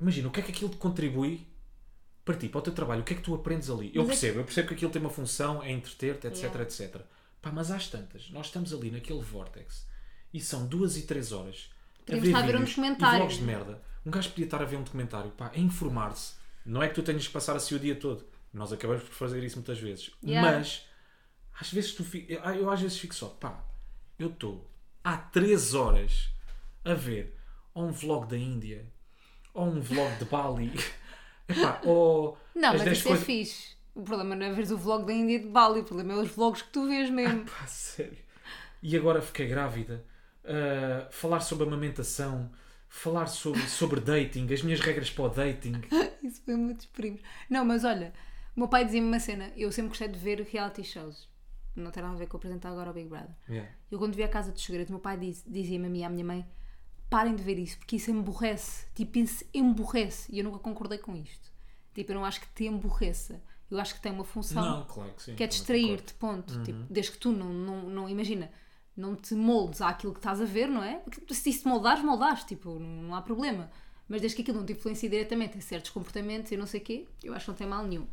Imagina, 0.00 0.28
o 0.28 0.30
que 0.30 0.40
é 0.40 0.42
que 0.42 0.50
aquilo 0.52 0.70
te 0.70 0.76
contribui 0.76 1.46
para 2.24 2.36
ti, 2.36 2.48
para 2.48 2.58
o 2.58 2.62
teu 2.62 2.72
trabalho? 2.74 3.00
O 3.00 3.04
que 3.04 3.14
é 3.14 3.16
que 3.16 3.22
tu 3.22 3.34
aprendes 3.34 3.70
ali? 3.70 3.90
Eu 3.94 4.02
Mas 4.04 4.10
é 4.10 4.14
que- 4.14 4.20
percebo, 4.20 4.40
eu 4.40 4.44
percebo 4.44 4.68
que 4.68 4.74
aquilo 4.74 4.90
tem 4.90 5.00
uma 5.00 5.10
função, 5.10 5.62
é 5.62 5.70
entreter-te, 5.72 6.26
etc, 6.26 6.42
Yeah. 6.42 6.62
etc. 6.62 6.96
Pá, 7.40 7.50
mas 7.52 7.70
às 7.70 7.88
tantas, 7.88 8.28
nós 8.30 8.46
estamos 8.46 8.72
ali 8.74 8.90
naquele 8.90 9.20
vórtex 9.22 9.86
e 10.32 10.40
são 10.40 10.66
duas 10.66 10.96
e 10.96 11.02
três 11.02 11.32
horas 11.32 11.70
Podíamos 12.04 12.28
estar 12.28 12.40
a 12.40 12.46
ver 12.46 12.56
um 12.56 12.64
documentário. 12.64 13.18
Vlogs 13.20 13.36
de 13.38 13.42
merda. 13.44 13.82
Um 14.04 14.10
gajo 14.10 14.28
podia 14.30 14.44
estar 14.44 14.60
a 14.60 14.64
ver 14.66 14.76
um 14.76 14.82
documentário, 14.82 15.30
pá, 15.30 15.50
a 15.54 15.58
informar-se. 15.58 16.34
Não 16.66 16.82
é 16.82 16.88
que 16.88 16.94
tu 16.94 17.02
tenhas 17.02 17.26
que 17.26 17.32
passar 17.32 17.56
assim 17.56 17.74
o 17.74 17.78
dia 17.78 17.94
todo. 17.96 18.26
Nós 18.54 18.72
acabamos 18.72 19.02
por 19.02 19.12
fazer 19.14 19.42
isso 19.42 19.56
muitas 19.56 19.78
vezes. 19.78 20.10
Yeah. 20.24 20.48
Mas, 20.58 20.86
às 21.60 21.72
vezes 21.72 21.92
tu 21.94 22.04
fi- 22.04 22.26
eu, 22.28 22.40
eu 22.40 22.70
às 22.70 22.80
vezes 22.80 22.98
fico 22.98 23.14
só, 23.14 23.26
pá, 23.28 23.62
eu 24.18 24.28
estou 24.28 24.70
há 25.02 25.16
3 25.18 25.74
horas 25.74 26.30
a 26.84 26.94
ver 26.94 27.36
ou 27.74 27.84
um 27.86 27.92
vlog 27.92 28.28
da 28.28 28.36
Índia, 28.38 28.86
ou 29.52 29.66
um 29.66 29.80
vlog 29.80 30.16
de 30.18 30.24
Bali, 30.26 30.72
Epá, 31.48 31.80
ou 31.84 32.38
Não, 32.54 32.68
as 32.70 32.74
mas 32.76 32.84
10 32.84 32.98
isso 32.98 33.08
coisas- 33.08 33.22
é 33.22 33.26
fixe. 33.26 33.74
O 33.94 34.02
problema 34.02 34.34
não 34.34 34.46
é 34.46 34.52
ver 34.52 34.72
o 34.72 34.76
vlog 34.78 35.04
da 35.06 35.12
Índia 35.12 35.38
de 35.40 35.46
Bali, 35.48 35.80
o 35.80 35.84
problema 35.84 36.14
é 36.14 36.16
os 36.16 36.30
vlogs 36.30 36.62
que 36.62 36.70
tu 36.70 36.86
vês 36.88 37.10
mesmo. 37.10 37.44
Pá, 37.44 37.66
sério. 37.66 38.16
E 38.82 38.96
agora 38.96 39.20
fiquei 39.22 39.46
grávida. 39.46 40.04
Ah, 40.44 41.08
falar 41.10 41.40
sobre 41.40 41.66
amamentação, 41.66 42.50
falar 42.88 43.26
sobre, 43.26 43.62
sobre 43.68 44.00
dating, 44.00 44.52
as 44.52 44.62
minhas 44.62 44.80
regras 44.80 45.10
para 45.10 45.24
o 45.24 45.28
dating. 45.28 45.80
Isso 46.22 46.40
foi 46.44 46.54
muitos 46.56 46.86
primos. 46.86 47.20
Não, 47.48 47.64
mas 47.64 47.84
olha, 47.84 48.12
o 48.56 48.60
meu 48.60 48.68
pai 48.68 48.84
dizia-me 48.84 49.06
uma 49.08 49.20
cena. 49.20 49.52
Eu 49.56 49.70
sempre 49.72 49.88
gostei 49.90 50.08
de 50.08 50.18
ver 50.18 50.40
reality 50.42 50.84
shows. 50.84 51.28
Não 51.76 51.90
tem 51.90 52.02
nada 52.02 52.14
a 52.14 52.18
ver 52.18 52.26
com 52.28 52.36
apresentar 52.36 52.70
agora 52.70 52.90
o 52.90 52.94
Big 52.94 53.08
Brother. 53.08 53.34
Yeah. 53.48 53.70
Eu 53.90 53.98
quando 53.98 54.14
vi 54.14 54.22
a 54.22 54.28
Casa 54.28 54.52
dos 54.52 54.62
Segredos, 54.64 54.90
meu 54.90 55.00
pai 55.00 55.16
diz- 55.18 55.42
dizia-me 55.46 55.86
a 55.86 55.90
mim 55.90 55.98
e 56.00 56.04
à 56.04 56.08
minha 56.08 56.24
mãe 56.24 56.46
parem 57.10 57.34
de 57.34 57.42
ver 57.42 57.58
isso, 57.58 57.76
porque 57.78 57.96
isso 57.96 58.10
emborrece. 58.10 58.86
Tipo, 58.94 59.18
isso 59.18 59.44
emborrece. 59.52 60.32
E 60.32 60.38
eu 60.38 60.44
nunca 60.44 60.58
concordei 60.60 60.98
com 60.98 61.16
isto. 61.16 61.52
Tipo, 61.92 62.12
eu 62.12 62.16
não 62.16 62.24
acho 62.24 62.40
que 62.40 62.46
te 62.54 62.64
emborreça. 62.66 63.42
Eu 63.70 63.78
acho 63.80 63.94
que 63.94 64.00
tem 64.00 64.12
uma 64.12 64.24
função 64.24 64.62
Não, 64.64 64.84
claro 64.84 65.12
que 65.14 65.22
sim. 65.22 65.34
que 65.34 65.42
é 65.42 65.46
distrair-te, 65.46 66.14
ponto. 66.14 66.62
Tipo, 66.62 66.78
desde 66.90 67.12
que 67.12 67.18
tu 67.18 67.32
não, 67.32 67.52
não, 67.52 67.82
não 67.90 68.08
imagina, 68.08 68.50
não 68.96 69.16
te 69.16 69.34
moldes 69.34 69.80
àquilo 69.80 70.12
que 70.12 70.18
estás 70.20 70.40
a 70.40 70.44
ver, 70.44 70.68
não 70.68 70.82
é? 70.82 71.02
Se 71.30 71.52
te 71.58 71.66
moldares, 71.66 72.04
moldares, 72.04 72.44
tipo, 72.44 72.78
não, 72.78 73.02
não 73.02 73.14
há 73.16 73.22
problema. 73.22 73.70
Mas 74.08 74.20
desde 74.20 74.36
que 74.36 74.42
aquilo 74.42 74.58
não 74.58 74.66
te 74.66 74.74
influencie 74.74 75.08
diretamente 75.08 75.56
em 75.58 75.60
certos 75.60 75.90
comportamentos 75.90 76.52
e 76.52 76.56
não 76.56 76.66
sei 76.66 76.80
o 76.80 76.84
quê, 76.84 77.08
eu 77.24 77.34
acho 77.34 77.46
que 77.46 77.50
não 77.50 77.56
tem 77.56 77.66
mal 77.66 77.84
nenhum. 77.84 78.06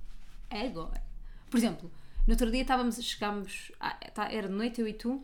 É 0.52 0.68
agora. 0.68 1.02
Por 1.50 1.58
exemplo, 1.58 1.92
no 2.28 2.34
outro 2.34 2.52
dia 2.52 2.62
estávamos, 2.62 3.02
chegámos, 3.04 3.72
tá- 4.14 4.32
era 4.32 4.48
de 4.48 4.54
noite 4.54 4.82
eu 4.82 4.88
e 4.88 4.94
tu, 4.94 5.24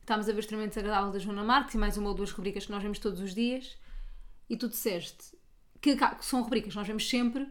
estávamos 0.00 0.28
a 0.28 0.32
ver 0.32 0.40
extremamente 0.40 0.70
desagradável 0.74 1.12
da 1.12 1.18
Joana 1.18 1.44
Marques 1.44 1.74
e 1.74 1.78
mais 1.78 1.96
uma 1.96 2.08
ou 2.08 2.14
duas 2.14 2.30
rubricas 2.30 2.66
que 2.66 2.72
nós 2.72 2.82
vemos 2.82 2.98
todos 2.98 3.20
os 3.20 3.34
dias 3.34 3.76
e 4.48 4.56
tu 4.56 4.68
disseste 4.68 5.36
que, 5.80 5.96
que 5.96 6.24
são 6.24 6.42
rubricas 6.42 6.72
que 6.72 6.78
nós 6.78 6.86
vemos 6.86 7.08
sempre 7.08 7.48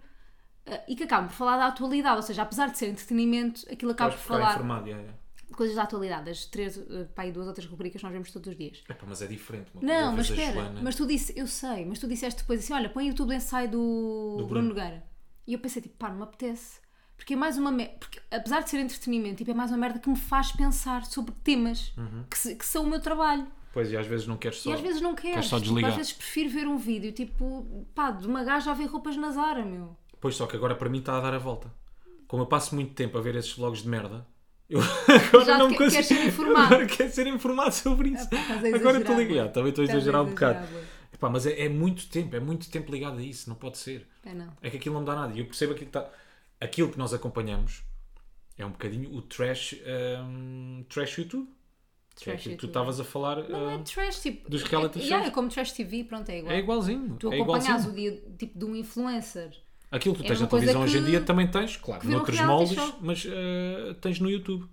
ah, 0.66 0.82
e 0.88 0.96
que 0.96 1.04
acabam 1.04 1.28
por 1.28 1.36
falar 1.36 1.58
da 1.58 1.68
atualidade, 1.68 2.18
ou 2.18 2.22
seja, 2.24 2.42
apesar 2.44 2.70
de 2.70 2.78
ser 2.78 2.88
entretenimento, 2.90 3.66
aquilo 3.72 3.92
acaba 3.92 4.12
por 4.12 4.20
falar 4.20 4.52
informado, 4.54 4.86
de 4.86 5.54
coisas 5.56 5.76
da 5.76 5.84
atualidade. 5.84 6.30
As 6.30 6.46
três, 6.46 6.78
uh, 6.78 7.08
pá, 7.16 7.26
e 7.26 7.32
duas 7.32 7.48
outras 7.48 7.66
rubricas 7.66 8.00
que 8.02 8.04
nós 8.06 8.14
vemos 8.14 8.32
todos 8.32 8.50
os 8.52 8.58
dias. 8.58 8.84
Epá, 8.88 9.06
mas 9.08 9.22
é 9.22 9.28
diferente. 9.28 9.72
uma 9.74 9.82
Não, 9.82 10.16
mas 10.16 10.30
espera, 10.30 10.54
Joana. 10.54 10.82
mas 10.82 10.96
tu 10.96 11.08
disse, 11.08 11.34
eu 11.36 11.48
sei, 11.48 11.86
mas 11.86 11.98
tu 12.00 12.08
disseste 12.08 12.42
depois 12.42 12.60
assim: 12.60 12.74
olha, 12.74 12.90
põe 12.90 13.06
o 13.06 13.08
YouTube 13.10 13.34
ensaio 13.34 13.70
do, 13.70 14.36
Do 14.38 14.46
Bruno 14.48 14.48
Bruno. 14.48 14.68
Nogueira. 14.70 15.04
E 15.48 15.54
eu 15.54 15.60
pensei, 15.60 15.82
tipo, 15.82 15.96
pá, 15.98 16.10
não 16.10 16.18
me 16.18 16.24
apetece. 16.24 16.80
Porque 17.20 17.34
é 17.34 17.38
mais 17.38 17.58
uma 17.58 17.70
merda. 17.72 17.94
Porque 18.00 18.20
apesar 18.32 18.62
de 18.62 18.70
ser 18.70 18.80
entretenimento, 18.80 19.36
tipo, 19.38 19.52
é 19.52 19.54
mais 19.54 19.70
uma 19.72 19.78
merda 19.78 20.00
que 20.00 20.10
me 20.10 20.16
faz 20.16 20.52
pensar 20.54 21.06
sobre 21.06 21.34
temas 21.44 21.94
Uhum. 21.98 22.24
que, 22.30 22.38
se- 22.38 22.56
que 22.56 22.66
são 22.66 22.84
o 22.84 22.88
meu 22.88 23.00
trabalho. 23.02 23.46
Pois, 23.74 23.92
e 23.92 23.98
às 23.98 24.08
vezes 24.08 24.26
não 24.26 24.38
queres 24.38 24.60
só. 24.60 24.70
e 24.72 24.74
às 24.74 24.80
vezes 24.82 25.02
não 25.02 25.14
queres. 25.14 25.46
só 25.46 25.58
Tipo, 25.58 25.68
desligar. 25.70 25.92
às 25.92 25.98
vezes 25.98 26.14
prefiro 26.14 26.50
ver 26.50 26.66
um 26.68 26.78
vídeo, 26.78 27.12
tipo, 27.12 27.86
pá, 27.94 28.10
de 28.10 28.26
uma 28.26 28.44
gaja 28.44 28.72
a 28.72 28.74
ver 28.74 28.86
roupas 28.86 29.16
na 29.18 29.30
Zara, 29.32 29.64
meu. 29.64 29.96
Pois 30.20 30.36
só 30.36 30.48
que 30.48 30.56
agora 30.56 30.74
para 30.76 30.90
mim 30.90 31.00
está 31.00 31.18
a 31.18 31.22
dar 31.22 31.34
a 31.34 31.38
volta. 31.38 31.72
Como 32.28 32.42
eu 32.44 32.48
passo 32.48 32.74
muito 32.74 32.94
tempo 32.94 33.18
a 33.18 33.22
ver 33.22 33.36
esses 33.36 33.52
vlogs 33.54 33.84
de 33.84 33.90
merda, 33.90 34.26
eu 34.70 34.80
agora 34.82 35.46
Já 35.46 35.58
não 35.58 35.68
que- 35.70 35.76
consigo. 35.78 35.92
queres 35.92 36.08
ser 36.08 36.26
informado. 36.26 36.74
Agora 36.74 36.86
quero 36.88 37.12
ser 37.12 37.28
informado 37.28 37.72
sobre 37.74 38.10
isso. 38.10 38.24
Epá, 38.26 38.38
estás 38.42 38.74
a 38.74 38.76
agora 38.76 38.98
estou 39.00 39.16
ligado. 39.18 39.52
Também 39.52 39.70
estou 39.70 39.84
a 39.84 39.88
exagerar 39.88 40.24
um 40.24 40.30
bocado. 40.30 40.68
Epá, 41.14 41.30
mas 41.30 41.46
é, 41.46 41.66
é 41.66 41.70
muito 41.70 42.08
tempo, 42.08 42.36
é 42.36 42.40
muito 42.40 42.70
tempo 42.72 42.92
ligado 42.92 43.18
a 43.20 43.22
isso, 43.24 43.50
não 43.50 43.56
pode 43.56 43.78
ser. 43.78 44.08
É 44.26 44.34
não. 44.34 44.48
É 44.62 44.70
que 44.70 44.78
aquilo 44.78 44.94
não 44.96 45.02
me 45.02 45.08
dá 45.08 45.16
nada. 45.16 45.34
E 45.34 45.40
eu 45.40 45.46
percebo 45.46 45.74
aquilo 45.74 45.90
que 45.92 45.98
está. 45.98 46.10
Aquilo 46.60 46.92
que 46.92 46.98
nós 46.98 47.14
acompanhamos 47.14 47.84
é 48.58 48.66
um 48.66 48.72
bocadinho 48.72 49.14
o 49.14 49.22
trash, 49.22 49.76
hum, 50.24 50.86
trash 50.90 51.18
YouTube. 51.18 51.48
É 51.48 52.24
Trash 52.26 52.36
aquilo 52.36 52.56
que 52.56 52.60
tu 52.60 52.68
estavas 52.68 53.00
a 53.00 53.06
falar. 53.06 53.48
Não 53.48 53.70
é 53.70 53.76
hum, 53.78 53.84
trash, 53.84 54.20
tipo. 54.20 54.50
dos 54.50 54.64
reality 54.64 55.00
é, 55.00 55.02
shows. 55.02 55.10
yeah, 55.10 55.28
é 55.28 55.32
como 55.32 55.48
trash 55.48 55.72
TV, 55.72 56.04
pronto, 56.04 56.30
é 56.30 56.40
igual. 56.40 56.54
é 56.54 56.60
igualzinho. 56.60 57.16
Tu 57.18 57.32
é 57.32 57.36
acompanhas 57.40 57.86
o 57.86 57.94
dia 57.94 58.22
tipo, 58.38 58.60
de 58.60 58.66
um 58.66 58.76
influencer 58.76 59.52
Aquilo 59.92 60.16
que 60.16 60.22
tu 60.22 60.26
É 60.26 60.28
tens 60.28 60.42
na 60.42 60.48
televisão 60.48 60.84
hoje 60.84 60.98
em 61.00 61.04
dia 61.04 61.22
também 61.22 61.50
tens, 61.50 61.76
claro, 61.78 62.06
um 62.06 62.12
noutros 62.12 62.40
moldes, 62.42 62.76
show. 62.76 62.98
mas 63.02 63.26
eh, 63.26 63.96
tens 64.02 64.20
no 64.20 64.30
YouTube. 64.30 64.70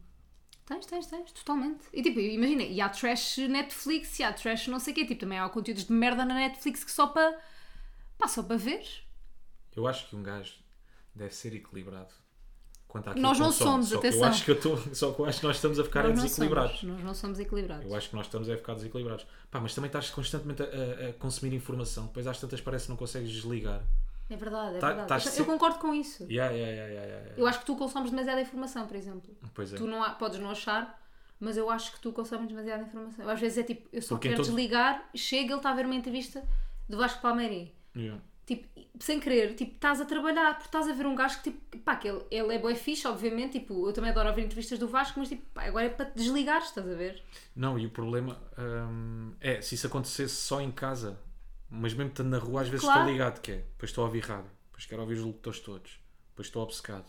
Tens, 0.66 0.84
tens, 0.84 1.06
tens, 1.06 1.32
totalmente. 1.32 1.84
E 1.92 2.02
tipo, 2.02 2.20
imagina, 2.20 2.64
e 2.64 2.80
há 2.80 2.88
trash 2.88 3.38
Netflix, 3.38 4.18
e 4.18 4.24
há 4.24 4.32
trash 4.32 4.66
não 4.66 4.78
sei 4.78 4.92
o 4.92 4.96
quê, 4.96 5.06
tipo, 5.06 5.20
também 5.20 5.38
há 5.38 5.48
conteúdos 5.48 5.86
de 5.86 5.92
merda 5.92 6.24
na 6.24 6.34
Netflix 6.34 6.84
que 6.84 6.90
só 6.90 7.06
para. 7.06 7.38
pá, 8.18 8.28
só 8.28 8.42
para 8.42 8.56
ver. 8.56 8.84
Eu 9.74 9.86
acho 9.86 10.06
que 10.08 10.16
um 10.16 10.22
gajo 10.22 10.54
deve 11.16 11.34
ser 11.34 11.54
equilibrado. 11.54 12.12
Quanto 12.86 13.10
àquilo 13.10 13.22
Nós 13.22 13.36
que 13.36 13.40
não 13.42 13.48
consome. 13.48 13.70
somos, 13.70 13.88
só 13.88 13.98
que 13.98 14.06
eu 14.06 14.10
atenção. 14.10 14.28
acho 14.28 14.44
que 14.44 14.50
eu 14.52 14.60
tô- 14.60 14.76
Só 14.94 15.12
que 15.12 15.20
eu 15.20 15.26
acho 15.26 15.40
que 15.40 15.46
nós 15.46 15.56
estamos 15.56 15.78
a 15.80 15.84
ficar 15.84 16.04
Nós 16.08 16.22
desequilibrados. 16.22 16.78
somos, 16.80 16.94
nós 16.96 17.04
não 17.04 17.14
somos 17.14 17.40
equilibrados. 17.40 17.84
Eu 17.84 17.94
acho 17.96 18.08
que 18.10 18.16
nós 18.16 18.26
estamos 18.26 18.48
a 18.48 18.56
ficar 18.56 18.74
desequilibrados. 18.74 19.26
Pá, 19.50 19.60
mas 19.60 19.74
também 19.74 19.88
estás 19.88 20.08
constantemente 20.10 20.62
a, 20.62 20.66
a- 21.08 21.12
consumir 21.14 21.52
informação. 21.54 22.06
Depois 22.06 22.26
às 22.26 22.38
tantas 22.40 22.60
parece 22.60 22.84
que 22.84 22.90
não 22.90 22.96
consegues 22.96 23.30
desligar. 23.30 23.82
É 24.30 24.36
verdade, 24.36 24.76
é 24.76 24.78
Tá- 24.78 24.88
verdade. 24.88 25.02
estás 25.22 25.38
Eu- 25.38 25.44
eu, 25.44 25.50
concordo 25.52 25.78
com 25.78 25.92
isso. 25.94 26.22
Yeah, 26.30 26.52
yeah, 26.54 26.86
yeah. 26.88 27.34
Eu 27.36 27.46
acho 27.46 27.58
que 27.60 27.66
tu 27.66 27.76
consomes 27.76 28.10
demasiada 28.10 28.40
informação, 28.40 28.86
por 28.86 28.96
exemplo. 28.96 29.36
Pois 29.52 29.72
é. 29.72 29.76
Tu 29.76 29.86
não 29.86 30.02
há- 30.02 30.10
podes 30.10 30.38
não 30.40 30.50
achar, 30.50 31.00
mas 31.40 31.56
eu 31.56 31.68
acho 31.68 31.92
que 31.92 32.00
tu 32.00 32.12
consomes 32.12 32.48
demasiada 32.48 32.82
informação. 32.84 33.24
Eu, 33.24 33.30
às 33.30 33.40
vezes 33.40 33.58
é 33.58 33.62
tipo, 33.64 33.88
eu 33.92 34.00
só 34.00 34.14
Porque 34.14 34.28
quero 34.28 34.42
todo- 34.42 34.46
desligar, 34.54 35.08
chega, 35.14 35.50
ele 35.50 35.56
está 35.56 35.70
a 35.70 35.74
ver 35.74 35.86
uma 35.86 35.94
entrevista 35.94 36.42
do 36.88 36.96
Vasco 36.96 37.20
Palmeirim. 37.20 37.72
Yeah. 37.96 38.20
Tipo, 38.46 38.68
sem 39.00 39.18
querer, 39.18 39.54
tipo, 39.54 39.74
estás 39.74 40.00
a 40.00 40.04
trabalhar, 40.04 40.54
porque 40.54 40.68
estás 40.68 40.86
a 40.88 40.92
ver 40.92 41.04
um 41.04 41.16
gajo 41.16 41.38
que, 41.42 41.50
tipo, 41.50 41.78
pá, 41.78 41.96
que 41.96 42.06
ele, 42.08 42.24
ele 42.30 42.54
é 42.54 42.58
bué 42.60 42.76
fixe, 42.76 43.06
obviamente, 43.08 43.58
tipo, 43.58 43.88
eu 43.88 43.92
também 43.92 44.10
adoro 44.10 44.28
ouvir 44.28 44.42
entrevistas 44.44 44.78
do 44.78 44.86
Vasco, 44.86 45.18
mas, 45.18 45.28
tipo, 45.28 45.42
pá, 45.52 45.64
agora 45.64 45.86
é 45.86 45.88
para 45.90 46.06
te 46.06 46.14
desligar, 46.16 46.62
estás 46.62 46.88
a 46.88 46.94
ver? 46.94 47.20
Não, 47.56 47.76
e 47.76 47.84
o 47.86 47.90
problema 47.90 48.40
hum, 48.56 49.32
é, 49.40 49.60
se 49.60 49.74
isso 49.74 49.88
acontecesse 49.88 50.36
só 50.36 50.60
em 50.60 50.70
casa, 50.70 51.18
mas 51.68 51.92
mesmo 51.92 52.10
estando 52.10 52.28
na 52.28 52.38
rua, 52.38 52.62
às 52.62 52.68
vezes 52.68 52.84
Claro. 52.84 53.00
estou 53.00 53.12
ligado, 53.12 53.40
que 53.40 53.50
é, 53.50 53.56
depois 53.56 53.90
estou 53.90 54.04
a 54.04 54.06
ouvir 54.06 54.20
rádio, 54.20 54.50
depois 54.66 54.86
quero 54.86 55.02
ouvir 55.02 55.14
os 55.14 55.22
locutores 55.22 55.58
todos, 55.60 56.00
depois 56.30 56.46
estou 56.46 56.62
obcecado 56.62 57.06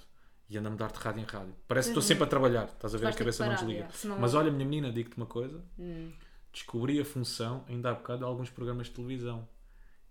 e 0.50 0.58
ando 0.58 0.70
a 0.70 0.72
mudar 0.72 0.92
de 0.92 0.98
rádio 0.98 1.22
em 1.22 1.26
rádio. 1.26 1.54
Parece 1.68 1.90
que 1.90 1.92
estou 2.00 2.04
é. 2.04 2.08
sempre 2.08 2.24
a 2.24 2.28
trabalhar, 2.28 2.66
estás 2.66 2.96
a 2.96 2.98
ver, 2.98 3.08
a 3.08 3.14
cabeça 3.14 3.44
não 3.44 3.52
parar, 3.52 3.60
desliga. 3.60 3.80
yeah, 3.82 3.94
senão- 3.96 4.18
Mas 4.20 4.34
olha, 4.34 4.50
minha 4.52 4.66
menina, 4.66 4.92
digo-te 4.92 5.16
uma 5.18 5.26
coisa, 5.28 5.64
Hum. 5.78 6.12
descobri 6.52 7.00
a 7.00 7.06
função, 7.06 7.64
ainda 7.70 7.92
há 7.92 7.94
bocado, 7.94 8.20
de 8.20 8.26
alguns 8.26 8.50
programas 8.50 8.88
de 8.88 8.94
televisão, 8.94 9.48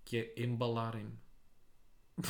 que 0.07 0.33
é 0.37 0.43
embalarem-me. 0.45 1.13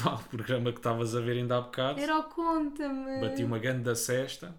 Pá, 0.02 0.14
o 0.14 0.22
programa 0.24 0.72
que 0.72 0.78
estavas 0.78 1.14
a 1.14 1.20
ver 1.20 1.36
ainda 1.36 1.58
há 1.58 1.60
bocado, 1.60 2.00
Era 2.00 2.18
o 2.18 2.24
conta-me. 2.24 3.20
bati 3.20 3.44
uma 3.44 3.58
grande 3.60 3.94
cesta. 3.94 4.56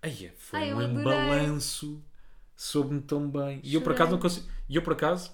Aí 0.00 0.30
foi 0.36 0.60
Ai, 0.60 0.72
um 0.74 0.82
embalanço. 0.82 2.00
Soube-me 2.54 3.00
tão 3.00 3.28
bem. 3.28 3.60
E 3.64 3.74
eu 3.74 3.80
por 3.82 3.92
acaso 3.92 4.12
não 4.12 4.18
consigo. 4.20 4.46
E 4.68 4.76
eu 4.76 4.82
por 4.82 4.92
acaso 4.92 5.32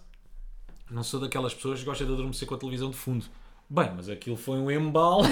não 0.90 1.02
sou 1.02 1.20
daquelas 1.20 1.52
pessoas 1.54 1.80
que 1.80 1.84
gostam 1.84 2.06
de 2.06 2.12
adormecer 2.14 2.48
com 2.48 2.54
a 2.54 2.58
televisão 2.58 2.90
de 2.90 2.96
fundo. 2.96 3.26
Bem, 3.68 3.92
mas 3.94 4.08
aquilo 4.08 4.36
foi 4.36 4.58
um 4.58 4.70
embalo. 4.70 5.24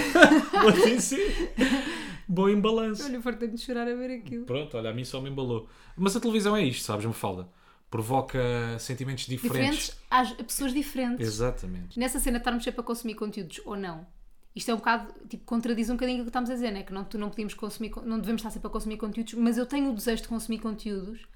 Bom 2.28 2.48
embalanço. 2.48 3.04
Olha, 3.04 3.20
fartei-me 3.20 3.54
de 3.54 3.60
chorar 3.60 3.88
a 3.88 3.94
ver 3.94 4.18
aquilo. 4.18 4.44
Pronto, 4.44 4.76
olha, 4.76 4.90
a 4.90 4.92
mim 4.92 5.04
só 5.04 5.20
me 5.20 5.30
embalou. 5.30 5.68
Mas 5.96 6.14
a 6.16 6.20
televisão 6.20 6.56
é 6.56 6.62
isto, 6.62 6.84
sabes, 6.84 7.04
me 7.06 7.12
falda. 7.12 7.48
Provoca 7.90 8.38
sentimentos 8.78 9.26
diferentes. 9.26 9.86
Diferentes, 9.88 9.96
às 10.10 10.32
pessoas 10.32 10.72
diferentes. 10.72 11.26
Exatamente. 11.26 11.98
Nessa 11.98 12.20
cena 12.20 12.38
estarmos 12.38 12.62
sempre 12.62 12.80
a 12.80 12.84
consumir 12.84 13.14
conteúdos 13.16 13.60
ou 13.64 13.76
não. 13.76 14.06
Isto 14.54 14.70
é 14.70 14.74
um 14.74 14.76
bocado, 14.78 15.12
tipo, 15.28 15.44
contradiz 15.44 15.90
um 15.90 15.94
bocadinho 15.94 16.18
aquilo 16.18 16.24
que 16.26 16.30
estamos 16.30 16.50
a 16.50 16.54
dizer, 16.54 16.70
né? 16.70 16.82
Que 16.84 16.92
não, 16.92 17.06
não 17.14 17.30
podemos 17.30 17.54
consumir, 17.54 17.90
con- 17.90 18.02
não 18.02 18.18
devemos 18.18 18.40
estar 18.40 18.50
sempre 18.50 18.68
a 18.68 18.70
consumir 18.70 18.96
conteúdos, 18.96 19.34
mas 19.34 19.58
eu 19.58 19.66
tenho 19.66 19.90
o 19.90 19.94
desejo 19.94 20.22
de 20.22 20.28
consumir 20.28 20.58
conteúdos 20.58 21.26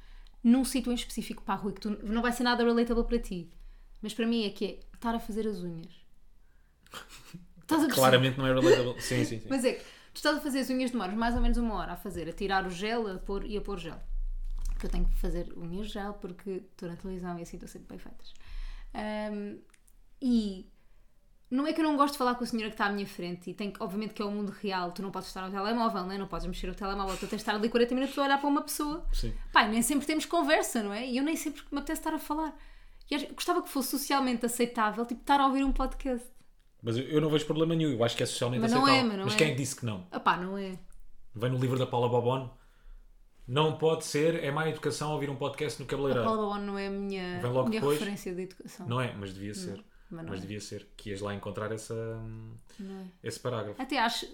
num 0.42 0.64
sítio 0.64 0.92
em 0.92 0.94
específico 0.94 1.42
para 1.42 1.54
a 1.54 1.56
Rui, 1.56 1.72
que 1.72 1.80
tu, 1.80 1.90
não 2.04 2.22
vai 2.22 2.32
ser 2.32 2.42
nada 2.44 2.62
relatable 2.64 3.04
para 3.04 3.18
ti. 3.18 3.50
Mas 4.02 4.12
para 4.14 4.26
mim 4.26 4.44
é 4.44 4.50
que 4.50 4.64
é 4.64 4.78
estar 4.94 5.14
a 5.14 5.18
fazer 5.20 5.46
as 5.48 5.58
unhas. 5.62 5.92
Estás 7.62 7.82
a? 7.84 7.88
Claramente 7.88 8.36
não 8.38 8.46
é 8.46 8.52
relatable. 8.52 9.00
Sim, 9.00 9.24
sim, 9.24 9.40
sim. 9.40 9.46
Mas 9.48 9.64
é 9.64 9.72
que 9.74 9.80
tu 10.12 10.16
estás 10.16 10.36
a 10.36 10.40
fazer 10.40 10.60
as 10.60 10.70
unhas, 10.70 10.90
demoras 10.90 11.14
mais 11.14 11.34
ou 11.34 11.40
menos 11.40 11.56
uma 11.56 11.74
hora 11.74 11.92
a 11.92 11.96
fazer, 11.96 12.28
a 12.28 12.32
tirar 12.32 12.66
o 12.66 12.70
gel 12.70 13.06
a 13.10 13.18
pôr, 13.18 13.44
e 13.46 13.56
a 13.56 13.60
pôr 13.60 13.78
gel. 13.78 14.00
Que 14.84 14.88
eu 14.88 14.90
tenho 14.90 15.06
que 15.06 15.18
fazer 15.18 15.50
unhas 15.56 15.86
de 15.86 15.94
gel 15.94 16.12
porque 16.14 16.62
estou 16.70 16.90
na 16.90 16.96
televisão 16.96 17.38
e 17.38 17.42
assim 17.42 17.56
estão 17.56 17.66
sempre 17.66 17.88
bem 17.88 17.98
feitas. 17.98 18.34
Ahm, 18.92 19.56
e 20.20 20.70
não 21.50 21.66
é 21.66 21.72
que 21.72 21.80
eu 21.80 21.84
não 21.84 21.96
gosto 21.96 22.12
de 22.12 22.18
falar 22.18 22.34
com 22.34 22.44
a 22.44 22.46
senhora 22.46 22.68
que 22.68 22.74
está 22.74 22.84
à 22.84 22.92
minha 22.92 23.06
frente 23.06 23.48
e 23.48 23.54
tem 23.54 23.70
que, 23.70 23.82
obviamente 23.82 24.12
que 24.12 24.20
é 24.20 24.24
o 24.26 24.30
mundo 24.30 24.50
real, 24.50 24.92
tu 24.92 25.00
não 25.00 25.10
podes 25.10 25.28
estar 25.28 25.40
no 25.40 25.50
telemóvel, 25.50 26.04
né? 26.04 26.18
não 26.18 26.26
podes 26.26 26.46
mexer 26.46 26.66
no 26.66 26.74
telemóvel, 26.74 27.16
tu 27.16 27.20
tens 27.20 27.30
de 27.30 27.36
estar 27.36 27.54
ali 27.54 27.70
40 27.70 27.94
minutos 27.94 28.18
a 28.18 28.24
olhar 28.24 28.38
para 28.38 28.46
uma 28.46 28.60
pessoa. 28.60 29.06
Sim. 29.10 29.32
Pai, 29.54 29.70
nem 29.70 29.80
sempre 29.80 30.06
temos 30.06 30.26
conversa, 30.26 30.82
não 30.82 30.92
é? 30.92 31.06
E 31.06 31.16
eu 31.16 31.24
nem 31.24 31.34
sempre 31.34 31.62
me 31.72 31.78
apetece 31.78 32.00
estar 32.00 32.12
a 32.12 32.18
falar. 32.18 32.54
E 33.10 33.26
gostava 33.32 33.62
que 33.62 33.70
fosse 33.70 33.88
socialmente 33.88 34.44
aceitável, 34.44 35.06
tipo, 35.06 35.22
estar 35.22 35.40
a 35.40 35.46
ouvir 35.46 35.64
um 35.64 35.72
podcast. 35.72 36.26
Mas 36.82 36.98
eu, 36.98 37.22
não 37.22 37.30
vejo 37.30 37.46
problema 37.46 37.74
nenhum. 37.74 37.92
Eu 37.92 38.04
acho 38.04 38.14
que 38.14 38.22
é 38.22 38.26
socialmente 38.26 38.60
Mas 38.60 38.72
não 38.72 38.82
aceitável. 38.84 39.12
é, 39.12 39.16
mas 39.16 39.24
mas 39.24 39.34
é. 39.34 39.38
quem 39.38 39.46
é 39.46 39.50
que 39.52 39.56
disse 39.56 39.76
que 39.76 39.86
não? 39.86 40.06
Ah 40.10 40.20
pá, 40.20 40.36
não 40.36 40.58
é? 40.58 40.78
Vem 41.34 41.50
no 41.50 41.58
livro 41.58 41.78
da 41.78 41.86
Paula 41.86 42.08
Bobon. 42.08 42.63
Não 43.46 43.76
pode 43.76 44.04
ser, 44.04 44.42
é 44.42 44.50
má 44.50 44.68
educação 44.68 45.12
ouvir 45.12 45.28
um 45.28 45.36
podcast 45.36 45.78
no 45.78 45.86
A 45.86 45.88
cabeleireiro. 45.90 46.26
Paula 46.26 46.48
Babon 46.48 46.64
não 46.64 46.78
é 46.78 46.86
a 46.86 46.90
minha, 46.90 47.40
minha 47.42 47.70
depois. 47.70 47.98
referência 47.98 48.34
de 48.34 48.42
educação. 48.42 48.88
Não 48.88 49.00
é, 49.00 49.14
mas 49.14 49.34
devia 49.34 49.54
ser. 49.54 49.84
mas 50.10 50.24
não 50.24 50.30
mas 50.30 50.38
é. 50.38 50.42
devia 50.42 50.60
ser. 50.60 50.88
Que 50.96 51.10
ias 51.10 51.20
lá 51.20 51.34
encontrar 51.34 51.70
essa, 51.70 51.94
é? 52.80 53.04
esse 53.22 53.38
parágrafo. 53.38 53.80
Até 53.80 53.98
acho 53.98 54.26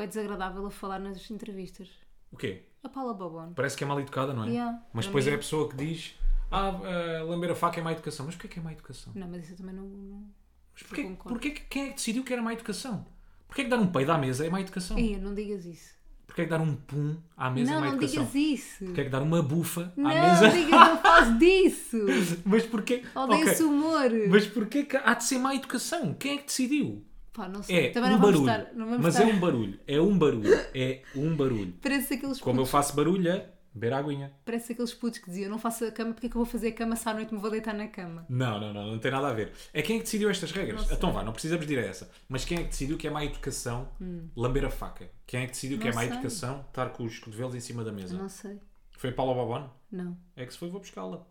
é 0.00 0.06
desagradável 0.06 0.66
a 0.66 0.70
falar 0.70 0.98
nas 0.98 1.30
entrevistas. 1.30 1.88
O 2.32 2.36
quê? 2.36 2.64
A 2.82 2.88
Paula 2.88 3.14
Babon. 3.14 3.52
Parece 3.54 3.76
que 3.76 3.84
é 3.84 3.86
mal 3.86 4.00
educada, 4.00 4.32
não 4.34 4.44
é? 4.44 4.48
Yeah, 4.48 4.82
mas 4.92 5.06
depois 5.06 5.26
mim. 5.26 5.32
é 5.32 5.34
a 5.34 5.38
pessoa 5.38 5.68
que 5.68 5.76
diz 5.76 6.14
Ah, 6.50 6.70
uh, 6.70 7.26
lamber 7.26 7.50
a 7.50 7.54
faca 7.54 7.78
é 7.78 7.82
má 7.82 7.92
educação. 7.92 8.26
Mas 8.26 8.34
porquê 8.34 8.48
que 8.48 8.58
é 8.58 8.62
má 8.62 8.72
educação? 8.72 9.12
Não, 9.14 9.28
mas 9.28 9.44
isso 9.44 9.52
eu 9.52 9.56
também 9.58 9.74
não. 9.74 9.84
não... 9.84 10.28
Mas 10.72 10.82
porquê, 10.82 11.16
porquê 11.22 11.50
que, 11.52 11.60
quem 11.62 11.84
é 11.84 11.88
que 11.88 11.94
decidiu 11.94 12.24
que 12.24 12.32
era 12.32 12.42
má 12.42 12.52
educação? 12.52 13.06
Porquê 13.46 13.64
que 13.64 13.70
dar 13.70 13.78
um 13.78 13.86
peido 13.86 14.12
à 14.12 14.18
mesa 14.18 14.44
é 14.44 14.50
má 14.50 14.60
educação? 14.60 14.98
Ei, 14.98 15.16
não 15.16 15.34
digas 15.34 15.64
isso. 15.64 15.95
Porquê 16.36 16.44
que 16.44 16.50
dar 16.50 16.60
um 16.60 16.74
pum 16.76 17.16
à 17.34 17.50
mesa 17.50 17.70
não, 17.70 17.78
é 17.78 17.80
má 17.80 17.86
não 17.86 17.92
educação? 17.94 18.24
digas 18.26 18.34
isso. 18.34 18.84
Porquê 18.84 19.04
que 19.04 19.08
dar 19.08 19.22
uma 19.22 19.42
bufa 19.42 19.90
Não, 19.96 20.10
à 20.10 20.14
mesa? 20.14 20.50
digas, 20.50 20.70
não 20.70 20.98
faz 21.00 21.38
disso. 21.38 21.96
Mas 22.44 22.66
porquê? 22.66 23.02
Odeio 23.14 23.40
Ok, 23.40 23.52
esse 23.52 23.62
humor. 23.62 24.10
Mas 24.28 24.46
porquê 24.46 24.82
que 24.84 24.98
há 24.98 25.14
de 25.14 25.24
ser 25.24 25.38
má 25.38 25.54
educação? 25.54 26.12
Quem 26.12 26.34
é 26.34 26.36
que 26.36 26.44
decidiu? 26.44 27.02
Pá, 27.32 27.48
não 27.48 27.62
sei. 27.62 27.86
É 27.86 27.90
também 27.90 28.10
um 28.10 28.12
não 28.14 28.20
barulho. 28.20 28.40
estar. 28.50 28.66
Não 28.74 28.86
Mas 28.98 29.14
estar... 29.14 29.26
é 29.26 29.32
um 29.32 29.40
barulho. 29.40 29.80
É 29.86 29.98
um 30.00 30.18
barulho. 30.18 30.60
É 30.74 31.00
um 31.14 31.34
barulho. 31.34 31.74
Parece 31.80 32.12
aqueles 32.14 32.38
Como 32.38 32.56
eu 32.60 32.64
putos, 32.64 32.70
faço 32.70 32.94
barulho 32.94 33.30
é 33.30 33.46
beber 33.76 33.92
aguinha. 33.92 34.32
parece 34.44 34.72
aqueles 34.72 34.94
putos 34.94 35.18
que 35.18 35.26
diziam: 35.30 35.50
não 35.50 35.58
faço 35.58 35.84
a 35.84 35.92
cama, 35.92 36.12
porque 36.14 36.26
é 36.26 36.30
que 36.30 36.36
eu 36.36 36.42
vou 36.42 36.50
fazer 36.50 36.68
a 36.68 36.72
cama 36.72 36.96
se 36.96 37.08
à 37.08 37.14
noite 37.14 37.32
me 37.34 37.40
vou 37.40 37.50
deitar 37.50 37.74
na 37.74 37.86
cama? 37.88 38.24
Não, 38.28 38.58
não, 38.58 38.72
não, 38.72 38.86
não 38.92 38.98
tem 38.98 39.10
nada 39.10 39.28
a 39.28 39.32
ver. 39.32 39.52
É 39.72 39.82
quem 39.82 39.96
é 39.96 39.98
que 39.98 40.04
decidiu 40.04 40.30
estas 40.30 40.50
regras? 40.50 40.90
Então 40.90 41.12
vá, 41.12 41.22
não 41.22 41.32
precisamos 41.32 41.66
de 41.66 41.72
ir 41.74 41.78
a 41.78 41.82
essa. 41.82 42.10
Mas 42.28 42.44
quem 42.44 42.58
é 42.58 42.62
que 42.62 42.68
decidiu 42.70 42.96
que 42.96 43.06
é 43.06 43.10
má 43.10 43.24
educação 43.24 43.88
lamber 44.34 44.64
a 44.64 44.70
faca? 44.70 45.08
Quem 45.26 45.40
é 45.42 45.46
que 45.46 45.52
decidiu 45.52 45.78
que 45.78 45.84
Hum. 45.88 45.92
Não 45.92 45.92
é 45.92 45.94
má 45.94 46.00
sei. 46.02 46.10
educação 46.12 46.64
estar 46.68 46.88
com 46.90 47.04
os 47.04 47.18
cotovelos 47.18 47.54
em 47.54 47.60
cima 47.60 47.84
da 47.84 47.92
mesa? 47.92 48.16
Não 48.16 48.28
sei. 48.28 48.58
Foi 48.92 49.10
a 49.10 49.12
Paula 49.12 49.34
Babon? 49.34 49.68
Não. 49.92 50.16
É 50.34 50.46
que 50.46 50.52
se 50.52 50.58
foi, 50.58 50.70
vou 50.70 50.80
buscá-la. 50.80 51.26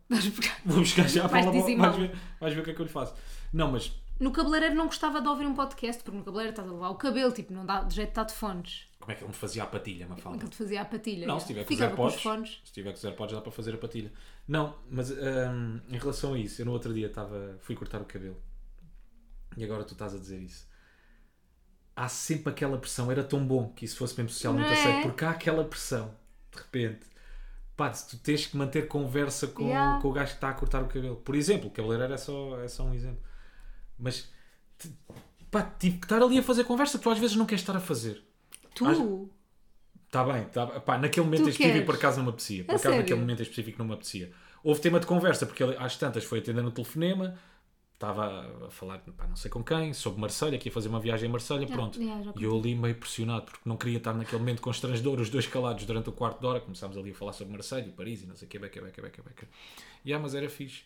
Vou 0.63 0.79
buscar 0.81 1.09
já 1.09 1.25
a 1.25 1.29
Paula 1.29 1.51
Babon. 1.51 1.77
Vais 1.77 1.95
ver, 1.95 2.11
vais 2.39 2.53
ver 2.53 2.59
o 2.61 2.63
que 2.63 2.69
é 2.71 2.73
que 2.75 2.79
eu 2.81 2.85
lhe 2.85 2.91
faço. 2.91 3.15
Não, 3.51 3.71
mas 3.71 3.91
No 4.19 4.31
cabeleireiro 4.31 4.75
não 4.75 4.85
gostava 4.85 5.21
de 5.21 5.27
ouvir 5.27 5.45
um 5.45 5.53
podcast, 5.53 6.01
porque 6.03 6.17
no 6.17 6.23
cabeleireiro 6.23 6.53
estás 6.53 6.69
a 6.69 6.71
levar 6.71 6.89
o 6.89 6.95
cabelo, 6.95 7.31
tipo, 7.33 7.51
não 7.53 7.65
dá 7.65 7.81
de 7.83 7.95
jeito 7.95 8.07
de 8.07 8.11
estar 8.11 8.23
de 8.23 8.33
fones. 8.33 8.87
como 8.99 9.11
é 9.11 9.15
que 9.15 9.21
ele 9.23 9.27
me 9.27 9.33
fazia 9.35 9.63
a 9.63 9.67
patilha, 9.67 10.07
Mafalda? 10.07 10.37
Aquilo 10.37 10.51
te 10.51 10.57
fazia 10.57 10.81
a 10.81 10.85
patilha. 10.85 11.27
Não, 11.27 11.39
já. 11.39 11.45
se 11.45 11.53
tiver 11.65 11.89
os 11.89 11.95
podes, 11.95 12.21
fones. 12.21 12.61
se 12.63 12.71
tiver 12.71 12.91
com 12.91 12.97
zero 12.97 13.15
podes 13.15 13.35
dá 13.35 13.41
para 13.41 13.51
fazer 13.51 13.73
a 13.75 13.77
patilha. 13.77 14.11
Não, 14.47 14.75
mas 14.89 15.11
hum, 15.11 15.81
em 15.89 15.97
relação 15.97 16.33
a 16.33 16.39
isso, 16.39 16.61
eu 16.61 16.65
no 16.65 16.71
outro 16.71 16.93
dia 16.93 17.07
estava, 17.07 17.57
fui 17.59 17.75
cortar 17.75 18.01
o 18.01 18.05
cabelo 18.05 18.41
e 19.57 19.63
agora 19.63 19.83
tu 19.83 19.93
estás 19.93 20.13
a 20.15 20.17
dizer 20.17 20.39
isso. 20.41 20.65
Há 21.95 22.07
sempre 22.09 22.51
aquela 22.51 22.77
pressão, 22.77 23.09
era 23.11 23.23
tão 23.23 23.45
bom 23.45 23.69
que 23.73 23.85
isso 23.85 23.97
fosse 23.97 24.15
mesmo 24.17 24.29
socialmente 24.29 24.69
é? 24.69 24.73
aceito, 24.73 25.01
porque 25.03 25.23
há 25.23 25.29
aquela 25.31 25.63
pressão, 25.63 26.13
de 26.51 26.57
repente. 26.61 27.05
Pá, 27.75 27.91
se 27.91 28.09
tu 28.09 28.17
tens 28.17 28.45
que 28.45 28.55
manter 28.55 28.87
conversa 28.87 29.47
com, 29.47 29.67
Yeah. 29.67 30.01
com 30.01 30.07
o 30.09 30.13
gajo 30.13 30.31
que 30.31 30.37
está 30.37 30.49
a 30.49 30.53
cortar 30.53 30.81
o 30.83 30.87
cabelo. 30.87 31.17
Por 31.17 31.35
exemplo, 31.35 31.67
o 31.67 31.71
cabeleireiro 31.71 32.13
é 32.13 32.17
só, 32.17 32.59
é 32.61 32.67
só 32.69 32.83
um 32.83 32.93
exemplo. 32.93 33.21
Mas, 33.97 34.29
pá, 35.49 35.63
tive 35.79 35.97
que 35.97 36.05
estar 36.05 36.21
ali 36.21 36.37
a 36.37 36.43
fazer 36.43 36.63
conversa 36.63 36.97
que 36.97 37.03
tu 37.03 37.09
às 37.09 37.19
vezes 37.19 37.35
não 37.35 37.45
queres 37.45 37.61
estar 37.61 37.75
a 37.75 37.79
fazer. 37.79 38.23
Tu? 38.73 39.29
Está 40.05 40.23
bem, 40.23 40.45
tá, 40.45 40.67
pá, 40.67 40.97
naquele 40.97 41.25
momento 41.25 41.43
Tu 41.43 41.47
em 41.47 41.51
específico 41.51 41.73
queres? 41.73 41.85
por 41.85 41.95
acaso 41.95 42.17
não 42.17 42.25
me 42.25 42.29
apetecia. 42.29 42.63
Por 42.63 42.75
acaso 42.75 42.95
naquele 42.95 43.19
momento 43.19 43.39
em 43.39 43.43
específico 43.43 43.79
não 43.79 43.85
me 43.85 43.93
apetecia. 43.93 44.31
Houve 44.63 44.81
tema 44.81 44.99
de 44.99 45.05
conversa, 45.05 45.45
porque 45.45 45.63
ele 45.63 45.75
às 45.77 45.97
tantas 45.97 46.23
foi 46.23 46.39
atender 46.39 46.61
no 46.61 46.71
telefonema, 46.71 47.37
estava 47.93 48.65
a 48.65 48.69
falar, 48.69 48.99
pá, 48.99 49.27
não 49.27 49.35
sei 49.35 49.49
com 49.51 49.63
quem, 49.63 49.93
sobre 49.93 50.19
Marselha, 50.19 50.57
que 50.57 50.69
ia 50.69 50.73
fazer 50.73 50.89
uma 50.89 50.99
viagem 50.99 51.29
a 51.29 51.31
Marselha, 51.31 51.67
pronto. 51.67 52.01
já 52.01 52.33
e 52.37 52.43
eu 52.43 52.57
ali 52.57 52.75
meio 52.75 52.95
pressionado, 52.95 53.45
porque 53.45 53.61
não 53.65 53.77
queria 53.77 53.97
estar 53.97 54.13
naquele 54.13 54.39
momento 54.39 54.61
constrangedor, 54.61 55.19
os 55.19 55.29
dois 55.29 55.47
calados 55.47 55.85
durante 55.85 56.09
o 56.09 56.11
quarto 56.11 56.39
de 56.39 56.45
hora, 56.45 56.59
começámos 56.59 56.97
ali 56.97 57.11
a 57.11 57.13
falar 57.13 57.33
sobre 57.33 57.53
Marselha, 57.53 57.85
e 57.87 57.91
Paris 57.91 58.23
e 58.23 58.25
não 58.25 58.35
sei 58.35 58.47
o 58.47 58.49
que, 58.49 58.59
beca, 58.59 58.81
beca, 58.81 59.01
beca, 59.01 59.21
beca. 59.21 59.47
E 60.03 60.13
ah, 60.13 60.19
mas 60.19 60.33
era 60.33 60.49
fixe 60.49 60.83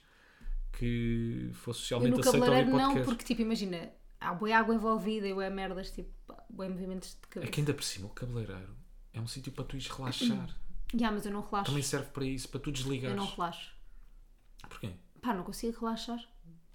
que 0.71 1.49
fosse 1.53 1.79
Eu 1.79 1.81
socialmente 1.81 2.13
no 2.15 2.19
aceito 2.21 2.33
cabeleireiro 2.39 2.71
não, 2.71 2.85
podcast. 2.87 3.05
porque 3.05 3.23
tipo, 3.25 3.41
imagina, 3.41 3.91
há 4.19 4.33
boa 4.33 4.55
água 4.57 4.73
envolvida 4.75 5.27
e 5.27 5.31
é 5.31 5.49
merdas, 5.49 5.91
tipo, 5.91 6.09
boa 6.49 6.69
movimentos 6.69 7.09
de 7.11 7.15
É 7.15 7.27
cabeça. 7.29 7.51
que 7.51 7.59
ainda 7.61 7.73
por 7.73 7.83
cima 7.83 8.07
o 8.07 8.09
cabeleireiro 8.11 8.75
é 9.13 9.19
um 9.21 9.27
sítio 9.27 9.51
para 9.51 9.63
tu 9.65 9.75
ires 9.75 9.87
relaxar. 9.87 10.49
Yeah, 10.91 11.15
mas 11.15 11.23
eu 11.23 11.31
não 11.31 11.41
relaxo. 11.41 11.69
Também 11.69 11.83
serve 11.83 12.07
para 12.07 12.25
isso, 12.25 12.49
para 12.49 12.59
tu 12.59 12.69
Eu 12.69 12.73
desligares. 12.73 13.15
não 13.15 13.27
relaxo. 13.27 13.75
Porquê? 14.67 14.89
Pá, 15.21 15.35
não 15.35 15.43
consigo 15.43 15.79
relaxar. 15.81 16.17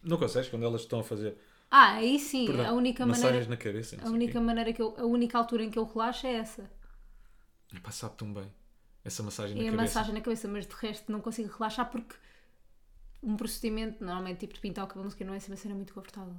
Não 0.05 0.16
consegues 0.16 0.49
quando 0.49 0.64
elas 0.64 0.82
estão 0.82 1.01
a 1.01 1.03
fazer. 1.03 1.36
Ah, 1.68 1.95
aí 1.95 2.20
sim, 2.20 2.47
Perdão, 2.47 2.66
a 2.68 2.72
única 2.74 3.05
massagens 3.05 3.47
maneira. 3.47 3.51
na 3.51 3.57
cabeça. 3.57 3.97
A 4.01 4.09
única 4.11 4.34
quê. 4.34 4.38
maneira 4.38 4.72
que 4.72 4.80
eu. 4.80 4.95
A 4.97 5.05
única 5.05 5.36
altura 5.36 5.64
em 5.64 5.70
que 5.70 5.76
eu 5.80 5.84
relaxo 5.84 6.28
é 6.28 6.34
essa. 6.34 6.70
Epá, 7.74 7.90
sabe 7.90 8.14
tão 8.16 8.32
bem. 8.32 8.47
Essa 9.05 9.20
massagem 9.24 9.57
É 9.59 9.62
na 9.64 9.68
a 9.68 9.70
cabeça. 9.72 9.82
massagem 9.99 10.14
na 10.14 10.20
cabeça, 10.20 10.47
mas 10.47 10.64
de 10.64 10.74
resto 10.74 11.11
não 11.11 11.20
consigo 11.20 11.53
relaxar 11.53 11.90
porque 11.90 12.14
um 13.25 13.37
procedimento, 13.37 14.05
normalmente 14.05 14.41
tipo 14.41 14.55
de 14.55 14.61
pintar 14.61 14.85
o 14.85 14.89
cabelo, 14.89 15.11
quê, 15.14 15.25
não 15.25 15.35
é 15.35 15.39
assim 15.39 15.51
uma 15.51 15.57
cena 15.57 15.75
muito 15.75 15.95
confortável. 15.95 16.37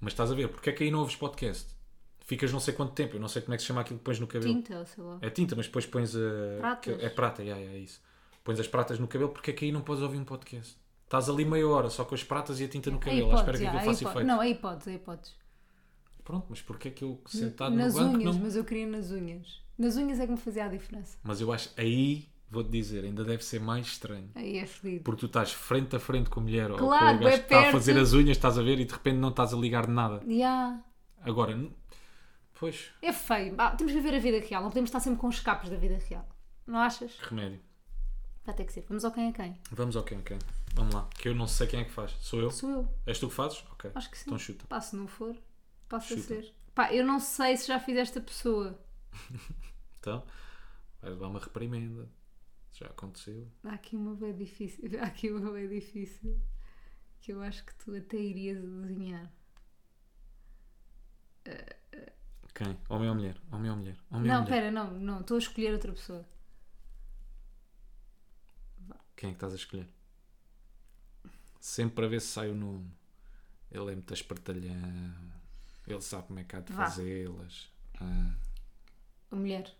Mas 0.00 0.12
estás 0.12 0.30
a 0.30 0.34
ver, 0.34 0.48
porque 0.48 0.70
é 0.70 0.72
que 0.72 0.84
aí 0.84 0.90
não 0.90 1.00
ouves 1.00 1.16
podcast? 1.16 1.74
Ficas 2.20 2.50
não 2.50 2.60
sei 2.60 2.72
quanto 2.72 2.92
tempo, 2.92 3.16
eu 3.16 3.20
não 3.20 3.28
sei 3.28 3.42
como 3.42 3.54
é 3.54 3.56
que 3.56 3.62
se 3.62 3.66
chama 3.66 3.82
aquilo 3.82 3.98
que 3.98 4.04
pões 4.04 4.18
no 4.18 4.26
cabelo. 4.26 4.52
Tinta, 4.52 4.84
sei 4.86 5.04
lá. 5.04 5.18
É 5.20 5.28
tinta, 5.28 5.54
mas 5.54 5.66
depois 5.66 5.86
pões 5.86 6.16
a. 6.16 6.58
Pratas. 6.58 7.02
É 7.02 7.08
prata, 7.10 7.42
yeah, 7.42 7.60
yeah, 7.60 7.78
é 7.78 7.82
isso. 7.82 8.00
Pões 8.42 8.58
as 8.58 8.66
pratas 8.66 8.98
no 8.98 9.06
cabelo, 9.06 9.30
porque 9.30 9.50
é 9.50 9.54
que 9.54 9.64
aí 9.66 9.72
não 9.72 9.82
podes 9.82 10.02
ouvir 10.02 10.18
um 10.18 10.24
podcast? 10.24 10.76
Estás 11.04 11.28
ali 11.28 11.44
meia 11.44 11.68
hora 11.68 11.90
só 11.90 12.04
com 12.04 12.14
as 12.14 12.24
pratas 12.24 12.60
e 12.60 12.64
a 12.64 12.68
tinta 12.68 12.90
no 12.90 12.98
cabelo, 12.98 13.30
à 13.30 13.34
espera 13.34 13.58
que 13.58 13.66
aquilo 13.66 13.84
faça 13.84 14.04
efeito. 14.04 14.26
Não, 14.26 14.40
aí 14.40 14.54
podes, 14.54 14.88
aí 14.88 14.98
podes. 14.98 15.36
Pronto, 16.24 16.46
mas 16.48 16.62
porquê 16.62 16.88
é 16.88 16.90
que 16.90 17.04
eu 17.04 17.20
sentado 17.26 17.76
nas 17.76 17.94
no 17.94 18.00
banco 18.00 18.16
unhas, 18.16 18.34
não. 18.34 18.42
mas 18.42 18.56
eu 18.56 18.64
queria 18.64 18.86
nas 18.86 19.10
unhas. 19.10 19.62
Nas 19.76 19.96
unhas 19.96 20.18
é 20.18 20.26
que 20.26 20.32
me 20.32 20.38
fazia 20.38 20.64
a 20.64 20.68
diferença. 20.68 21.18
Mas 21.22 21.40
eu 21.40 21.52
acho, 21.52 21.70
aí, 21.76 22.28
vou-te 22.50 22.70
dizer, 22.70 23.04
ainda 23.04 23.24
deve 23.24 23.44
ser 23.44 23.60
mais 23.60 23.86
estranho. 23.86 24.30
Aí 24.34 24.58
é 24.58 24.66
fedido. 24.66 25.04
Porque 25.04 25.20
tu 25.20 25.26
estás 25.26 25.52
frente 25.52 25.96
a 25.96 25.98
frente 26.00 26.30
com 26.30 26.40
a 26.40 26.42
mulher 26.42 26.70
ou 26.70 26.78
com 26.78 26.86
Claro, 26.86 27.16
o 27.16 27.20
gajo 27.20 27.28
é 27.28 27.38
que 27.38 27.44
está 27.44 27.68
a 27.68 27.72
fazer 27.72 27.98
as 27.98 28.12
unhas, 28.12 28.36
estás 28.36 28.58
a 28.58 28.62
ver, 28.62 28.78
e 28.78 28.84
de 28.84 28.92
repente 28.92 29.16
não 29.16 29.30
estás 29.30 29.52
a 29.52 29.56
ligar 29.56 29.86
de 29.86 29.92
nada. 29.92 30.22
Ya. 30.26 30.80
Agora, 31.22 31.58
pois, 32.58 32.90
É 33.02 33.12
feio. 33.12 33.54
Ah, 33.58 33.70
temos 33.70 33.92
que 33.92 34.00
viver 34.00 34.16
a 34.16 34.20
vida 34.20 34.38
real, 34.46 34.62
não 34.62 34.70
podemos 34.70 34.88
estar 34.88 35.00
sempre 35.00 35.20
com 35.20 35.28
escapes 35.28 35.70
da 35.70 35.76
vida 35.76 35.98
real. 36.08 36.28
Não 36.66 36.78
achas? 36.78 37.12
que 37.12 37.28
remédio. 37.28 37.60
Vai 38.44 38.54
ter 38.54 38.64
que 38.64 38.72
ser. 38.72 38.84
Vamos 38.88 39.04
ao 39.04 39.10
quem 39.10 39.28
é 39.28 39.32
quem. 39.32 39.58
Vamos 39.70 39.96
ao 39.96 40.02
quem, 40.02 40.20
quem? 40.20 40.38
Vamos 40.74 40.94
lá, 40.94 41.08
que 41.16 41.28
eu 41.28 41.34
não 41.34 41.46
sei 41.46 41.66
quem 41.66 41.80
é 41.80 41.84
que 41.84 41.90
faz. 41.90 42.14
Sou 42.20 42.40
eu? 42.40 42.50
Sou 42.50 42.68
eu. 42.70 42.88
És 43.06 43.18
tu 43.18 43.28
que 43.28 43.34
fazes? 43.34 43.64
Ok. 43.72 43.90
Acho 43.94 44.10
que 44.10 44.18
sim. 44.18 44.24
Então 44.26 44.38
chuta. 44.38 44.66
Pá, 44.68 44.80
se 44.80 44.94
não 44.96 45.06
for, 45.06 45.34
passa 45.88 46.14
a 46.14 46.18
ser. 46.18 46.54
Pá, 46.74 46.92
eu 46.92 47.06
não 47.06 47.20
sei 47.20 47.56
se 47.56 47.68
já 47.68 47.78
fiz 47.80 47.96
esta 47.96 48.20
pessoa. 48.20 48.78
Então, 49.98 50.22
vais 51.00 51.14
levar 51.14 51.28
uma 51.28 51.40
reprimenda. 51.40 52.06
Já 52.74 52.86
aconteceu. 52.86 53.48
Há 53.62 53.74
aqui 53.74 53.96
uma 53.96 54.14
bem 54.14 54.34
difícil. 54.36 54.84
Há 55.00 55.06
aqui 55.06 55.30
uma 55.30 55.52
bem 55.52 55.68
difícil. 55.68 56.40
Que 57.20 57.32
eu 57.32 57.40
acho 57.40 57.64
que 57.64 57.74
tu 57.76 57.94
até 57.96 58.16
irias 58.18 58.58
adivinhar. 58.58 59.32
Quem? 62.54 62.78
Homem 62.88 63.08
ou 63.08 63.14
mulher? 63.14 63.40
Homem 63.50 63.70
ou 63.70 63.76
mulher? 63.76 63.96
Homem 64.10 64.30
ou 64.30 64.36
Não, 64.36 64.42
mulher? 64.42 64.54
pera, 64.54 64.70
não, 64.70 64.90
não. 64.92 65.20
Estou 65.20 65.36
a 65.36 65.38
escolher 65.38 65.72
outra 65.72 65.92
pessoa. 65.92 66.24
Quem 69.16 69.30
é 69.30 69.32
que 69.32 69.36
estás 69.36 69.52
a 69.52 69.56
escolher? 69.56 69.88
Sempre 71.60 71.94
para 71.94 72.08
ver 72.08 72.20
se 72.20 72.28
sai 72.28 72.50
o 72.50 72.54
nome. 72.54 72.90
Ele 73.70 73.90
é 73.92 73.94
muito 73.94 74.12
espertalhão. 74.12 75.14
Ele 75.86 76.00
sabe 76.00 76.26
como 76.28 76.38
é 76.40 76.44
que 76.44 76.56
há 76.56 76.60
de 76.60 76.72
fazê-las. 76.72 77.70
Ah. 78.00 78.34
A 79.30 79.36
mulher. 79.36 79.74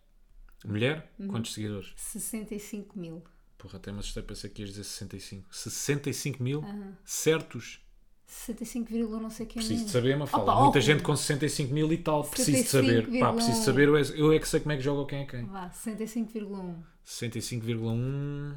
Mulher? 0.65 1.13
Uhum. 1.19 1.29
Quantos 1.29 1.53
seguidores? 1.53 1.93
65 1.97 2.99
mil. 2.99 3.23
Porra, 3.59 3.79
até 3.79 3.93
me 3.93 3.99
assustei, 3.99 4.23
pensei 4.23 4.51
que 4.51 4.63
ias 4.63 4.71
dizer 4.71 4.85
65. 4.85 5.55
65 5.55 6.43
mil? 6.43 6.61
Aham. 6.61 6.97
Certos? 7.05 7.85
65, 8.27 8.91
não 9.21 9.31
sei 9.31 9.47
quem 9.47 9.57
Preciso 9.57 9.83
é. 9.83 9.85
de 9.85 9.91
saber, 9.91 10.17
mas 10.17 10.31
fala. 10.31 10.45
Opa, 10.45 10.63
Muita 10.63 10.79
oh, 10.79 10.81
gente 10.81 11.03
com 11.03 11.15
65 11.15 11.73
mil 11.73 11.93
e 11.93 11.99
tal. 11.99 12.25
Preciso 12.25 12.63
de 12.63 12.69
saber. 12.69 13.07
Pá, 13.21 13.33
65,1. 13.33 13.35
preciso 13.35 13.59
de 13.59 13.65
saber. 13.65 13.89
Eu 13.89 13.97
é, 13.97 14.03
eu 14.17 14.33
é 14.33 14.39
que 14.39 14.49
sei 14.49 14.61
como 14.61 14.73
é 14.73 14.77
que 14.77 14.83
joga 14.83 15.09
quem 15.09 15.21
é 15.21 15.27
quem. 15.27 15.45
Vá, 15.47 15.71
65,1. 15.71 16.83
65,1. 17.07 18.57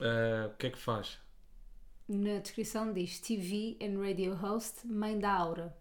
ah, 0.00 0.50
o 0.52 0.56
que 0.56 0.66
é 0.66 0.70
que 0.70 0.78
faz? 0.78 1.18
Na 2.08 2.38
descrição 2.38 2.92
diz 2.92 3.18
TV 3.18 3.78
and 3.80 3.98
radio 3.98 4.34
host, 4.34 4.86
mãe 4.86 5.18
da 5.18 5.32
Aura. 5.32 5.74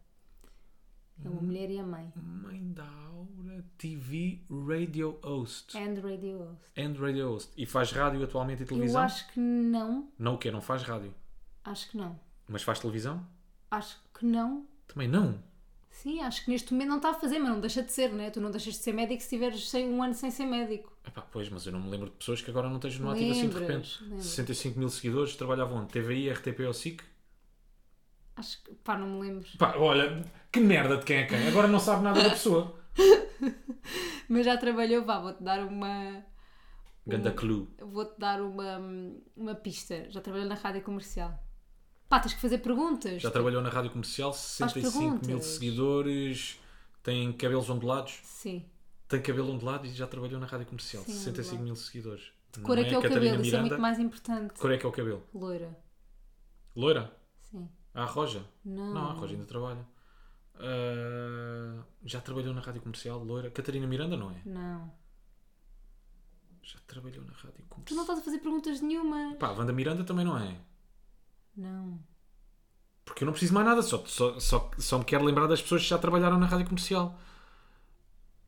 É 1.23 1.29
uma 1.29 1.41
mulher 1.41 1.69
e 1.69 1.79
a 1.79 1.83
mãe. 1.83 2.11
Mãe 2.15 2.71
da 2.73 2.83
Aura 2.85 3.63
TV 3.77 4.41
Radio 4.67 5.19
Host. 5.23 5.77
And 5.77 5.95
radio 6.01 6.37
host. 6.39 6.81
And 6.81 6.93
Radio 6.99 7.29
Host. 7.29 7.51
E 7.57 7.65
faz 7.65 7.91
rádio 7.91 8.23
atualmente 8.23 8.59
e 8.59 8.63
Eu 8.63 8.67
televisão? 8.67 9.01
acho 9.01 9.31
que 9.31 9.39
não. 9.39 10.09
Não 10.17 10.35
o 10.35 10.37
quê? 10.37 10.51
Não 10.51 10.61
faz 10.61 10.83
rádio. 10.83 11.13
Acho 11.63 11.89
que 11.91 11.97
não. 11.97 12.19
Mas 12.47 12.63
faz 12.63 12.79
televisão? 12.79 13.25
Acho 13.71 14.01
que 14.17 14.25
não. 14.25 14.65
Também 14.87 15.07
não. 15.07 15.39
Sim, 15.89 16.21
acho 16.21 16.43
que 16.43 16.51
neste 16.51 16.73
momento 16.73 16.89
não 16.89 16.97
está 16.97 17.11
a 17.11 17.13
fazer, 17.13 17.37
mas 17.39 17.49
não 17.49 17.61
deixa 17.61 17.81
de 17.83 17.91
ser, 17.91 18.11
né? 18.11 18.29
Tu 18.31 18.41
não 18.41 18.49
deixas 18.51 18.73
de 18.73 18.79
ser 18.79 18.91
médico 18.93 19.21
se 19.21 19.29
tiveres 19.29 19.73
um 19.75 20.01
ano 20.03 20.13
sem 20.13 20.31
ser 20.31 20.45
médico. 20.45 20.91
Epá, 21.07 21.21
pois, 21.21 21.47
mas 21.49 21.65
eu 21.65 21.71
não 21.71 21.79
me 21.79 21.89
lembro 21.89 22.09
de 22.09 22.15
pessoas 22.15 22.41
que 22.41 22.49
agora 22.49 22.67
não 22.67 22.75
estejam 22.77 23.05
no 23.05 23.11
ativo 23.11 23.31
assim 23.31 23.47
de 23.47 23.59
repente. 23.59 24.03
lembras. 24.03 24.25
65 24.25 24.79
mil 24.79 24.89
seguidores, 24.89 25.35
trabalhavam 25.35 25.77
onde? 25.77 25.93
TVI, 25.93 26.29
RTP 26.31 26.59
ou 26.65 26.73
SIC? 26.73 27.03
Acho 28.35 28.63
que, 28.63 28.73
pá, 28.75 28.97
não 28.97 29.07
me 29.07 29.21
lembro. 29.21 29.47
Pá, 29.57 29.75
olha, 29.77 30.23
que 30.51 30.59
merda 30.59 30.97
de 30.97 31.05
quem 31.05 31.17
é 31.17 31.25
quem. 31.25 31.47
Agora 31.47 31.67
não 31.67 31.79
sabe 31.79 32.03
nada 32.03 32.21
da 32.21 32.29
pessoa. 32.31 32.79
Mas 34.27 34.45
já 34.45 34.57
trabalhou, 34.57 35.03
vá, 35.05 35.19
vou-te 35.19 35.43
dar 35.43 35.63
uma. 35.63 36.23
Ganda 37.05 37.31
clue. 37.31 37.67
Vou-te 37.79 38.19
dar 38.19 38.41
uma, 38.41 38.79
uma 39.35 39.55
pista. 39.55 40.09
Já 40.09 40.21
trabalhou 40.21 40.47
na 40.47 40.55
rádio 40.55 40.81
comercial. 40.81 41.37
Pá, 42.07 42.19
tens 42.19 42.33
que 42.33 42.41
fazer 42.41 42.59
perguntas. 42.59 43.21
Já 43.21 43.29
trabalhou 43.29 43.61
na 43.61 43.69
rádio 43.69 43.91
comercial, 43.91 44.33
65 44.33 45.25
mil 45.25 45.41
seguidores, 45.41 46.59
tem 47.01 47.31
cabelos 47.33 47.69
ondulados. 47.69 48.19
Sim. 48.23 48.65
Tem 49.07 49.21
cabelo 49.21 49.51
ondulado 49.51 49.85
e 49.85 49.89
já 49.89 50.07
trabalhou 50.07 50.39
na 50.39 50.45
rádio 50.45 50.65
comercial. 50.65 51.03
Sim, 51.03 51.13
65 51.13 51.45
ondulado. 51.45 51.63
mil 51.65 51.75
seguidores. 51.75 52.31
Cor 52.61 52.75
Não 52.75 52.83
é 52.83 52.87
que 52.87 52.93
é 52.93 52.97
o 52.97 53.01
Catarina 53.01 53.25
cabelo, 53.25 53.45
isso 53.45 53.55
é 53.55 53.59
muito 53.59 53.63
Miranda? 53.63 53.81
mais 53.81 53.99
importante. 53.99 54.53
Cor 54.59 54.71
é 54.71 54.77
que 54.77 54.85
é 54.85 54.89
o 54.89 54.91
cabelo? 54.91 55.23
Loira. 55.33 55.77
Loira? 56.75 57.22
Ah, 57.93 58.05
Roja? 58.05 58.43
Não. 58.65 58.93
Não, 58.93 59.09
a 59.09 59.13
Roja 59.13 59.33
ainda 59.33 59.45
trabalha. 59.45 59.85
Ah, 60.55 61.83
já 62.05 62.21
trabalhou 62.21 62.53
na 62.53 62.61
rádio 62.61 62.81
comercial, 62.81 63.23
loira. 63.23 63.51
Catarina 63.51 63.87
Miranda 63.87 64.17
não 64.17 64.31
é? 64.31 64.41
Não. 64.45 64.91
Já 66.61 66.79
trabalhou 66.87 67.23
na 67.25 67.33
rádio 67.33 67.63
comercial. 67.69 67.85
Tu 67.85 67.95
não 67.95 68.03
estás 68.03 68.19
a 68.19 68.21
fazer 68.21 68.39
perguntas 68.39 68.81
nenhuma. 68.81 69.35
Pá, 69.35 69.49
Wanda 69.51 69.73
Miranda 69.73 70.03
também 70.03 70.25
não 70.25 70.37
é. 70.37 70.55
Não. 71.55 71.99
Porque 73.05 73.23
eu 73.23 73.25
não 73.25 73.33
preciso 73.33 73.53
mais 73.53 73.67
nada, 73.67 73.81
só, 73.81 74.03
só, 74.05 74.39
só, 74.39 74.71
só 74.77 74.97
me 74.97 75.03
quero 75.05 75.25
lembrar 75.25 75.45
das 75.47 75.61
pessoas 75.61 75.81
que 75.83 75.89
já 75.89 75.97
trabalharam 75.97 76.39
na 76.39 76.45
rádio 76.45 76.65
comercial. 76.67 77.19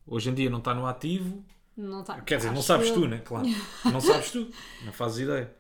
Hoje 0.08 0.30
em 0.30 0.34
dia 0.34 0.50
não 0.50 0.60
está 0.60 0.74
no 0.74 0.86
ativo. 0.88 1.44
Não 1.76 2.04
tá. 2.04 2.22
Quer 2.22 2.38
dizer, 2.38 2.52
não 2.52 2.62
sabes 2.62 2.88
eu. 2.88 2.94
tu, 2.94 3.08
né? 3.08 3.20
Claro. 3.20 3.46
Não 3.92 4.00
sabes 4.00 4.32
tu. 4.32 4.50
Não 4.86 4.94
fazes 4.94 5.20
ideia. 5.20 5.54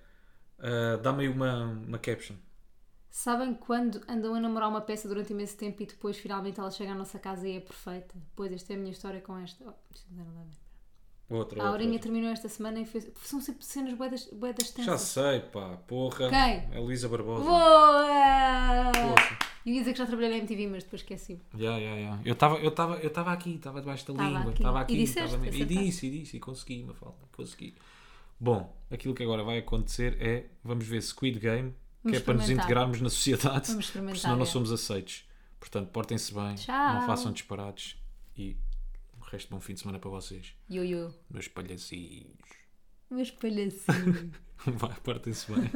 Ah, 0.57 0.97
Dá-me 1.03 1.23
aí 1.23 1.29
uma, 1.29 1.65
uma 1.65 1.97
caption. 1.99 2.35
Sabem 3.17 3.53
quando 3.53 4.01
andam 4.09 4.35
a 4.35 4.41
namorar 4.41 4.67
uma 4.67 4.81
peça 4.81 5.07
durante 5.07 5.31
imenso 5.31 5.55
tempo 5.55 5.81
e 5.81 5.85
depois 5.85 6.17
finalmente 6.17 6.59
ela 6.59 6.69
chega 6.69 6.91
à 6.91 6.95
nossa 6.95 7.17
casa 7.17 7.47
e 7.47 7.55
é 7.55 7.59
perfeita? 7.61 8.13
Pois, 8.35 8.51
esta 8.51 8.73
é 8.73 8.75
a 8.75 8.79
minha 8.79 8.91
história 8.91 9.21
com 9.21 9.37
esta. 9.37 9.63
Oh, 9.65 9.71
isto 9.95 10.05
não 10.11 10.25
dá 10.25 10.29
a 10.41 10.43
ver. 10.43 10.49
Outra, 11.29 11.63
A 11.63 11.67
Aurinha 11.69 11.91
outra. 11.93 12.03
terminou 12.03 12.29
esta 12.29 12.49
semana 12.49 12.77
e 12.81 12.85
fez. 12.85 13.09
São 13.23 13.39
sempre 13.39 13.63
cenas 13.63 13.93
buedas 13.93 14.27
Já 14.67 14.73
tensas. 14.73 15.01
sei, 15.01 15.39
pá. 15.39 15.77
Porra. 15.87 16.29
Quem? 16.29 16.67
É 16.73 16.77
Luísa 16.77 17.07
Barbosa. 17.07 17.45
Boa! 17.45 18.91
Porra. 18.91 19.39
Eu 19.65 19.71
ia 19.73 19.79
dizer 19.79 19.93
que 19.93 19.97
já 19.99 20.05
trabalhei 20.05 20.31
na 20.31 20.37
MTV, 20.39 20.67
mas 20.67 20.83
depois 20.83 21.01
esqueci. 21.01 21.39
Ya, 21.57 21.77
ya, 21.77 21.95
ya. 21.95 22.19
Eu 22.25 22.33
estava 22.33 22.57
eu 22.57 22.69
tava, 22.71 22.95
eu 22.97 23.09
tava 23.09 23.31
aqui, 23.31 23.55
estava 23.55 23.79
debaixo 23.79 24.05
da 24.11 24.13
Tava 24.13 24.27
língua, 24.29 24.51
aqui. 24.51 24.61
estava 24.61 24.79
E 24.79 24.83
aqui, 24.83 25.01
estava 25.03 25.37
mesmo. 25.37 25.61
E 25.61 25.65
disse, 25.65 26.05
e 26.07 26.19
disse, 26.19 26.35
e 26.35 26.39
consegui, 26.41 26.83
uma 26.83 26.93
falta, 26.93 27.25
consegui. 27.31 27.75
Bom, 28.37 28.75
aquilo 28.91 29.15
que 29.15 29.23
agora 29.23 29.41
vai 29.41 29.59
acontecer 29.59 30.17
é, 30.21 30.47
vamos 30.61 30.85
ver 30.85 31.01
Squid 31.01 31.39
Game, 31.39 31.73
que 32.07 32.17
é 32.17 32.19
para 32.19 32.35
nos 32.35 32.49
integrarmos 32.49 33.01
na 33.01 33.09
sociedade, 33.09 33.71
porque 33.73 34.19
senão 34.19 34.35
é. 34.35 34.39
não 34.39 34.45
somos 34.45 34.71
aceitos. 34.71 35.25
Portanto, 35.59 35.89
portem-se 35.89 36.33
bem, 36.33 36.55
Tchau. 36.55 36.93
não 36.93 37.05
façam 37.07 37.31
disparates 37.31 37.97
e 38.37 38.55
o 39.19 39.23
resto 39.23 39.47
de 39.47 39.53
bom 39.55 39.59
fim 39.59 39.73
de 39.73 39.79
semana 39.79 39.97
para 39.99 40.09
vocês. 40.11 40.53
Yo, 40.69 41.11
Meus 41.29 41.47
palhacinhos. 41.47 42.37
Meus 43.09 43.31
palhacinhos. 43.31 44.31
Vai, 44.65 44.93
portem-se 45.03 45.51
bem. 45.51 45.71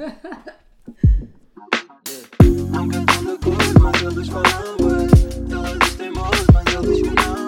Não 2.71 2.88
cantando 2.88 3.39
cor, 3.39 3.57
mas 3.80 4.01
eles 4.03 4.27
falam, 4.30 4.77
ué. 4.82 5.07
Ela 5.51 5.77
diz 5.77 5.95
teimoso, 5.95 6.45
mas 6.53 6.73
eles. 6.73 7.39